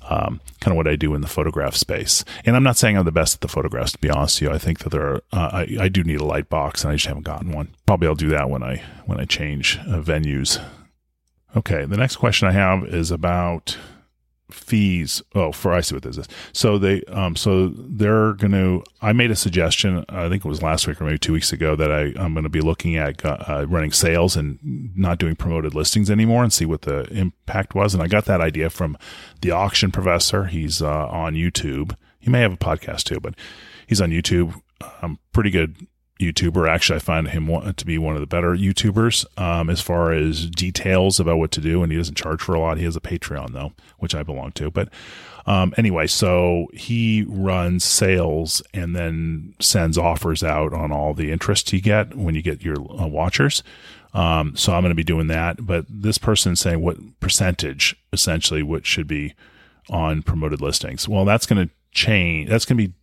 um, 0.09 0.41
kind 0.59 0.73
of 0.73 0.77
what 0.77 0.87
I 0.87 0.95
do 0.95 1.13
in 1.13 1.21
the 1.21 1.27
photograph 1.27 1.75
space. 1.75 2.25
And 2.45 2.55
I'm 2.55 2.63
not 2.63 2.77
saying 2.77 2.97
I'm 2.97 3.05
the 3.05 3.11
best 3.11 3.35
at 3.35 3.41
the 3.41 3.47
photographs. 3.47 3.91
To 3.93 3.99
be 3.99 4.09
honest 4.09 4.41
with 4.41 4.49
you, 4.49 4.55
I 4.55 4.57
think 4.57 4.79
that 4.79 4.89
there 4.89 5.05
are. 5.05 5.23
Uh, 5.31 5.49
I, 5.53 5.77
I 5.81 5.89
do 5.89 6.03
need 6.03 6.19
a 6.19 6.25
light 6.25 6.49
box, 6.49 6.83
and 6.83 6.91
I 6.91 6.95
just 6.95 7.07
haven't 7.07 7.23
gotten 7.23 7.51
one. 7.51 7.69
Probably 7.85 8.07
I'll 8.07 8.15
do 8.15 8.29
that 8.29 8.49
when 8.49 8.63
I 8.63 8.83
when 9.05 9.19
I 9.19 9.25
change 9.25 9.77
uh, 9.79 10.01
venues. 10.01 10.63
Okay, 11.55 11.85
the 11.85 11.97
next 11.97 12.17
question 12.17 12.47
I 12.47 12.51
have 12.51 12.83
is 12.85 13.09
about 13.11 13.77
fees. 14.51 15.21
Oh, 15.35 15.51
for 15.51 15.73
I 15.73 15.81
see 15.81 15.95
what 15.95 16.03
this 16.03 16.17
is. 16.17 16.27
So 16.53 16.77
they, 16.77 17.03
um, 17.03 17.35
so 17.35 17.69
they're 17.69 18.33
going 18.33 18.51
to. 18.51 18.83
I 19.01 19.13
made 19.13 19.31
a 19.31 19.35
suggestion. 19.35 20.05
I 20.09 20.29
think 20.29 20.45
it 20.45 20.47
was 20.47 20.61
last 20.61 20.87
week 20.87 21.01
or 21.01 21.05
maybe 21.05 21.17
two 21.17 21.33
weeks 21.33 21.53
ago 21.53 21.75
that 21.75 21.91
I 21.91 22.13
I'm 22.17 22.33
going 22.33 22.43
to 22.43 22.49
be 22.49 22.61
looking 22.61 22.95
at 22.95 23.23
uh, 23.25 23.65
running 23.67 23.91
sales 23.91 24.35
and 24.35 24.59
not 24.95 25.19
doing 25.19 25.35
promoted 25.35 25.75
listings 25.75 26.09
anymore 26.09 26.43
and 26.43 26.53
see 26.53 26.65
what 26.65 26.83
the 26.83 27.03
impact 27.13 27.75
was. 27.75 27.93
And 27.93 28.03
I 28.03 28.07
got 28.07 28.25
that 28.25 28.41
idea 28.41 28.69
from 28.69 28.97
the 29.41 29.51
auction 29.51 29.91
professor. 29.91 30.45
He's 30.45 30.81
uh, 30.81 31.07
on 31.07 31.33
YouTube. 31.33 31.95
He 32.19 32.29
may 32.29 32.41
have 32.41 32.53
a 32.53 32.57
podcast 32.57 33.03
too, 33.03 33.19
but 33.19 33.35
he's 33.87 34.01
on 34.01 34.11
YouTube. 34.11 34.61
Um, 35.01 35.19
pretty 35.33 35.49
good 35.49 35.87
YouTuber. 36.19 36.67
Actually, 36.67 36.97
I 36.97 36.99
find 36.99 37.29
him 37.29 37.47
to 37.47 37.85
be 37.85 37.97
one 37.97 38.15
of 38.15 38.19
the 38.19 38.27
better 38.27 38.53
YouTubers 38.53 39.25
um, 39.39 39.69
as 39.69 39.79
far 39.79 40.11
as 40.11 40.49
details 40.49 41.19
about 41.19 41.37
what 41.37 41.51
to 41.51 41.61
do. 41.61 41.81
And 41.81 41.91
he 41.91 41.97
doesn't 41.97 42.15
charge 42.15 42.41
for 42.41 42.53
a 42.53 42.59
lot. 42.59 42.77
He 42.77 42.83
has 42.83 42.97
a 42.97 43.01
Patreon 43.01 43.53
though, 43.53 43.71
which 43.99 44.13
I 44.13 44.23
belong 44.23 44.51
to. 44.53 44.69
But 44.69 44.89
um, 45.45 45.73
anyway, 45.77 46.07
so 46.07 46.67
he 46.73 47.25
runs 47.27 47.85
sales 47.85 48.61
and 48.73 48.95
then 48.95 49.55
sends 49.59 49.97
offers 49.97 50.43
out 50.43 50.73
on 50.73 50.91
all 50.91 51.13
the 51.13 51.31
interest 51.31 51.71
you 51.71 51.81
get 51.81 52.15
when 52.15 52.35
you 52.35 52.41
get 52.41 52.63
your 52.63 52.75
uh, 52.79 53.07
watchers. 53.07 53.63
Um, 54.13 54.55
so 54.57 54.73
I'm 54.73 54.81
going 54.81 54.91
to 54.91 54.95
be 54.95 55.03
doing 55.03 55.27
that. 55.27 55.65
But 55.65 55.85
this 55.89 56.17
person 56.17 56.57
saying 56.57 56.81
what 56.81 56.97
percentage 57.21 57.95
essentially 58.11 58.61
what 58.61 58.85
should 58.85 59.07
be 59.07 59.35
on 59.89 60.21
promoted 60.21 60.59
listings. 60.61 61.07
Well, 61.07 61.23
that's 61.23 61.45
going 61.45 61.67
to 61.67 61.73
change. 61.91 62.49
That's 62.49 62.65
going 62.65 62.77
to 62.77 62.87
be 62.89 62.93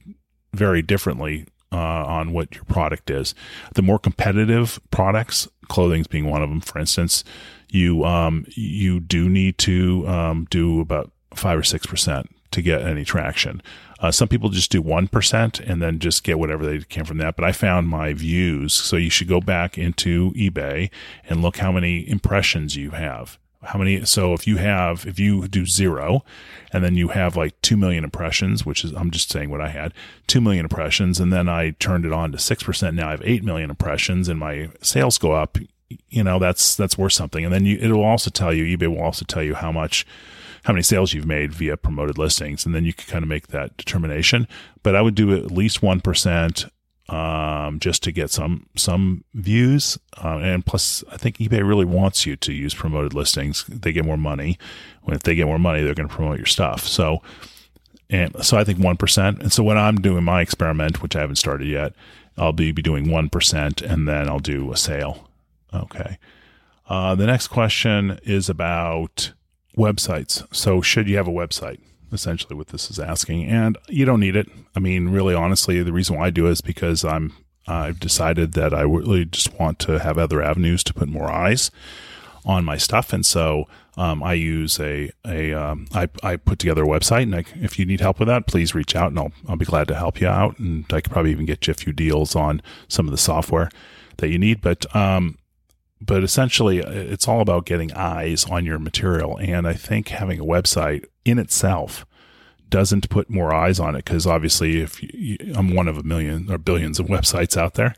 very 0.53 0.83
differently 0.83 1.47
uh, 1.77 2.05
on 2.07 2.33
what 2.33 2.55
your 2.55 2.65
product 2.65 3.11
is. 3.11 3.35
The 3.75 3.83
more 3.83 3.99
competitive 3.99 4.81
products, 4.91 5.47
clothing's 5.69 6.07
being 6.07 6.31
one 6.31 6.43
of 6.43 6.49
them, 6.49 6.61
for 6.61 6.79
instance, 6.79 7.23
you 7.69 8.05
um, 8.05 8.47
you 8.49 9.01
do 9.01 9.29
need 9.29 9.59
to 9.59 10.07
um, 10.09 10.47
do 10.51 10.81
about 10.81 11.11
five 11.35 11.59
or 11.59 11.62
six 11.62 11.87
percent 11.87 12.31
to 12.53 12.62
get 12.62 12.83
any 12.83 13.05
traction. 13.05 13.62
Uh, 13.99 14.11
some 14.11 14.29
people 14.29 14.51
just 14.51 14.71
do 14.71 14.83
1% 14.83 15.61
and 15.61 15.83
then 15.83 15.99
just 15.99 16.23
get 16.23 16.39
whatever 16.39 16.67
they 16.67 16.79
can 16.81 17.05
from 17.05 17.19
that. 17.19 17.35
But 17.35 17.47
I 17.47 17.53
found 17.53 17.89
my 17.89 18.12
views. 18.12 18.75
So 18.75 18.97
you 18.97 19.11
should 19.11 19.29
go 19.29 19.41
back 19.41 19.79
into 19.79 20.33
eBay 20.33 20.91
and 21.29 21.43
look 21.43 21.57
how 21.59 21.73
many 21.73 22.09
impressions 22.09 22.77
you 22.77 22.91
have. 22.91 23.39
How 23.62 23.79
many? 23.79 24.05
So 24.05 24.33
if 24.33 24.47
you 24.47 24.57
have, 24.57 25.07
if 25.07 25.19
you 25.19 25.49
do 25.49 25.66
zero 25.66 26.25
and 26.73 26.85
then 26.85 26.95
you 26.95 27.09
have 27.09 27.37
like 27.37 27.61
2 27.62 27.77
million 27.77 28.05
impressions, 28.05 28.64
which 28.64 28.85
is, 28.85 28.92
I'm 28.92 29.11
just 29.11 29.31
saying 29.31 29.51
what 29.51 29.61
I 29.61 29.69
had, 29.69 29.92
2 30.27 30.40
million 30.40 30.64
impressions. 30.64 31.21
And 31.21 31.33
then 31.33 31.49
I 31.49 31.71
turned 31.71 32.05
it 32.05 32.12
on 32.12 32.33
to 32.33 32.38
6%. 32.38 32.95
Now 32.95 33.09
I 33.09 33.11
have 33.12 33.23
8 33.25 33.45
million 33.45 33.71
impressions 33.71 34.29
and 34.29 34.38
my 34.38 34.69
sales 34.83 35.19
go 35.19 35.33
up. 35.33 35.59
You 36.09 36.25
know, 36.25 36.38
that's, 36.38 36.75
that's 36.75 36.99
worth 36.99 37.12
something. 37.12 37.45
And 37.45 37.53
then 37.53 37.64
you, 37.64 37.79
it'll 37.81 38.05
also 38.05 38.31
tell 38.31 38.53
you, 38.53 38.77
eBay 38.77 38.88
will 38.88 39.03
also 39.03 39.25
tell 39.25 39.42
you 39.42 39.55
how 39.55 39.73
much 39.73 40.07
how 40.64 40.73
many 40.73 40.83
sales 40.83 41.14
you've 41.14 41.27
made 41.27 41.53
via 41.53 41.77
promoted 41.77 42.19
listings, 42.19 42.66
and 42.66 42.75
then 42.75 42.85
you 42.85 42.92
can 42.92 43.07
kind 43.07 43.23
of 43.23 43.29
make 43.29 43.47
that 43.49 43.77
determination. 43.77 44.49
But 44.83 44.97
I 44.97 45.01
would 45.01 45.14
do 45.14 45.33
at 45.33 45.53
least 45.53 45.81
one 45.81 46.01
percent 46.01 46.66
um, 47.09 47.79
just 47.79 48.03
to 48.05 48.12
get 48.12 48.31
some 48.31 48.66
some 48.77 49.25
views. 49.35 49.99
Uh, 50.23 50.38
and 50.38 50.66
plus, 50.66 51.05
I 51.11 51.16
think 51.16 51.38
eBay 51.38 51.66
really 51.66 51.85
wants 51.85 52.27
you 52.27 52.37
to 52.37 52.53
use 52.53 52.75
promoted 52.75 53.14
listings. 53.14 53.64
They 53.64 53.92
get 53.92 54.05
more 54.05 54.16
money. 54.16 54.59
When 55.03 55.16
if 55.16 55.23
they 55.23 55.35
get 55.35 55.47
more 55.47 55.59
money, 55.59 55.83
they're 55.83 55.95
going 55.95 56.09
to 56.09 56.14
promote 56.14 56.38
your 56.38 56.47
stuff. 56.47 56.87
So, 56.87 57.23
and 58.11 58.45
so 58.45 58.57
I 58.57 58.64
think 58.64 58.79
one 58.79 58.97
percent. 58.97 59.40
And 59.40 59.53
so 59.53 59.62
when 59.62 59.79
I'm 59.79 59.97
doing 59.97 60.25
my 60.25 60.40
experiment, 60.40 61.03
which 61.03 61.14
I 61.14 61.21
haven't 61.21 61.37
started 61.37 61.69
yet, 61.69 61.92
I'll 62.37 62.53
be, 62.53 62.73
be 62.73 62.83
doing 62.83 63.11
one 63.11 63.29
percent, 63.29 63.83
and 63.83 64.09
then 64.09 64.29
I'll 64.29 64.38
do 64.38 64.73
a 64.73 64.77
sale. 64.77 65.29
Okay. 65.73 66.19
Uh, 66.88 67.14
the 67.14 67.27
next 67.27 67.49
question 67.49 68.19
is 68.23 68.49
about 68.49 69.33
websites. 69.77 70.47
So, 70.55 70.81
should 70.81 71.09
you 71.09 71.16
have 71.16 71.29
a 71.29 71.33
website? 71.33 71.81
Essentially, 72.12 72.55
what 72.55 72.69
this 72.69 72.90
is 72.90 72.99
asking, 72.99 73.45
and 73.47 73.77
you 73.88 74.05
don't 74.05 74.21
need 74.21 74.37
it. 74.37 74.49
I 74.75 74.81
mean, 74.81 75.09
really, 75.09 75.35
honestly, 75.35 75.83
the 75.83 75.92
reason 75.92 76.16
why 76.16 76.27
I 76.27 76.31
do 76.31 76.47
it 76.47 76.53
is 76.53 76.61
because 76.61 77.05
I'm 77.05 77.33
I've 77.66 77.99
decided 77.99 78.53
that 78.53 78.73
I 78.73 78.83
really 78.83 79.25
just 79.25 79.59
want 79.59 79.79
to 79.81 79.99
have 79.99 80.16
other 80.16 80.40
avenues 80.40 80.85
to 80.85 80.95
put 80.95 81.09
more 81.09 81.31
eyes 81.31 81.71
on 82.45 82.64
my 82.64 82.77
stuff, 82.77 83.12
and 83.12 83.27
so 83.27 83.66
um, 83.97 84.23
I 84.23 84.35
use 84.35 84.79
a 84.79 85.11
a 85.27 85.53
um, 85.53 85.87
I, 85.92 86.09
I 86.23 86.37
put 86.37 86.59
together 86.59 86.85
a 86.85 86.87
website, 86.87 87.23
and 87.23 87.35
I, 87.35 87.45
if 87.57 87.79
you 87.79 87.87
need 87.87 88.01
help 88.01 88.21
with 88.21 88.29
that, 88.29 88.47
please 88.47 88.75
reach 88.75 88.95
out, 88.95 89.09
and 89.09 89.19
I'll 89.19 89.33
I'll 89.49 89.57
be 89.57 89.64
glad 89.64 89.88
to 89.88 89.97
help 89.97 90.21
you 90.21 90.29
out, 90.29 90.59
and 90.59 90.85
I 90.92 91.01
could 91.01 91.12
probably 91.12 91.33
even 91.33 91.47
get 91.47 91.66
you 91.66 91.73
a 91.73 91.75
few 91.75 91.92
deals 91.92 92.37
on 92.37 92.62
some 92.88 93.07
of 93.07 93.11
the 93.11 93.19
software 93.19 93.71
that 94.19 94.29
you 94.29 94.38
need. 94.38 94.61
But 94.61 94.95
um, 94.95 95.38
but 96.01 96.23
essentially 96.23 96.83
uh, 96.83 96.91
it's 96.91 97.29
all 97.29 97.41
about 97.41 97.67
getting 97.67 97.93
eyes 97.93 98.45
on 98.47 98.65
your 98.65 98.79
material. 98.79 99.39
And 99.39 99.67
i 99.67 99.75
think 99.75 100.09
having 100.09 100.41
a 100.41 100.45
website 100.45 101.05
in 101.25 101.39
itself 101.39 102.07
doesn't 102.69 103.09
put 103.11 103.31
more 103.31 103.55
eyes 103.55 103.79
on 103.79 103.95
it 103.95 104.05
because 104.05 104.27
obviously 104.27 104.81
if 104.81 105.01
you, 105.03 105.39
i'm 105.55 105.75
one 105.75 105.87
of 105.87 105.97
a 105.97 106.03
million 106.03 106.51
or 106.51 106.59
billions 106.59 106.99
of 106.99 107.07
websites 107.17 107.57
out 107.57 107.75
there. 107.75 107.95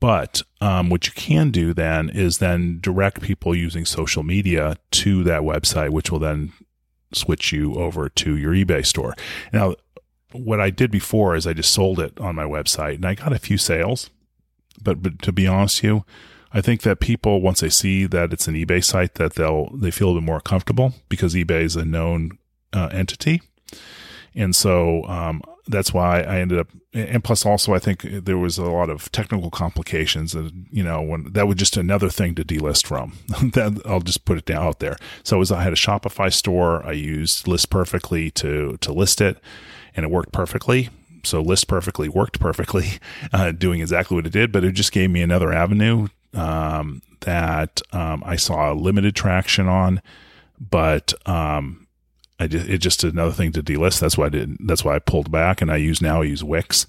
But 0.00 0.42
um, 0.60 0.90
what 0.90 1.08
you 1.08 1.12
can 1.12 1.50
do 1.50 1.74
then 1.74 2.08
is 2.08 2.38
then 2.38 2.78
direct 2.80 3.20
people 3.20 3.52
using 3.52 3.84
social 3.84 4.22
media 4.22 4.76
to 4.92 5.24
that 5.24 5.42
website 5.42 5.90
which 5.90 6.12
will 6.12 6.20
then 6.20 6.52
switch 7.12 7.52
you 7.52 7.74
over 7.74 8.08
to 8.08 8.36
your 8.36 8.52
ebay 8.52 8.84
store. 8.84 9.14
Now 9.52 9.74
what 10.32 10.60
i 10.60 10.68
did 10.68 10.90
before 10.90 11.34
is 11.34 11.46
i 11.46 11.54
just 11.54 11.72
sold 11.72 11.98
it 11.98 12.20
on 12.20 12.34
my 12.34 12.44
website 12.44 12.96
and 12.96 13.06
i 13.06 13.14
got 13.14 13.32
a 13.32 13.38
few 13.38 13.58
sales. 13.58 14.10
But, 14.80 15.02
but 15.02 15.20
to 15.22 15.32
be 15.32 15.46
honest 15.46 15.82
with 15.82 15.90
you 15.90 16.04
I 16.52 16.60
think 16.60 16.82
that 16.82 17.00
people 17.00 17.40
once 17.40 17.60
they 17.60 17.68
see 17.68 18.06
that 18.06 18.32
it's 18.32 18.48
an 18.48 18.54
eBay 18.54 18.82
site 18.82 19.14
that 19.14 19.34
they'll 19.34 19.70
they 19.76 19.90
feel 19.90 20.10
a 20.10 20.14
bit 20.14 20.22
more 20.22 20.40
comfortable 20.40 20.94
because 21.08 21.34
eBay 21.34 21.62
is 21.62 21.76
a 21.76 21.84
known 21.84 22.38
uh, 22.72 22.88
entity, 22.92 23.42
and 24.34 24.54
so 24.56 25.04
um, 25.04 25.42
that's 25.66 25.92
why 25.92 26.20
I 26.22 26.38
ended 26.38 26.58
up. 26.58 26.68
And 26.94 27.22
plus, 27.22 27.44
also 27.44 27.74
I 27.74 27.78
think 27.78 28.02
there 28.02 28.38
was 28.38 28.56
a 28.56 28.64
lot 28.64 28.88
of 28.88 29.12
technical 29.12 29.50
complications, 29.50 30.34
and 30.34 30.66
you 30.70 30.82
know, 30.82 31.02
when 31.02 31.32
that 31.32 31.46
was 31.46 31.56
just 31.56 31.76
another 31.76 32.08
thing 32.08 32.34
to 32.36 32.44
delist 32.44 32.86
from. 32.86 33.12
that 33.28 33.82
I'll 33.84 34.00
just 34.00 34.24
put 34.24 34.38
it 34.38 34.46
down 34.46 34.62
out 34.62 34.80
there. 34.80 34.96
So 35.22 35.40
as 35.40 35.52
I 35.52 35.62
had 35.62 35.72
a 35.72 35.76
Shopify 35.76 36.32
store, 36.32 36.84
I 36.84 36.92
used 36.92 37.46
List 37.46 37.68
Perfectly 37.68 38.30
to 38.32 38.78
to 38.80 38.92
list 38.92 39.20
it, 39.20 39.38
and 39.94 40.04
it 40.04 40.10
worked 40.10 40.32
perfectly 40.32 40.88
so 41.24 41.40
list 41.40 41.66
perfectly 41.66 42.08
worked 42.08 42.38
perfectly 42.38 42.92
uh, 43.32 43.50
doing 43.50 43.80
exactly 43.80 44.14
what 44.14 44.24
it 44.24 44.32
did 44.32 44.52
but 44.52 44.62
it 44.62 44.72
just 44.72 44.92
gave 44.92 45.10
me 45.10 45.20
another 45.20 45.52
avenue 45.52 46.06
um, 46.34 47.02
that 47.20 47.80
um, 47.92 48.22
I 48.24 48.36
saw 48.36 48.72
a 48.72 48.74
limited 48.74 49.14
traction 49.14 49.68
on, 49.68 50.02
but 50.60 51.14
um, 51.28 51.86
just, 52.46 52.68
it's 52.68 52.82
just 52.82 53.04
another 53.04 53.32
thing 53.32 53.52
to 53.52 53.62
delist. 53.62 54.00
That's 54.00 54.16
why 54.16 54.26
I 54.26 54.30
did. 54.30 54.56
That's 54.60 54.84
why 54.84 54.94
I 54.94 55.00
pulled 55.00 55.30
back, 55.30 55.60
and 55.60 55.70
I 55.70 55.76
use 55.76 56.00
now 56.00 56.22
I 56.22 56.26
use 56.26 56.44
Wix 56.44 56.86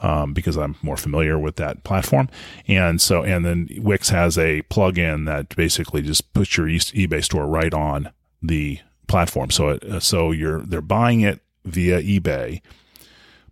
um, 0.00 0.32
because 0.32 0.56
I'm 0.56 0.76
more 0.82 0.96
familiar 0.96 1.38
with 1.38 1.56
that 1.56 1.82
platform. 1.84 2.28
And 2.68 3.00
so, 3.00 3.22
and 3.22 3.44
then 3.44 3.68
Wix 3.78 4.10
has 4.10 4.38
a 4.38 4.62
plugin 4.62 5.26
that 5.26 5.54
basically 5.56 6.02
just 6.02 6.32
puts 6.32 6.56
your 6.56 6.66
eBay 6.66 7.24
store 7.24 7.46
right 7.46 7.74
on 7.74 8.10
the 8.40 8.78
platform. 9.08 9.50
So, 9.50 9.70
it, 9.70 10.02
so 10.02 10.30
you're 10.30 10.60
they're 10.60 10.80
buying 10.80 11.20
it 11.22 11.40
via 11.64 12.00
eBay. 12.00 12.60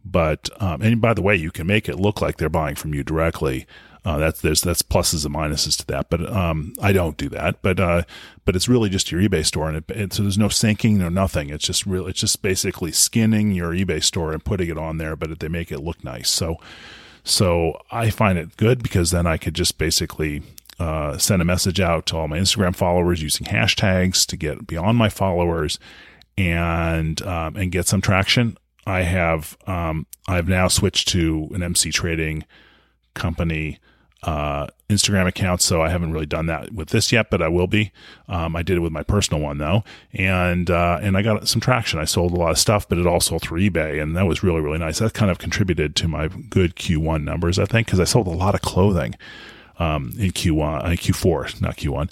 But 0.04 0.48
um, 0.62 0.82
and 0.82 1.00
by 1.00 1.14
the 1.14 1.22
way, 1.22 1.36
you 1.36 1.50
can 1.50 1.66
make 1.66 1.88
it 1.88 1.98
look 2.00 2.20
like 2.20 2.36
they're 2.36 2.48
buying 2.48 2.76
from 2.76 2.94
you 2.94 3.02
directly. 3.02 3.66
Uh, 4.04 4.18
that's 4.18 4.40
there's 4.40 4.62
that's 4.62 4.82
pluses 4.82 5.26
and 5.26 5.34
minuses 5.34 5.76
to 5.78 5.86
that, 5.86 6.08
but 6.08 6.26
um, 6.32 6.72
I 6.80 6.92
don't 6.92 7.16
do 7.16 7.28
that. 7.30 7.60
But 7.60 7.78
uh, 7.78 8.02
but 8.44 8.56
it's 8.56 8.68
really 8.68 8.88
just 8.88 9.12
your 9.12 9.20
eBay 9.20 9.44
store, 9.44 9.68
and 9.68 9.76
it, 9.76 9.84
it, 9.90 10.12
so 10.14 10.22
there's 10.22 10.38
no 10.38 10.48
syncing 10.48 11.02
or 11.02 11.10
nothing. 11.10 11.50
It's 11.50 11.66
just 11.66 11.84
real. 11.84 12.06
It's 12.06 12.20
just 12.20 12.40
basically 12.40 12.92
skinning 12.92 13.52
your 13.52 13.72
eBay 13.72 14.02
store 14.02 14.32
and 14.32 14.44
putting 14.44 14.70
it 14.70 14.78
on 14.78 14.96
there, 14.96 15.16
but 15.16 15.38
they 15.38 15.48
make 15.48 15.70
it 15.70 15.80
look 15.80 16.02
nice. 16.02 16.30
So 16.30 16.56
so 17.24 17.78
I 17.90 18.10
find 18.10 18.38
it 18.38 18.56
good 18.56 18.82
because 18.82 19.10
then 19.10 19.26
I 19.26 19.36
could 19.36 19.54
just 19.54 19.78
basically 19.78 20.42
uh, 20.78 21.18
send 21.18 21.42
a 21.42 21.44
message 21.44 21.80
out 21.80 22.06
to 22.06 22.16
all 22.16 22.28
my 22.28 22.38
Instagram 22.38 22.74
followers 22.74 23.22
using 23.22 23.46
hashtags 23.46 24.24
to 24.26 24.36
get 24.36 24.66
beyond 24.66 24.96
my 24.96 25.08
followers 25.08 25.78
and 26.38 27.20
um, 27.22 27.56
and 27.56 27.70
get 27.70 27.86
some 27.86 28.00
traction. 28.00 28.56
I 28.86 29.02
have 29.02 29.56
um, 29.66 30.06
I've 30.26 30.48
now 30.48 30.68
switched 30.68 31.08
to 31.08 31.50
an 31.52 31.62
MC 31.62 31.90
Trading 31.90 32.44
company 33.14 33.78
uh, 34.22 34.66
Instagram 34.90 35.26
account, 35.26 35.62
so 35.62 35.80
I 35.80 35.88
haven't 35.88 36.12
really 36.12 36.26
done 36.26 36.46
that 36.46 36.72
with 36.72 36.90
this 36.90 37.10
yet, 37.10 37.30
but 37.30 37.40
I 37.40 37.48
will 37.48 37.66
be. 37.66 37.92
Um, 38.28 38.54
I 38.54 38.62
did 38.62 38.76
it 38.76 38.80
with 38.80 38.92
my 38.92 39.02
personal 39.02 39.40
one 39.42 39.58
though, 39.58 39.82
and 40.12 40.70
uh, 40.70 40.98
and 41.00 41.16
I 41.16 41.22
got 41.22 41.48
some 41.48 41.60
traction. 41.60 41.98
I 41.98 42.04
sold 42.04 42.32
a 42.32 42.36
lot 42.36 42.50
of 42.50 42.58
stuff, 42.58 42.88
but 42.88 42.98
it 42.98 43.06
all 43.06 43.20
sold 43.20 43.42
through 43.42 43.60
eBay, 43.70 44.02
and 44.02 44.16
that 44.16 44.26
was 44.26 44.42
really 44.42 44.60
really 44.60 44.78
nice. 44.78 44.98
That 44.98 45.14
kind 45.14 45.30
of 45.30 45.38
contributed 45.38 45.96
to 45.96 46.08
my 46.08 46.28
good 46.28 46.76
Q1 46.76 47.24
numbers, 47.24 47.58
I 47.58 47.64
think, 47.64 47.86
because 47.86 48.00
I 48.00 48.04
sold 48.04 48.26
a 48.26 48.30
lot 48.30 48.54
of 48.54 48.60
clothing 48.60 49.14
um, 49.78 50.12
in 50.18 50.32
Q1, 50.32 50.84
uh, 50.84 50.88
Q4, 50.90 51.60
not 51.60 51.76
Q1. 51.76 52.10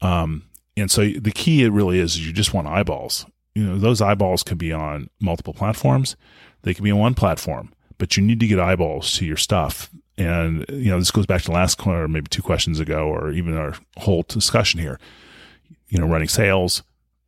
Um, 0.00 0.44
and 0.76 0.90
so 0.90 1.02
the 1.02 1.32
key 1.32 1.64
it 1.64 1.70
really 1.70 1.98
is, 1.98 2.14
is 2.14 2.26
you 2.26 2.32
just 2.32 2.54
want 2.54 2.68
eyeballs. 2.68 3.26
You 3.54 3.64
know, 3.64 3.78
those 3.78 4.00
eyeballs 4.00 4.44
can 4.44 4.56
be 4.56 4.72
on 4.72 5.10
multiple 5.20 5.52
platforms. 5.52 6.16
They 6.62 6.74
can 6.74 6.84
be 6.84 6.92
on 6.92 6.98
one 6.98 7.14
platform, 7.14 7.72
but 7.98 8.16
you 8.16 8.22
need 8.22 8.38
to 8.40 8.46
get 8.46 8.60
eyeballs 8.60 9.12
to 9.14 9.26
your 9.26 9.36
stuff 9.36 9.90
and, 10.20 10.66
you 10.68 10.90
know, 10.90 10.98
this 10.98 11.10
goes 11.10 11.24
back 11.24 11.40
to 11.40 11.46
the 11.46 11.54
last 11.54 11.84
or 11.86 12.06
maybe 12.06 12.28
two 12.28 12.42
questions 12.42 12.78
ago, 12.78 13.08
or 13.08 13.32
even 13.32 13.56
our 13.56 13.74
whole 13.96 14.22
discussion 14.28 14.78
here. 14.78 15.00
You 15.88 15.98
know, 15.98 16.06
running 16.06 16.28
sales, 16.28 16.82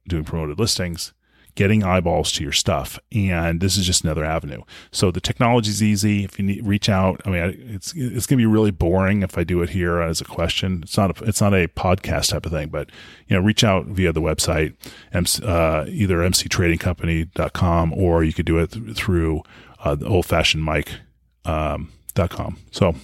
doing 0.07 0.25
promoted 0.25 0.59
listings, 0.59 1.15
getting 1.55 1.83
eyeballs 1.83 2.33
to 2.33 2.43
your 2.43 2.53
stuff. 2.53 2.99
And 3.11 3.63
this 3.63 3.79
is 3.79 3.87
just 3.87 4.05
another 4.05 4.27
avenue. 4.27 4.61
So 4.91 5.11
the 5.11 5.23
technology 5.23 5.71
is 5.71 5.83
easy. 5.83 6.25
If 6.25 6.39
you 6.39 6.45
need, 6.45 6.67
reach 6.67 6.91
out, 6.91 7.23
I 7.25 7.31
mean, 7.31 7.43
it's, 7.75 7.95
it's 7.97 8.27
going 8.27 8.39
to 8.39 8.43
be 8.43 8.47
really 8.47 8.71
boring 8.71 9.23
if 9.23 9.39
I 9.39 9.45
do 9.45 9.63
it 9.63 9.71
here 9.71 10.03
as 10.03 10.21
a 10.21 10.25
question. 10.25 10.81
It's 10.83 10.99
not 10.99 11.19
a, 11.19 11.25
it's 11.25 11.41
not 11.41 11.55
a 11.55 11.69
podcast 11.69 12.29
type 12.29 12.45
of 12.45 12.53
thing, 12.53 12.69
but, 12.69 12.91
you 13.27 13.35
know, 13.35 13.43
reach 13.43 13.65
out 13.65 13.87
via 13.87 14.13
the 14.13 14.21
website, 14.21 14.75
uh, 15.15 15.87
either 15.89 16.19
mctradingcompany.com 16.19 17.95
or 17.95 18.23
you 18.23 18.35
could 18.35 18.47
do 18.47 18.59
it 18.59 18.73
th- 18.73 18.97
through 18.97 19.43
uh, 19.83 19.95
the 19.95 20.07
old 20.07 20.27
fashioned 20.27 20.63
Mike. 20.63 20.93
um, 21.47 21.91
com. 22.15 22.59
So 22.71 22.95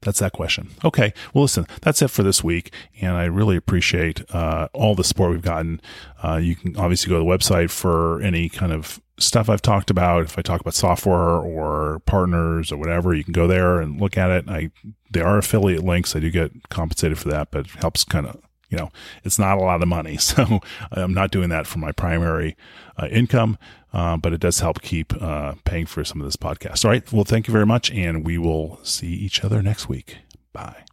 that's 0.00 0.18
that 0.18 0.32
question. 0.32 0.68
Okay. 0.84 1.12
Well, 1.32 1.42
listen, 1.42 1.66
that's 1.80 2.02
it 2.02 2.08
for 2.08 2.22
this 2.22 2.44
week. 2.44 2.72
And 3.00 3.12
I 3.12 3.24
really 3.24 3.56
appreciate 3.56 4.22
uh, 4.34 4.68
all 4.72 4.94
the 4.94 5.04
support 5.04 5.30
we've 5.32 5.42
gotten. 5.42 5.80
Uh, 6.22 6.36
you 6.36 6.56
can 6.56 6.76
obviously 6.76 7.08
go 7.08 7.18
to 7.18 7.24
the 7.24 7.30
website 7.30 7.70
for 7.70 8.20
any 8.20 8.48
kind 8.48 8.72
of 8.72 9.00
stuff 9.18 9.48
I've 9.48 9.62
talked 9.62 9.90
about. 9.90 10.24
If 10.24 10.38
I 10.38 10.42
talk 10.42 10.60
about 10.60 10.74
software 10.74 11.38
or 11.38 12.00
partners 12.00 12.70
or 12.70 12.76
whatever, 12.76 13.14
you 13.14 13.24
can 13.24 13.32
go 13.32 13.46
there 13.46 13.80
and 13.80 14.00
look 14.00 14.18
at 14.18 14.30
it. 14.30 14.44
I, 14.48 14.70
they 15.10 15.20
are 15.20 15.38
affiliate 15.38 15.84
links. 15.84 16.14
I 16.14 16.20
do 16.20 16.30
get 16.30 16.52
compensated 16.68 17.18
for 17.18 17.28
that, 17.30 17.50
but 17.50 17.66
it 17.66 17.70
helps 17.72 18.04
kind 18.04 18.26
of 18.26 18.40
you 18.74 18.80
know, 18.80 18.90
it's 19.22 19.38
not 19.38 19.56
a 19.58 19.60
lot 19.60 19.82
of 19.82 19.88
money. 19.88 20.18
So 20.24 20.60
I'm 20.90 21.14
not 21.14 21.30
doing 21.30 21.48
that 21.50 21.66
for 21.66 21.78
my 21.78 21.92
primary 21.92 22.56
uh, 22.96 23.06
income, 23.06 23.56
uh, 23.92 24.16
but 24.16 24.32
it 24.32 24.40
does 24.40 24.58
help 24.58 24.82
keep 24.82 25.12
uh, 25.22 25.54
paying 25.64 25.86
for 25.86 26.02
some 26.02 26.20
of 26.20 26.26
this 26.26 26.34
podcast. 26.34 26.84
All 26.84 26.90
right. 26.90 27.12
Well, 27.12 27.24
thank 27.24 27.46
you 27.46 27.52
very 27.52 27.66
much. 27.66 27.92
And 27.92 28.24
we 28.26 28.36
will 28.36 28.80
see 28.82 29.12
each 29.12 29.44
other 29.44 29.62
next 29.62 29.88
week. 29.88 30.18
Bye. 30.52 30.84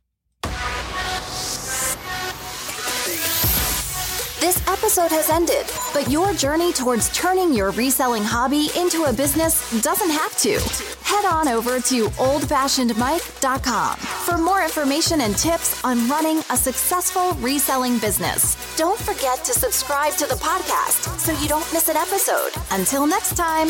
This 4.51 4.67
episode 4.67 5.11
has 5.11 5.29
ended, 5.29 5.65
but 5.93 6.11
your 6.11 6.33
journey 6.33 6.73
towards 6.73 7.09
turning 7.15 7.53
your 7.53 7.71
reselling 7.71 8.21
hobby 8.21 8.67
into 8.75 9.05
a 9.05 9.13
business 9.13 9.81
doesn't 9.81 10.09
have 10.09 10.37
to. 10.39 10.59
Head 11.05 11.23
on 11.23 11.47
over 11.47 11.79
to 11.79 12.07
oldfashionedmike.com 12.19 13.95
for 13.97 14.37
more 14.37 14.61
information 14.61 15.21
and 15.21 15.37
tips 15.37 15.81
on 15.85 16.05
running 16.09 16.39
a 16.49 16.57
successful 16.57 17.31
reselling 17.39 17.97
business. 17.99 18.57
Don't 18.75 18.99
forget 18.99 19.41
to 19.45 19.53
subscribe 19.53 20.15
to 20.15 20.25
the 20.25 20.35
podcast 20.35 21.17
so 21.17 21.31
you 21.41 21.47
don't 21.47 21.71
miss 21.71 21.87
an 21.87 21.95
episode. 21.95 22.51
Until 22.71 23.07
next 23.07 23.37
time. 23.37 23.69